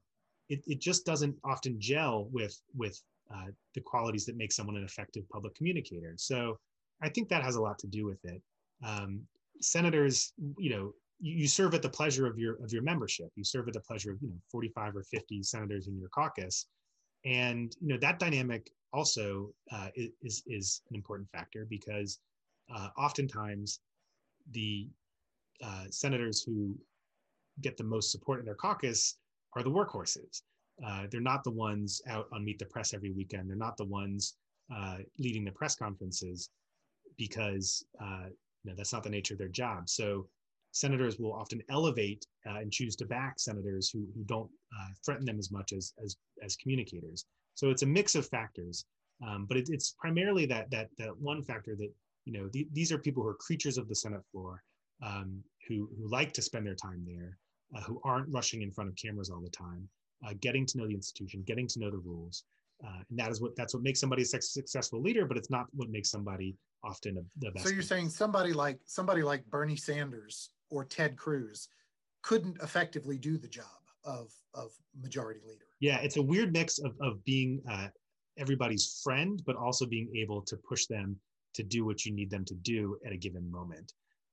it, 0.48 0.62
it 0.66 0.80
just 0.80 1.04
doesn't 1.04 1.36
often 1.44 1.80
gel 1.80 2.28
with 2.32 2.56
with 2.76 3.00
uh, 3.32 3.46
the 3.74 3.80
qualities 3.80 4.26
that 4.26 4.36
make 4.36 4.52
someone 4.52 4.76
an 4.76 4.84
effective 4.84 5.28
public 5.30 5.54
communicator. 5.54 6.14
So 6.16 6.58
I 7.02 7.08
think 7.08 7.28
that 7.28 7.44
has 7.44 7.56
a 7.56 7.62
lot 7.62 7.78
to 7.80 7.86
do 7.86 8.04
with 8.04 8.24
it. 8.24 8.42
Um, 8.84 9.20
senators, 9.60 10.32
you 10.58 10.70
know, 10.70 10.92
you, 11.20 11.36
you, 11.36 11.48
serve 11.48 11.74
at 11.74 11.82
the 11.82 11.88
pleasure 11.88 12.26
of 12.26 12.38
your 12.38 12.62
of 12.62 12.72
your 12.72 12.82
membership. 12.82 13.28
You 13.36 13.44
serve 13.44 13.68
at 13.68 13.74
the 13.74 13.80
pleasure 13.80 14.12
of 14.12 14.18
you 14.20 14.28
know 14.28 14.36
45 14.50 14.96
or 14.96 15.02
50 15.02 15.42
senators 15.42 15.86
in 15.86 15.98
your 15.98 16.08
caucus, 16.08 16.66
and 17.24 17.76
you 17.80 17.88
know 17.88 17.98
that 17.98 18.18
dynamic 18.18 18.70
also 18.92 19.52
uh, 19.72 19.88
is 19.94 20.42
is 20.46 20.82
an 20.90 20.96
important 20.96 21.28
factor 21.30 21.66
because 21.68 22.18
uh, 22.74 22.88
oftentimes 22.98 23.80
the 24.52 24.88
uh, 25.62 25.84
senators 25.90 26.42
who 26.42 26.76
get 27.60 27.76
the 27.76 27.84
most 27.84 28.10
support 28.10 28.40
in 28.40 28.46
their 28.46 28.54
caucus 28.54 29.16
are 29.54 29.62
the 29.62 29.70
workhorses. 29.70 30.42
Uh, 30.84 31.06
they're 31.10 31.20
not 31.20 31.44
the 31.44 31.50
ones 31.50 32.00
out 32.08 32.26
on 32.32 32.44
Meet 32.44 32.58
the 32.58 32.64
Press 32.64 32.94
every 32.94 33.10
weekend. 33.10 33.48
They're 33.48 33.56
not 33.56 33.76
the 33.76 33.84
ones 33.84 34.36
uh, 34.74 34.98
leading 35.18 35.44
the 35.44 35.52
press 35.52 35.76
conferences 35.76 36.50
because 37.18 37.84
uh, 38.00 38.26
you 38.64 38.70
know, 38.70 38.74
that's 38.76 38.92
not 38.92 39.02
the 39.02 39.10
nature 39.10 39.34
of 39.34 39.38
their 39.38 39.48
job. 39.48 39.88
So 39.88 40.26
senators 40.72 41.18
will 41.18 41.32
often 41.32 41.62
elevate 41.70 42.24
uh, 42.48 42.58
and 42.58 42.72
choose 42.72 42.96
to 42.96 43.06
back 43.06 43.38
senators 43.38 43.90
who, 43.90 44.06
who 44.14 44.22
don't 44.24 44.50
uh, 44.78 44.88
threaten 45.04 45.24
them 45.24 45.38
as 45.38 45.50
much 45.50 45.72
as, 45.72 45.92
as, 46.02 46.16
as 46.42 46.56
communicators. 46.56 47.24
So 47.54 47.70
it's 47.70 47.82
a 47.82 47.86
mix 47.86 48.14
of 48.14 48.26
factors, 48.26 48.84
um, 49.26 49.46
but 49.46 49.56
it, 49.56 49.68
it's 49.70 49.94
primarily 49.98 50.46
that, 50.46 50.70
that, 50.70 50.88
that 50.98 51.16
one 51.18 51.42
factor 51.42 51.74
that, 51.76 51.92
you 52.24 52.32
know, 52.32 52.48
th 52.48 52.66
these 52.72 52.92
are 52.92 52.98
people 52.98 53.22
who 53.22 53.28
are 53.28 53.34
creatures 53.34 53.78
of 53.78 53.88
the 53.88 53.94
Senate 53.94 54.24
floor 54.30 54.62
um, 55.02 55.42
who, 55.66 55.88
who 55.96 56.08
like 56.08 56.32
to 56.34 56.42
spend 56.42 56.66
their 56.66 56.74
time 56.74 57.04
there, 57.06 57.36
uh, 57.74 57.82
who 57.82 58.00
aren't 58.04 58.32
rushing 58.32 58.62
in 58.62 58.70
front 58.70 58.88
of 58.90 58.96
cameras 58.96 59.30
all 59.30 59.40
the 59.40 59.50
time, 59.50 59.88
uh, 60.26 60.34
getting 60.40 60.66
to 60.66 60.78
know 60.78 60.86
the 60.86 60.94
institution, 60.94 61.42
getting 61.46 61.66
to 61.66 61.80
know 61.80 61.90
the 61.90 61.98
rules. 61.98 62.44
Uh, 62.86 63.02
and 63.08 63.18
that 63.18 63.30
is 63.30 63.40
what 63.42 63.54
that's 63.56 63.74
what 63.74 63.82
makes 63.82 64.00
somebody 64.00 64.22
a 64.22 64.24
successful 64.24 65.02
leader, 65.02 65.26
but 65.26 65.36
it's 65.36 65.50
not 65.50 65.66
what 65.74 65.90
makes 65.90 66.10
somebody 66.10 66.56
often 66.82 67.18
a, 67.18 67.22
the 67.44 67.50
best. 67.50 67.66
So 67.66 67.72
you're 67.72 67.82
saying 67.82 68.08
somebody 68.08 68.52
like 68.52 68.78
somebody 68.86 69.22
like 69.22 69.44
Bernie 69.50 69.76
Sanders 69.76 70.50
or 70.70 70.84
Ted 70.84 71.16
Cruz 71.16 71.68
couldn't 72.22 72.58
effectively 72.62 73.18
do 73.18 73.38
the 73.38 73.48
job 73.48 73.64
of 74.04 74.32
of 74.54 74.70
majority 75.00 75.40
leader. 75.46 75.66
Yeah, 75.80 75.98
it's 75.98 76.16
a 76.16 76.22
weird 76.22 76.52
mix 76.52 76.78
of 76.78 76.94
of 77.00 77.24
being 77.24 77.60
uh, 77.70 77.88
everybody's 78.38 79.00
friend, 79.04 79.42
but 79.46 79.56
also 79.56 79.86
being 79.86 80.10
able 80.16 80.42
to 80.42 80.56
push 80.56 80.86
them 80.86 81.16
to 81.54 81.62
do 81.62 81.84
what 81.84 82.04
you 82.06 82.12
need 82.12 82.30
them 82.30 82.44
to 82.44 82.54
do 82.54 82.96
at 83.04 83.12
a 83.12 83.16
given 83.16 83.50
moment. 83.50 83.92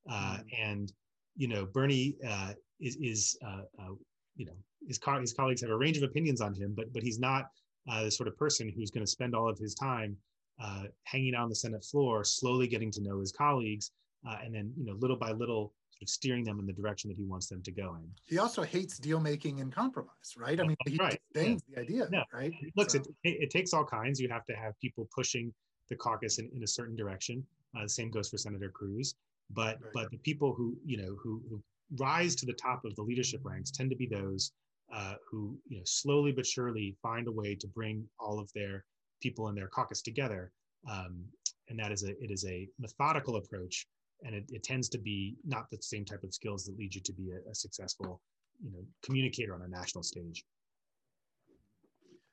Uh, 0.10 0.38
mm. 0.38 0.44
And 0.62 0.94
you 1.36 1.48
know, 1.48 1.66
Bernie 1.66 2.16
uh, 2.28 2.54
is, 2.80 2.98
is 2.98 3.38
uh, 3.46 3.62
uh, 3.80 3.94
you 4.36 4.46
know, 4.46 4.54
his, 4.88 4.98
co- 4.98 5.20
his 5.20 5.34
colleagues 5.34 5.62
have 5.62 5.70
a 5.70 5.78
range 5.78 5.98
of 5.98 6.04
opinions 6.04 6.42
on 6.42 6.54
him, 6.54 6.74
but 6.76 6.92
but 6.94 7.04
he's 7.04 7.20
not 7.20 7.46
uh, 7.90 8.04
the 8.04 8.12
sort 8.12 8.28
of 8.28 8.38
person 8.38 8.72
who's 8.76 8.92
going 8.92 9.06
to 9.06 9.12
spend 9.12 9.36
all 9.36 9.50
of 9.50 9.58
his 9.58 9.74
time 9.74 10.16
uh, 10.62 10.84
hanging 11.04 11.36
out 11.36 11.44
on 11.44 11.50
the 11.50 11.56
Senate 11.56 11.84
floor, 11.84 12.24
slowly 12.24 12.68
getting 12.68 12.92
to 12.92 13.02
know 13.02 13.20
his 13.20 13.32
colleagues, 13.32 13.92
uh, 14.28 14.38
and 14.44 14.54
then 14.54 14.74
you 14.78 14.86
know, 14.86 14.96
little 15.00 15.16
by 15.16 15.32
little, 15.32 15.74
of 16.02 16.10
steering 16.10 16.43
them 16.43 16.60
in 16.60 16.66
the 16.66 16.74
direction 16.74 17.10
that 17.10 17.18
he 17.18 17.24
wants 17.26 17.48
them 17.48 17.62
to 17.64 17.72
go 17.72 17.95
in. 17.95 18.10
He 18.26 18.38
also 18.39 18.64
hates 18.64 18.98
deal 18.98 19.20
making 19.20 19.60
and 19.62 19.72
compromise, 19.74 20.34
right? 20.38 20.60
I 20.60 20.64
mean, 20.64 20.78
he 20.88 20.98
Right, 20.98 21.20
disdains 21.34 21.64
the 21.70 21.80
idea, 21.82 22.08
Yeah. 22.12 22.24
right? 22.34 22.54
Looks, 22.76 22.93
So- 22.93 23.00
it, 23.00 23.08
it, 23.24 23.43
it 23.43 23.50
takes 23.50 23.74
all 23.74 23.86
kinds. 23.86 24.20
You 24.20 24.30
have 24.30 24.45
to 24.45 24.54
have 24.56 24.80
people 24.80 25.08
pushing 25.14 25.54
the 25.89 25.95
caucus 25.95 26.39
in, 26.39 26.50
in 26.54 26.64
a 26.64 26.68
certain 26.68 26.95
direction. 26.95 27.45
Uh, 27.76 27.84
the 27.84 27.89
same 27.89 28.10
goes 28.12 28.30
for 28.30 28.38
Senator 28.38 28.70
Cruz. 28.70 29.16
But 29.52 29.80
Right. 29.82 29.91
but 29.93 30.12
the 30.12 30.18
people 30.18 30.54
who 30.54 30.76
you 30.86 30.98
know 30.98 31.16
who, 31.24 31.41
who 31.50 31.64
rise 31.98 32.36
to 32.36 32.45
the 32.45 32.54
top 32.54 32.84
of 32.84 32.93
the 32.95 33.02
leadership 33.02 33.39
ranks 33.45 33.72
tend 33.72 33.89
to 33.91 33.95
be 33.95 34.06
those 34.06 34.52
uh, 34.93 35.16
who 35.30 35.58
you 35.70 35.78
know 35.78 35.84
slowly 35.86 36.34
but 36.34 36.45
surely 36.45 36.98
find 37.02 37.28
a 37.28 37.32
way 37.32 37.56
to 37.56 37.68
bring 37.68 38.06
all 38.20 38.39
of 38.39 38.52
their 38.54 38.84
people 39.22 39.48
in 39.48 39.56
their 39.56 39.70
caucus 39.70 40.02
together. 40.02 40.52
Um, 40.89 41.24
and 41.70 41.80
that 41.80 41.93
is 41.93 42.04
a 42.04 42.10
it 42.22 42.30
is 42.30 42.43
a 42.45 42.68
methodical 42.78 43.38
approach, 43.38 43.88
and 44.24 44.36
it, 44.36 44.45
it 44.49 44.63
tends 44.63 44.89
to 44.89 44.97
be 44.97 45.36
not 45.45 45.70
the 45.70 45.78
same 45.82 46.05
type 46.05 46.24
of 46.24 46.34
skills 46.34 46.65
that 46.65 46.78
lead 46.78 46.93
you 46.93 47.01
to 47.01 47.13
be 47.13 47.32
a, 47.32 47.49
a 47.49 47.55
successful 47.55 48.22
you 48.63 48.72
know 48.72 48.84
communicator 49.03 49.53
on 49.53 49.61
a 49.61 49.68
national 49.68 50.03
stage. 50.03 50.43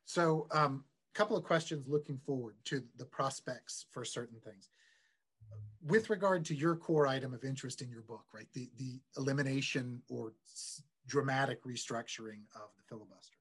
So, 0.07 0.47
a 0.53 0.65
um, 0.65 0.85
couple 1.15 1.37
of 1.37 1.45
questions 1.45 1.87
looking 1.89 2.19
forward 2.19 2.57
to 2.67 2.83
the 2.97 3.05
prospects 3.05 3.87
for 3.91 4.05
certain 4.05 4.39
things. 4.45 4.69
With 5.87 6.11
regard 6.11 6.45
to 6.47 6.55
your 6.55 6.77
core 6.77 7.07
item 7.07 7.35
of 7.35 7.45
interest 7.45 7.83
in 7.83 7.91
your 7.91 8.03
book, 8.03 8.25
right, 8.33 8.49
the 8.55 8.71
the 8.79 9.01
elimination 9.17 10.03
or 10.09 10.33
dramatic 11.07 11.63
restructuring 11.65 12.43
of 12.55 12.71
the 12.77 12.83
filibuster. 12.89 13.39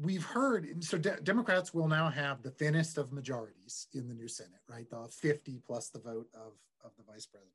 We've 0.00 0.24
heard, 0.24 0.84
so 0.84 0.96
de- 0.96 1.20
Democrats 1.22 1.74
will 1.74 1.88
now 1.88 2.08
have 2.08 2.42
the 2.42 2.50
thinnest 2.50 2.98
of 2.98 3.12
majorities 3.12 3.88
in 3.94 4.08
the 4.08 4.14
new 4.14 4.28
Senate, 4.28 4.60
right? 4.68 4.88
The 4.88 5.08
50 5.10 5.60
plus 5.66 5.88
the 5.88 5.98
vote 5.98 6.28
of, 6.34 6.52
of 6.84 6.92
the 6.96 7.04
vice 7.10 7.26
president. 7.26 7.54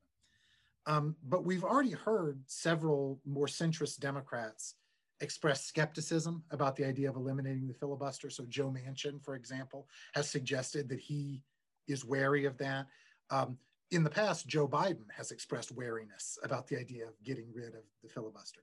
Um, 0.86 1.16
but 1.26 1.44
we've 1.44 1.64
already 1.64 1.92
heard 1.92 2.42
several 2.46 3.20
more 3.24 3.46
centrist 3.46 4.00
Democrats 4.00 4.74
express 5.20 5.64
skepticism 5.64 6.42
about 6.50 6.76
the 6.76 6.84
idea 6.84 7.08
of 7.08 7.16
eliminating 7.16 7.66
the 7.66 7.74
filibuster. 7.74 8.28
So 8.28 8.44
Joe 8.48 8.70
Manchin, 8.70 9.22
for 9.22 9.34
example, 9.34 9.88
has 10.14 10.28
suggested 10.28 10.88
that 10.88 11.00
he 11.00 11.42
is 11.88 12.04
wary 12.04 12.44
of 12.44 12.58
that. 12.58 12.86
Um, 13.30 13.58
in 13.90 14.02
the 14.02 14.10
past, 14.10 14.46
Joe 14.46 14.66
Biden 14.66 15.10
has 15.16 15.30
expressed 15.30 15.70
wariness 15.70 16.38
about 16.42 16.66
the 16.66 16.78
idea 16.78 17.06
of 17.06 17.22
getting 17.22 17.46
rid 17.54 17.74
of 17.74 17.82
the 18.02 18.08
filibuster. 18.08 18.62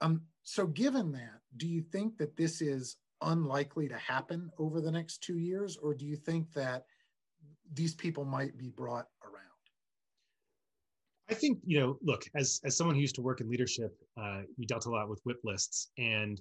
Um, 0.00 0.22
so, 0.42 0.66
given 0.66 1.12
that, 1.12 1.40
do 1.56 1.66
you 1.66 1.80
think 1.80 2.18
that 2.18 2.36
this 2.36 2.60
is 2.60 2.96
unlikely 3.22 3.88
to 3.88 3.96
happen 3.96 4.50
over 4.58 4.80
the 4.80 4.90
next 4.90 5.22
two 5.22 5.38
years, 5.38 5.78
or 5.78 5.94
do 5.94 6.04
you 6.04 6.16
think 6.16 6.52
that 6.52 6.84
these 7.72 7.94
people 7.94 8.24
might 8.24 8.58
be 8.58 8.68
brought 8.68 9.06
around? 9.22 9.45
I 11.28 11.34
think 11.34 11.58
you 11.66 11.80
know. 11.80 11.98
Look, 12.02 12.24
as 12.34 12.60
as 12.64 12.76
someone 12.76 12.94
who 12.94 13.00
used 13.00 13.16
to 13.16 13.22
work 13.22 13.40
in 13.40 13.50
leadership, 13.50 13.96
uh, 14.20 14.42
we 14.58 14.66
dealt 14.66 14.86
a 14.86 14.90
lot 14.90 15.08
with 15.08 15.20
whip 15.24 15.40
lists, 15.44 15.90
and 15.98 16.40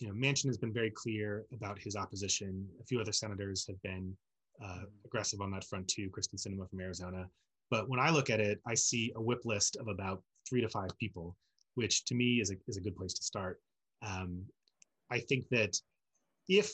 you 0.00 0.08
know, 0.08 0.14
Manchin 0.14 0.46
has 0.46 0.58
been 0.58 0.72
very 0.72 0.90
clear 0.90 1.44
about 1.52 1.78
his 1.78 1.94
opposition. 1.94 2.66
A 2.80 2.84
few 2.84 3.00
other 3.00 3.12
senators 3.12 3.64
have 3.68 3.80
been 3.82 4.16
uh, 4.62 4.82
aggressive 5.04 5.40
on 5.40 5.50
that 5.52 5.64
front 5.64 5.86
too. 5.88 6.10
Kyrsten 6.10 6.36
Sinema 6.36 6.68
from 6.68 6.80
Arizona. 6.80 7.28
But 7.70 7.88
when 7.88 8.00
I 8.00 8.10
look 8.10 8.28
at 8.28 8.40
it, 8.40 8.60
I 8.66 8.74
see 8.74 9.12
a 9.16 9.22
whip 9.22 9.40
list 9.44 9.76
of 9.76 9.88
about 9.88 10.22
three 10.48 10.60
to 10.60 10.68
five 10.68 10.90
people, 10.98 11.36
which 11.74 12.04
to 12.06 12.14
me 12.14 12.40
is 12.40 12.50
a 12.50 12.54
is 12.66 12.76
a 12.76 12.80
good 12.80 12.96
place 12.96 13.14
to 13.14 13.22
start. 13.22 13.60
Um, 14.02 14.44
I 15.10 15.20
think 15.20 15.48
that 15.50 15.76
if 16.48 16.72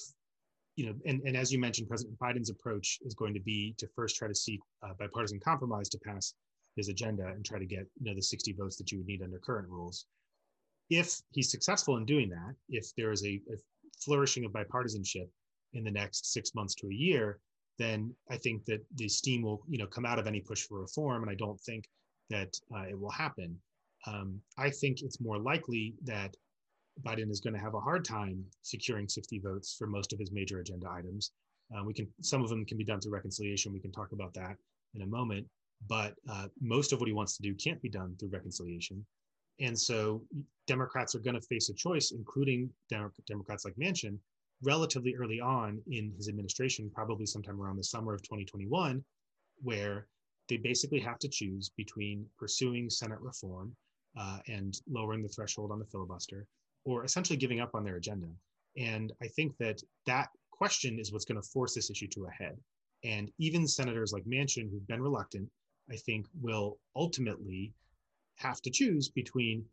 you 0.76 0.86
know, 0.86 0.94
and, 1.04 1.20
and 1.26 1.36
as 1.36 1.52
you 1.52 1.58
mentioned, 1.58 1.88
President 1.88 2.18
Biden's 2.18 2.48
approach 2.48 3.00
is 3.02 3.14
going 3.14 3.34
to 3.34 3.40
be 3.40 3.74
to 3.76 3.86
first 3.94 4.16
try 4.16 4.28
to 4.28 4.34
seek 4.34 4.60
uh, 4.82 4.94
bipartisan 4.98 5.40
compromise 5.40 5.90
to 5.90 5.98
pass 5.98 6.32
his 6.76 6.88
agenda 6.88 7.26
and 7.26 7.44
try 7.44 7.58
to 7.58 7.66
get 7.66 7.86
you 8.00 8.10
know 8.10 8.14
the 8.14 8.22
60 8.22 8.52
votes 8.52 8.76
that 8.76 8.90
you 8.90 8.98
would 8.98 9.06
need 9.06 9.22
under 9.22 9.38
current 9.38 9.68
rules. 9.68 10.06
If 10.88 11.20
he's 11.30 11.50
successful 11.50 11.96
in 11.96 12.04
doing 12.04 12.28
that, 12.30 12.54
if 12.68 12.92
there 12.96 13.12
is 13.12 13.24
a, 13.24 13.40
a 13.52 13.56
flourishing 14.02 14.44
of 14.44 14.52
bipartisanship 14.52 15.28
in 15.72 15.84
the 15.84 15.90
next 15.90 16.32
six 16.32 16.54
months 16.54 16.74
to 16.76 16.88
a 16.88 16.94
year, 16.94 17.38
then 17.78 18.14
I 18.30 18.36
think 18.36 18.64
that 18.64 18.84
the 18.96 19.08
steam 19.08 19.42
will 19.42 19.62
you 19.68 19.78
know 19.78 19.86
come 19.86 20.06
out 20.06 20.18
of 20.18 20.26
any 20.26 20.40
push 20.40 20.62
for 20.66 20.80
reform, 20.80 21.22
and 21.22 21.30
I 21.30 21.34
don't 21.34 21.60
think 21.60 21.84
that 22.30 22.58
uh, 22.74 22.84
it 22.88 22.98
will 22.98 23.10
happen. 23.10 23.56
Um, 24.06 24.40
I 24.56 24.70
think 24.70 25.02
it's 25.02 25.20
more 25.20 25.38
likely 25.38 25.94
that 26.04 26.34
Biden 27.02 27.30
is 27.30 27.40
going 27.40 27.54
to 27.54 27.60
have 27.60 27.74
a 27.74 27.80
hard 27.80 28.04
time 28.04 28.44
securing 28.62 29.08
60 29.08 29.38
votes 29.40 29.74
for 29.78 29.86
most 29.86 30.12
of 30.12 30.18
his 30.18 30.32
major 30.32 30.60
agenda 30.60 30.88
items. 30.90 31.32
Uh, 31.74 31.84
we 31.84 31.94
can 31.94 32.08
some 32.20 32.42
of 32.42 32.48
them 32.48 32.64
can 32.64 32.78
be 32.78 32.84
done 32.84 33.00
through 33.00 33.12
reconciliation. 33.12 33.72
We 33.72 33.80
can 33.80 33.92
talk 33.92 34.12
about 34.12 34.34
that 34.34 34.56
in 34.94 35.02
a 35.02 35.06
moment 35.06 35.46
but 35.88 36.14
uh, 36.28 36.46
most 36.60 36.92
of 36.92 37.00
what 37.00 37.08
he 37.08 37.12
wants 37.12 37.36
to 37.36 37.42
do 37.42 37.54
can't 37.54 37.80
be 37.82 37.88
done 37.88 38.14
through 38.18 38.28
reconciliation. 38.28 39.04
And 39.60 39.78
so 39.78 40.22
Democrats 40.66 41.14
are 41.14 41.20
going 41.20 41.34
to 41.34 41.46
face 41.46 41.68
a 41.68 41.74
choice, 41.74 42.12
including 42.12 42.70
Dem- 42.88 43.12
Democrats 43.26 43.64
like 43.64 43.74
Manchin, 43.76 44.18
relatively 44.62 45.14
early 45.14 45.40
on 45.40 45.80
in 45.90 46.12
his 46.16 46.28
administration, 46.28 46.90
probably 46.94 47.26
sometime 47.26 47.60
around 47.60 47.76
the 47.76 47.84
summer 47.84 48.14
of 48.14 48.22
2021, 48.22 49.02
where 49.62 50.06
they 50.48 50.56
basically 50.56 51.00
have 51.00 51.18
to 51.18 51.28
choose 51.28 51.70
between 51.76 52.26
pursuing 52.38 52.90
Senate 52.90 53.20
reform 53.20 53.74
uh, 54.18 54.38
and 54.48 54.80
lowering 54.90 55.22
the 55.22 55.28
threshold 55.28 55.70
on 55.70 55.78
the 55.78 55.84
filibuster, 55.86 56.46
or 56.84 57.04
essentially 57.04 57.36
giving 57.36 57.60
up 57.60 57.74
on 57.74 57.84
their 57.84 57.96
agenda. 57.96 58.26
And 58.76 59.12
I 59.22 59.28
think 59.28 59.56
that 59.58 59.80
that 60.06 60.28
question 60.50 60.98
is 60.98 61.12
what's 61.12 61.24
going 61.24 61.40
to 61.40 61.48
force 61.48 61.74
this 61.74 61.90
issue 61.90 62.08
to 62.08 62.26
a 62.26 62.30
head. 62.30 62.56
And 63.04 63.30
even 63.38 63.66
senators 63.66 64.12
like 64.12 64.24
Manchin, 64.24 64.70
who've 64.70 64.86
been 64.86 65.02
reluctant, 65.02 65.48
I 65.90 65.96
think 65.96 66.26
will 66.40 66.78
ultimately 66.94 67.72
have 68.36 68.60
to 68.62 68.70
choose 68.70 69.08
between, 69.08 69.64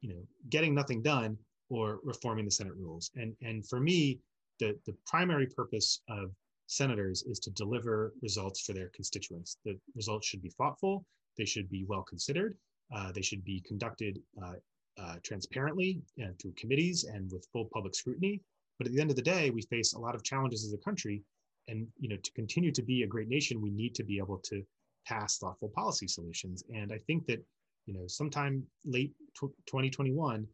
you 0.00 0.10
know, 0.10 0.22
getting 0.48 0.74
nothing 0.74 1.02
done 1.02 1.36
or 1.68 2.00
reforming 2.02 2.44
the 2.44 2.50
Senate 2.50 2.74
rules. 2.76 3.10
And 3.16 3.36
and 3.42 3.66
for 3.66 3.80
me, 3.80 4.20
the 4.58 4.78
the 4.86 4.94
primary 5.06 5.46
purpose 5.46 6.00
of 6.08 6.30
senators 6.66 7.22
is 7.22 7.38
to 7.40 7.50
deliver 7.50 8.12
results 8.22 8.60
for 8.60 8.72
their 8.72 8.90
constituents. 8.90 9.58
The 9.64 9.78
results 9.94 10.26
should 10.26 10.42
be 10.42 10.50
thoughtful. 10.50 11.04
They 11.36 11.46
should 11.46 11.68
be 11.70 11.84
well 11.84 12.02
considered. 12.02 12.56
Uh, 12.94 13.12
they 13.12 13.22
should 13.22 13.44
be 13.44 13.60
conducted 13.66 14.20
uh, 14.42 14.54
uh, 14.98 15.16
transparently 15.22 16.00
and 16.18 16.38
through 16.38 16.52
committees 16.52 17.04
and 17.04 17.30
with 17.32 17.46
full 17.52 17.68
public 17.72 17.94
scrutiny. 17.94 18.40
But 18.78 18.86
at 18.86 18.92
the 18.92 19.00
end 19.00 19.10
of 19.10 19.16
the 19.16 19.22
day, 19.22 19.50
we 19.50 19.62
face 19.62 19.92
a 19.92 19.98
lot 19.98 20.14
of 20.14 20.22
challenges 20.22 20.64
as 20.64 20.72
a 20.72 20.78
country, 20.78 21.22
and 21.66 21.86
you 21.98 22.08
know, 22.08 22.16
to 22.16 22.32
continue 22.32 22.72
to 22.72 22.82
be 22.82 23.02
a 23.02 23.06
great 23.06 23.28
nation, 23.28 23.60
we 23.60 23.70
need 23.70 23.94
to 23.96 24.04
be 24.04 24.18
able 24.18 24.38
to 24.38 24.64
pass 25.08 25.38
thoughtful 25.38 25.70
policy 25.74 26.06
solutions. 26.06 26.62
And 26.74 26.92
I 26.92 26.98
think 26.98 27.26
that, 27.26 27.42
you 27.86 27.94
know, 27.94 28.06
sometime 28.06 28.62
late 28.84 29.12
2021, 29.40 30.46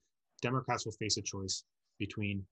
Democrats 0.43 0.85
will 0.85 0.93
face 0.93 1.17
a 1.17 1.23
choice 1.23 1.65
between 1.99 2.45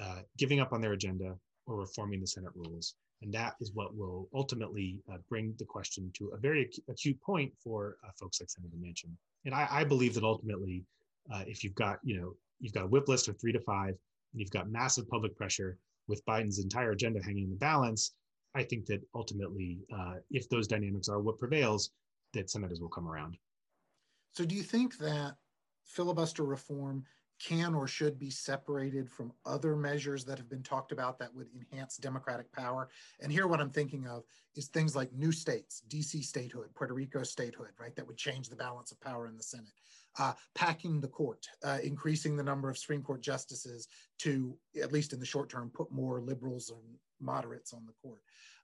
uh, 0.00 0.20
giving 0.38 0.60
up 0.60 0.72
on 0.72 0.80
their 0.80 0.92
agenda 0.92 1.34
or 1.66 1.76
reforming 1.76 2.20
the 2.20 2.26
Senate 2.26 2.52
rules. 2.54 2.94
And 3.22 3.32
that 3.34 3.54
is 3.60 3.72
what 3.72 3.96
will 3.96 4.28
ultimately 4.34 5.00
uh, 5.12 5.18
bring 5.28 5.54
the 5.58 5.64
question 5.64 6.10
to 6.14 6.32
a 6.34 6.36
very 6.36 6.62
ac- 6.62 6.82
acute 6.88 7.20
point 7.20 7.52
for 7.62 7.96
uh, 8.04 8.10
folks 8.18 8.40
like 8.40 8.50
Senator 8.50 8.76
Manchin. 8.76 9.12
And 9.44 9.54
I, 9.54 9.68
I 9.70 9.84
believe 9.84 10.14
that 10.14 10.24
ultimately, 10.24 10.84
uh, 11.32 11.44
if 11.46 11.62
you've 11.62 11.74
got, 11.74 11.98
you 12.02 12.20
know, 12.20 12.34
you've 12.58 12.72
got 12.72 12.84
a 12.84 12.88
whip 12.88 13.08
list 13.08 13.28
of 13.28 13.40
three 13.40 13.52
to 13.52 13.60
five, 13.60 13.90
and 13.90 14.40
you've 14.40 14.50
got 14.50 14.68
massive 14.70 15.08
public 15.08 15.36
pressure 15.36 15.78
with 16.08 16.24
Biden's 16.26 16.58
entire 16.58 16.90
agenda 16.90 17.22
hanging 17.22 17.44
in 17.44 17.50
the 17.50 17.56
balance, 17.56 18.12
I 18.54 18.62
think 18.62 18.86
that 18.86 19.00
ultimately, 19.14 19.78
uh, 19.92 20.16
if 20.30 20.48
those 20.48 20.68
dynamics 20.68 21.08
are 21.08 21.20
what 21.20 21.38
prevails, 21.38 21.90
that 22.34 22.50
senators 22.50 22.80
will 22.80 22.88
come 22.88 23.08
around. 23.08 23.36
So, 24.32 24.44
do 24.44 24.54
you 24.54 24.62
think 24.62 24.98
that 24.98 25.36
filibuster 25.84 26.44
reform 26.44 27.04
can 27.42 27.74
or 27.74 27.88
should 27.88 28.18
be 28.18 28.30
separated 28.30 29.10
from 29.10 29.32
other 29.44 29.74
measures 29.74 30.24
that 30.24 30.38
have 30.38 30.48
been 30.48 30.62
talked 30.62 30.92
about 30.92 31.18
that 31.18 31.34
would 31.34 31.48
enhance 31.54 31.96
democratic 31.96 32.50
power? 32.52 32.88
And 33.20 33.32
here, 33.32 33.46
what 33.46 33.60
I'm 33.60 33.70
thinking 33.70 34.06
of 34.06 34.24
is 34.54 34.68
things 34.68 34.94
like 34.94 35.12
new 35.12 35.32
states, 35.32 35.82
DC 35.88 36.22
statehood, 36.22 36.74
Puerto 36.74 36.94
Rico 36.94 37.22
statehood, 37.22 37.70
right? 37.80 37.94
That 37.96 38.06
would 38.06 38.16
change 38.16 38.48
the 38.48 38.56
balance 38.56 38.92
of 38.92 39.00
power 39.00 39.26
in 39.26 39.36
the 39.36 39.42
Senate. 39.42 39.72
Uh, 40.18 40.34
packing 40.54 41.00
the 41.00 41.08
court, 41.08 41.46
uh, 41.64 41.78
increasing 41.82 42.36
the 42.36 42.42
number 42.42 42.68
of 42.68 42.76
Supreme 42.76 43.02
Court 43.02 43.22
justices 43.22 43.88
to, 44.18 44.54
at 44.80 44.92
least 44.92 45.14
in 45.14 45.18
the 45.18 45.26
short 45.26 45.48
term, 45.48 45.70
put 45.74 45.90
more 45.90 46.20
liberals 46.20 46.70
and 46.70 46.98
moderates 47.22 47.72
on 47.72 47.86
the 47.86 47.92
court. 48.02 48.20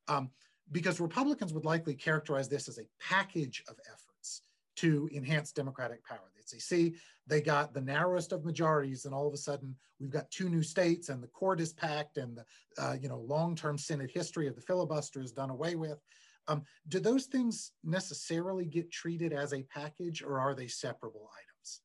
Um, 0.09 0.31
because 0.71 1.01
Republicans 1.01 1.55
would 1.55 1.65
likely 1.65 1.95
characterize 1.95 2.49
this 2.49 2.69
as 2.69 2.79
a 2.79 2.89
package 3.01 3.63
of 3.69 3.77
efforts 3.87 4.43
to 4.77 5.09
enhance 5.15 5.51
democratic 5.51 6.05
power. 6.05 6.31
They'd 6.37 6.49
say, 6.49 6.59
see, 6.59 6.95
they 7.27 7.41
got 7.41 7.75
the 7.75 7.81
narrowest 7.81 8.33
of 8.33 8.45
majorities, 8.45 9.05
and 9.05 9.15
all 9.15 9.27
of 9.27 9.35
a 9.35 9.39
sudden 9.39 9.75
we've 9.99 10.11
got 10.11 10.31
two 10.31 10.49
new 10.49 10.63
states, 10.63 11.09
and 11.09 11.23
the 11.23 11.29
court 11.29 11.61
is 11.61 11.73
packed, 11.73 12.17
and 12.17 12.37
the 12.37 12.45
uh, 12.83 12.97
you 13.01 13.09
know 13.09 13.19
long-term 13.19 13.79
Senate 13.79 14.11
history 14.13 14.47
of 14.47 14.55
the 14.55 14.61
filibuster 14.61 15.21
is 15.21 15.33
done 15.33 15.51
away 15.51 15.75
with. 15.75 15.99
Um, 16.47 16.63
do 16.89 17.01
those 17.01 17.27
things 17.27 17.73
necessarily 17.85 18.65
get 18.65 18.91
treated 18.91 19.33
as 19.33 19.53
a 19.53 19.65
package, 19.65 20.23
or 20.23 20.39
are 20.39 20.55
they 20.55 20.69
separable 20.69 21.29
items? 21.35 21.83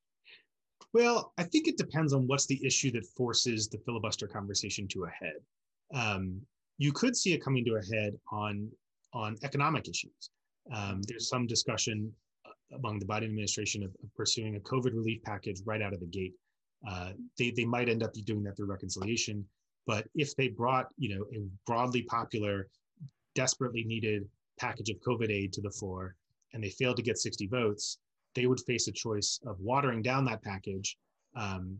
Well, 0.93 1.33
I 1.37 1.43
think 1.43 1.67
it 1.67 1.77
depends 1.77 2.13
on 2.13 2.27
what's 2.27 2.45
the 2.45 2.63
issue 2.65 2.91
that 2.91 3.05
forces 3.17 3.67
the 3.67 3.79
filibuster 3.79 4.27
conversation 4.27 4.87
to 4.89 5.05
a 5.05 5.09
head. 5.09 5.41
Um, 5.93 6.41
you 6.77 6.91
could 6.91 7.15
see 7.15 7.33
it 7.33 7.43
coming 7.43 7.65
to 7.65 7.75
a 7.75 7.95
head 7.95 8.13
on 8.31 8.69
on 9.13 9.37
economic 9.43 9.87
issues. 9.87 10.29
Um, 10.73 11.01
there's 11.07 11.29
some 11.29 11.45
discussion 11.45 12.11
uh, 12.45 12.77
among 12.77 12.99
the 12.99 13.05
Biden 13.05 13.25
administration 13.25 13.83
of, 13.83 13.91
of, 14.03 14.13
pursuing 14.15 14.55
a 14.55 14.59
COVID 14.59 14.93
relief 14.93 15.21
package 15.23 15.61
right 15.65 15.81
out 15.81 15.93
of 15.93 15.99
the 15.99 16.07
gate. 16.07 16.33
Uh, 16.87 17.11
they 17.37 17.51
they 17.51 17.65
might 17.65 17.89
end 17.89 18.03
up 18.03 18.13
doing 18.25 18.43
that 18.43 18.57
through 18.57 18.67
reconciliation, 18.67 19.45
but 19.85 20.07
if 20.15 20.35
they 20.35 20.47
brought 20.47 20.87
you 20.97 21.15
know 21.15 21.25
a 21.33 21.45
broadly 21.65 22.03
popular, 22.03 22.67
desperately 23.35 23.83
needed 23.83 24.27
package 24.59 24.89
of 24.89 24.97
COVID 25.07 25.29
aid 25.29 25.53
to 25.53 25.61
the 25.61 25.71
floor, 25.71 26.15
and 26.53 26.63
they 26.63 26.69
failed 26.69 26.97
to 26.97 27.03
get 27.03 27.17
60 27.17 27.47
votes, 27.47 27.99
they 28.35 28.45
would 28.45 28.59
face 28.61 28.87
a 28.87 28.91
choice 28.91 29.39
of 29.45 29.59
watering 29.59 30.01
down 30.01 30.25
that 30.25 30.43
package 30.43 30.97
um, 31.35 31.77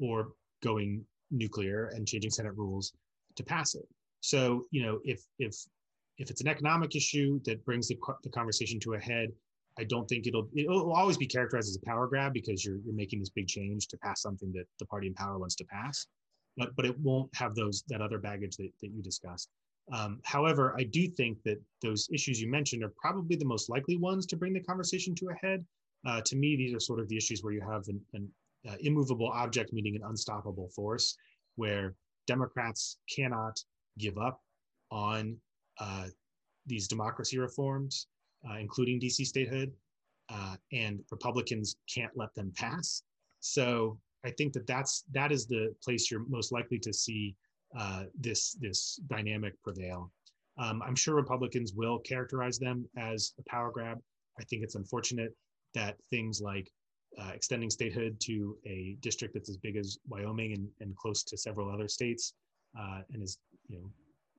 or 0.00 0.32
going 0.62 1.04
nuclear 1.30 1.86
and 1.94 2.06
changing 2.06 2.30
Senate 2.30 2.56
rules 2.56 2.92
to 3.36 3.44
pass 3.44 3.74
it. 3.74 3.86
So, 4.20 4.66
you 4.70 4.82
know, 4.82 5.00
if 5.04 5.22
if 5.38 5.54
if 6.18 6.30
it's 6.30 6.42
an 6.42 6.48
economic 6.48 6.94
issue 6.94 7.40
that 7.44 7.64
brings 7.64 7.88
the, 7.88 7.98
the 8.22 8.30
conversation 8.30 8.78
to 8.80 8.94
a 8.94 8.98
head, 8.98 9.30
I 9.78 9.84
don't 9.84 10.06
think 10.06 10.26
it'll 10.26 10.48
it'll 10.54 10.92
always 10.92 11.16
be 11.16 11.26
characterized 11.26 11.68
as 11.68 11.76
a 11.76 11.86
power 11.86 12.06
grab 12.06 12.32
because 12.32 12.64
you're 12.64 12.78
you're 12.84 12.94
making 12.94 13.20
this 13.20 13.30
big 13.30 13.46
change 13.46 13.88
to 13.88 13.96
pass 13.98 14.22
something 14.22 14.52
that 14.52 14.64
the 14.78 14.86
party 14.86 15.06
in 15.06 15.14
power 15.14 15.38
wants 15.38 15.54
to 15.56 15.64
pass, 15.64 16.06
but 16.56 16.74
but 16.76 16.84
it 16.84 16.98
won't 17.00 17.34
have 17.34 17.54
those 17.54 17.84
that 17.88 18.02
other 18.02 18.18
baggage 18.18 18.56
that, 18.56 18.70
that 18.82 18.90
you 18.90 19.02
discussed. 19.02 19.48
Um, 19.92 20.20
however, 20.24 20.74
I 20.78 20.84
do 20.84 21.08
think 21.08 21.38
that 21.44 21.60
those 21.82 22.08
issues 22.12 22.40
you 22.40 22.50
mentioned 22.50 22.84
are 22.84 22.92
probably 23.00 23.36
the 23.36 23.44
most 23.44 23.68
likely 23.68 23.96
ones 23.96 24.26
to 24.26 24.36
bring 24.36 24.52
the 24.52 24.60
conversation 24.60 25.14
to 25.16 25.30
a 25.30 25.34
head. 25.34 25.64
Uh, 26.06 26.20
to 26.26 26.36
me, 26.36 26.56
these 26.56 26.74
are 26.74 26.80
sort 26.80 27.00
of 27.00 27.08
the 27.08 27.16
issues 27.16 27.42
where 27.42 27.52
you 27.52 27.60
have 27.60 27.88
an, 27.88 28.00
an 28.14 28.28
uh, 28.68 28.76
immovable 28.80 29.28
object 29.28 29.72
meeting 29.72 29.96
an 29.96 30.02
unstoppable 30.04 30.68
force, 30.68 31.16
where 31.56 31.94
Democrats 32.26 32.98
cannot 33.14 33.58
give 33.98 34.18
up 34.18 34.40
on 34.90 35.36
uh, 35.78 36.06
these 36.66 36.88
democracy 36.88 37.38
reforms, 37.38 38.06
uh, 38.48 38.56
including 38.58 39.00
DC 39.00 39.26
statehood, 39.26 39.72
uh, 40.28 40.56
and 40.72 41.00
Republicans 41.10 41.76
can't 41.92 42.12
let 42.16 42.34
them 42.34 42.52
pass. 42.56 43.02
So 43.40 43.98
I 44.24 44.30
think 44.30 44.52
that 44.52 44.66
that's 44.66 45.04
that 45.12 45.32
is 45.32 45.46
the 45.46 45.74
place 45.82 46.10
you're 46.10 46.24
most 46.28 46.52
likely 46.52 46.78
to 46.80 46.92
see 46.92 47.34
uh, 47.78 48.04
this 48.18 48.52
this 48.60 49.00
dynamic 49.08 49.54
prevail. 49.62 50.10
Um, 50.58 50.82
I'm 50.82 50.96
sure 50.96 51.14
Republicans 51.14 51.72
will 51.74 51.98
characterize 52.00 52.58
them 52.58 52.86
as 52.96 53.32
a 53.38 53.42
power 53.48 53.70
grab. 53.70 53.98
I 54.38 54.44
think 54.44 54.62
it's 54.62 54.74
unfortunate 54.74 55.34
that 55.74 55.96
things 56.10 56.40
like 56.40 56.70
uh, 57.18 57.30
extending 57.34 57.70
statehood 57.70 58.20
to 58.20 58.56
a 58.66 58.96
district 59.00 59.34
that's 59.34 59.48
as 59.48 59.56
big 59.56 59.76
as 59.76 59.98
Wyoming 60.08 60.52
and, 60.52 60.68
and 60.80 60.96
close 60.96 61.22
to 61.24 61.36
several 61.36 61.70
other 61.70 61.88
states, 61.88 62.34
uh, 62.78 63.00
and 63.12 63.22
is 63.22 63.38
you 63.70 63.78
know 63.78 63.90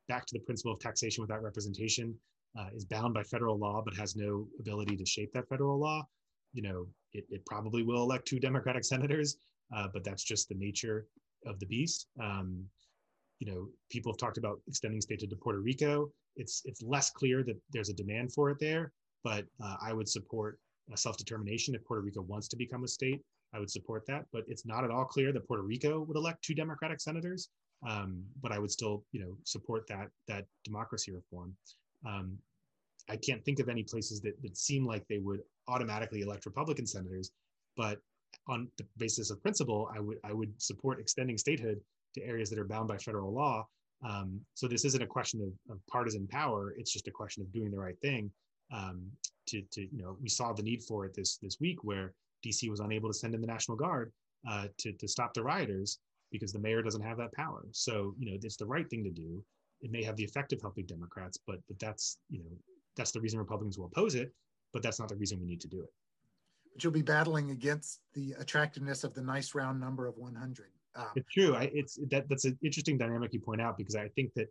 back 0.08 0.26
to 0.26 0.34
the 0.34 0.44
principle 0.44 0.74
of 0.74 0.80
taxation 0.80 1.22
without 1.22 1.42
representation, 1.42 2.14
uh, 2.60 2.68
is 2.76 2.84
bound 2.84 3.14
by 3.14 3.24
federal 3.24 3.58
law 3.58 3.82
but 3.84 3.96
has 3.96 4.16
no 4.16 4.46
ability 4.60 4.98
to 4.98 5.06
shape 5.06 5.32
that 5.34 5.48
federal 5.48 5.80
law. 5.80 6.06
You 6.54 6.64
know, 6.64 6.88
it, 7.14 7.26
it 7.30 7.46
probably 7.46 7.82
will 7.82 8.04
elect 8.04 8.28
two 8.28 8.40
Democratic 8.40 8.84
senators, 8.94 9.38
uh, 9.76 9.88
but 9.94 10.04
that's 10.04 10.24
just 10.24 10.50
the 10.50 10.56
nature 10.56 11.08
of 11.46 11.60
the 11.60 11.66
beast. 11.66 12.08
Um, 12.22 12.66
you 13.40 13.52
know, 13.52 13.70
people 13.90 14.12
have 14.12 14.20
talked 14.20 14.38
about 14.38 14.60
extending 14.68 15.02
statehood 15.02 15.30
to 15.32 15.36
Puerto 15.36 15.60
Rico. 15.60 16.12
It's 16.36 16.62
it's 16.66 16.82
less 16.84 17.10
clear 17.10 17.44
that 17.44 17.58
there's 17.72 17.90
a 17.90 17.94
demand 17.94 18.34
for 18.34 18.50
it 18.50 18.60
there, 18.60 18.92
but 19.24 19.46
uh, 19.64 19.78
I 19.82 19.94
would 19.94 20.08
support 20.08 20.60
self-determination 20.94 21.74
if 21.74 21.86
Puerto 21.86 22.02
Rico 22.02 22.22
wants 22.22 22.48
to 22.50 22.58
become 22.58 22.84
a 22.84 22.88
state. 22.88 23.22
I 23.54 23.60
would 23.60 23.70
support 23.70 24.06
that, 24.08 24.26
but 24.32 24.44
it's 24.48 24.66
not 24.66 24.84
at 24.84 24.92
all 24.92 25.06
clear 25.06 25.32
that 25.34 25.48
Puerto 25.48 25.64
Rico 25.64 26.02
would 26.02 26.18
elect 26.18 26.44
two 26.44 26.54
Democratic 26.54 27.02
senators. 27.02 27.50
Um, 27.88 28.24
but 28.42 28.52
I 28.52 28.60
would 28.60 28.72
still, 28.72 29.04
you 29.12 29.22
know, 29.22 29.38
support 29.44 29.88
that 29.88 30.10
that 30.28 30.46
democracy 30.64 31.12
reform. 31.12 31.56
Um, 32.06 32.38
I 33.10 33.18
can't 33.18 33.44
think 33.44 33.60
of 33.60 33.70
any 33.70 33.84
places 33.84 34.22
that, 34.22 34.42
that 34.42 34.56
seem 34.56 34.86
like 34.86 35.08
they 35.08 35.18
would 35.18 35.42
automatically 35.68 36.22
elect 36.22 36.46
Republican 36.46 36.86
senators, 36.86 37.32
but 37.76 38.00
on 38.48 38.68
the 38.78 38.86
basis 38.98 39.30
of 39.32 39.42
principle, 39.42 39.90
I 39.96 40.00
would 40.00 40.18
I 40.24 40.34
would 40.34 40.54
support 40.62 41.00
extending 41.00 41.38
statehood 41.38 41.82
to 42.16 42.24
areas 42.24 42.50
that 42.50 42.60
are 42.60 42.66
bound 42.66 42.88
by 42.88 42.98
federal 42.98 43.34
law. 43.34 43.68
Um, 44.08 44.42
so 44.56 44.68
this 44.68 44.84
isn't 44.86 45.02
a 45.02 45.08
question 45.08 45.42
of, 45.42 45.76
of, 45.76 45.80
partisan 45.88 46.28
power; 46.28 46.74
it's 46.78 46.92
just 46.92 47.08
a 47.08 47.12
question 47.12 47.44
of 47.44 47.52
doing 47.54 47.72
the 47.72 47.80
right 47.80 48.00
thing. 48.02 48.32
Um, 48.74 49.12
to, 49.48 49.62
to 49.72 49.82
you 49.82 50.02
know 50.02 50.18
we 50.22 50.30
saw 50.30 50.54
the 50.54 50.64
need 50.64 50.84
for 50.84 51.06
it 51.06 51.14
this 51.14 51.38
this 51.38 51.60
week 51.60 51.84
where 51.84 52.14
DC 52.46 52.70
was 52.70 52.80
unable 52.80 53.10
to 53.10 53.14
send 53.14 53.36
in 53.36 53.42
the 53.42 53.48
National 53.48 53.78
Guard 53.78 54.12
uh, 54.50 54.68
to 54.78 54.94
to 54.94 55.08
stop 55.08 55.34
the 55.34 55.44
rioters 55.44 56.00
because 56.32 56.52
the 56.52 56.60
mayor 56.60 56.82
doesn't 56.82 57.02
have 57.02 57.18
that 57.18 57.34
power. 57.34 57.64
So 57.72 58.16
you 58.18 58.30
know 58.32 58.38
it's 58.42 58.58
the 58.58 58.66
right 58.66 58.90
thing 58.90 59.04
to 59.04 59.12
do. 59.12 59.44
It 59.82 59.92
may 59.92 60.04
have 60.04 60.16
the 60.16 60.24
effect 60.24 60.54
of 60.54 60.62
helping 60.62 60.86
Democrats, 60.86 61.38
but 61.46 61.60
but 61.68 61.80
that's 61.80 62.18
you 62.30 62.40
know 62.40 62.52
that's 62.96 63.12
the 63.12 63.22
reason 63.22 63.40
Republicans 63.40 63.78
will 63.78 63.86
oppose 63.86 64.16
it. 64.16 64.34
But 64.74 64.84
that's 64.84 65.00
not 65.00 65.10
the 65.10 65.16
reason 65.16 65.40
we 65.40 65.46
need 65.46 65.62
to 65.62 65.68
do 65.68 65.82
it. 65.82 65.92
But 66.74 66.84
you'll 66.84 66.94
be 66.94 67.02
battling 67.02 67.52
against 67.52 68.00
the 68.14 68.34
attractiveness 68.40 69.04
of 69.04 69.14
the 69.14 69.22
nice 69.22 69.54
round 69.54 69.80
number 69.80 70.08
of 70.08 70.18
100. 70.18 70.68
Um, 70.96 71.06
it's 71.16 71.30
true. 71.32 71.56
I, 71.56 71.70
it's 71.74 72.00
that 72.10 72.28
that's 72.30 72.46
an 72.46 72.58
interesting 72.64 72.98
dynamic 72.98 73.34
you 73.34 73.40
point 73.40 73.62
out 73.62 73.78
because 73.78 73.96
I 73.96 74.08
think 74.10 74.34
that 74.36 74.48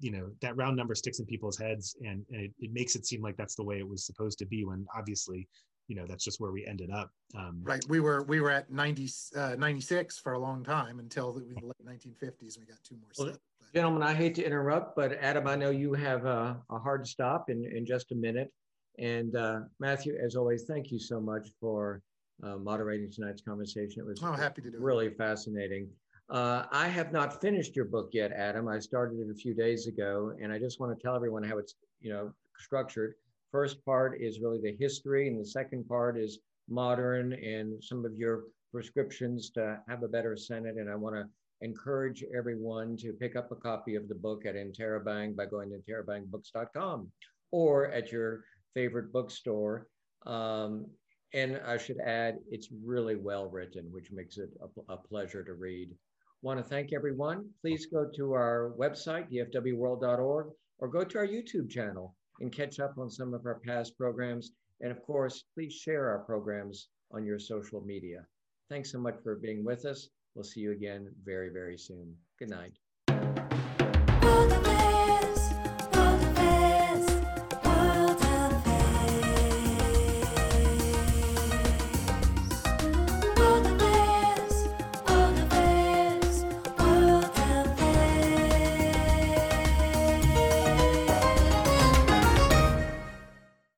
you 0.00 0.10
know 0.10 0.30
that 0.40 0.56
round 0.56 0.76
number 0.76 0.94
sticks 0.94 1.20
in 1.20 1.26
people's 1.26 1.58
heads 1.58 1.96
and, 2.00 2.24
and 2.30 2.42
it, 2.42 2.52
it, 2.58 2.72
makes 2.72 2.96
it 2.96 3.06
seem 3.06 3.22
like 3.22 3.36
that's 3.36 3.54
the 3.54 3.62
way 3.62 3.78
it 3.78 3.88
was 3.88 4.04
supposed 4.04 4.38
to 4.38 4.46
be 4.46 4.64
when 4.64 4.86
obviously 4.96 5.48
you 5.88 5.96
know 5.96 6.06
that's 6.06 6.24
just 6.24 6.40
where 6.40 6.52
we 6.52 6.64
ended 6.66 6.90
up 6.90 7.10
um, 7.36 7.60
right 7.62 7.84
we 7.88 8.00
were 8.00 8.22
we 8.24 8.40
were 8.40 8.50
at 8.50 8.70
90 8.70 9.08
uh, 9.36 9.54
96 9.58 10.18
for 10.18 10.32
a 10.32 10.38
long 10.38 10.64
time 10.64 10.98
until 10.98 11.32
the 11.32 11.40
late 11.40 11.74
1950s 11.84 12.58
we 12.58 12.64
got 12.64 12.78
two 12.82 12.96
more 12.96 13.10
well, 13.18 13.36
gentlemen 13.74 14.02
i 14.02 14.14
hate 14.14 14.34
to 14.34 14.44
interrupt 14.44 14.96
but 14.96 15.12
adam 15.20 15.46
i 15.46 15.54
know 15.54 15.70
you 15.70 15.92
have 15.92 16.24
a, 16.24 16.60
a 16.70 16.78
hard 16.78 17.06
stop 17.06 17.50
in, 17.50 17.64
in 17.64 17.84
just 17.84 18.12
a 18.12 18.14
minute 18.14 18.52
and 18.98 19.36
uh, 19.36 19.60
matthew 19.80 20.16
as 20.24 20.36
always 20.36 20.64
thank 20.64 20.90
you 20.90 20.98
so 20.98 21.20
much 21.20 21.48
for 21.60 22.00
uh, 22.42 22.56
moderating 22.56 23.10
tonight's 23.10 23.42
conversation 23.42 24.00
it 24.00 24.06
was 24.06 24.22
oh, 24.22 24.32
happy 24.32 24.62
to 24.62 24.70
do 24.70 24.78
really 24.78 25.06
it. 25.06 25.16
fascinating 25.16 25.88
uh, 26.30 26.64
I 26.72 26.88
have 26.88 27.12
not 27.12 27.38
finished 27.42 27.76
your 27.76 27.84
book 27.84 28.08
yet, 28.12 28.32
Adam. 28.32 28.66
I 28.66 28.78
started 28.78 29.20
it 29.20 29.30
a 29.30 29.34
few 29.34 29.52
days 29.52 29.86
ago, 29.88 30.32
and 30.40 30.50
I 30.50 30.58
just 30.58 30.80
want 30.80 30.96
to 30.96 31.02
tell 31.02 31.14
everyone 31.14 31.42
how 31.42 31.58
it's 31.58 31.74
you 32.00 32.10
know 32.10 32.32
structured. 32.58 33.14
First 33.54 33.84
part 33.84 34.20
is 34.20 34.40
really 34.40 34.60
the 34.60 34.76
history, 34.80 35.28
and 35.28 35.38
the 35.38 35.46
second 35.46 35.86
part 35.86 36.18
is 36.18 36.40
modern 36.68 37.34
and 37.34 37.80
some 37.84 38.04
of 38.04 38.16
your 38.16 38.46
prescriptions 38.72 39.50
to 39.50 39.80
have 39.88 40.02
a 40.02 40.08
better 40.08 40.36
Senate. 40.36 40.74
And 40.76 40.90
I 40.90 40.96
want 40.96 41.14
to 41.14 41.28
encourage 41.60 42.24
everyone 42.36 42.96
to 42.96 43.12
pick 43.12 43.36
up 43.36 43.52
a 43.52 43.54
copy 43.54 43.94
of 43.94 44.08
the 44.08 44.14
book 44.16 44.44
at 44.44 44.56
Interabang 44.56 45.36
by 45.36 45.46
going 45.46 45.70
to 45.70 45.78
interabangbooks.com 45.78 47.12
or 47.52 47.92
at 47.92 48.10
your 48.10 48.42
favorite 48.74 49.12
bookstore. 49.12 49.86
Um, 50.26 50.86
and 51.32 51.60
I 51.64 51.76
should 51.76 52.00
add, 52.04 52.38
it's 52.50 52.70
really 52.84 53.14
well 53.14 53.48
written, 53.48 53.84
which 53.92 54.10
makes 54.10 54.36
it 54.36 54.50
a, 54.60 54.94
a 54.94 54.96
pleasure 54.96 55.44
to 55.44 55.54
read 55.54 55.94
want 56.42 56.58
to 56.58 56.68
thank 56.68 56.92
everyone. 56.92 57.48
Please 57.62 57.86
go 57.86 58.10
to 58.16 58.32
our 58.32 58.74
website, 58.76 59.32
dfwworld.org, 59.32 60.48
or 60.80 60.88
go 60.88 61.04
to 61.04 61.18
our 61.18 61.26
YouTube 61.26 61.70
channel 61.70 62.16
and 62.40 62.52
catch 62.52 62.80
up 62.80 62.98
on 62.98 63.10
some 63.10 63.34
of 63.34 63.46
our 63.46 63.60
past 63.60 63.96
programs. 63.96 64.52
And 64.80 64.90
of 64.90 65.02
course, 65.02 65.44
please 65.54 65.72
share 65.72 66.08
our 66.08 66.20
programs 66.20 66.88
on 67.12 67.24
your 67.24 67.38
social 67.38 67.80
media. 67.80 68.26
Thanks 68.68 68.90
so 68.90 68.98
much 68.98 69.16
for 69.22 69.36
being 69.36 69.64
with 69.64 69.84
us. 69.84 70.08
We'll 70.34 70.44
see 70.44 70.60
you 70.60 70.72
again 70.72 71.08
very, 71.24 71.50
very 71.50 71.78
soon. 71.78 72.14
Good 72.38 72.50
night. 72.50 72.83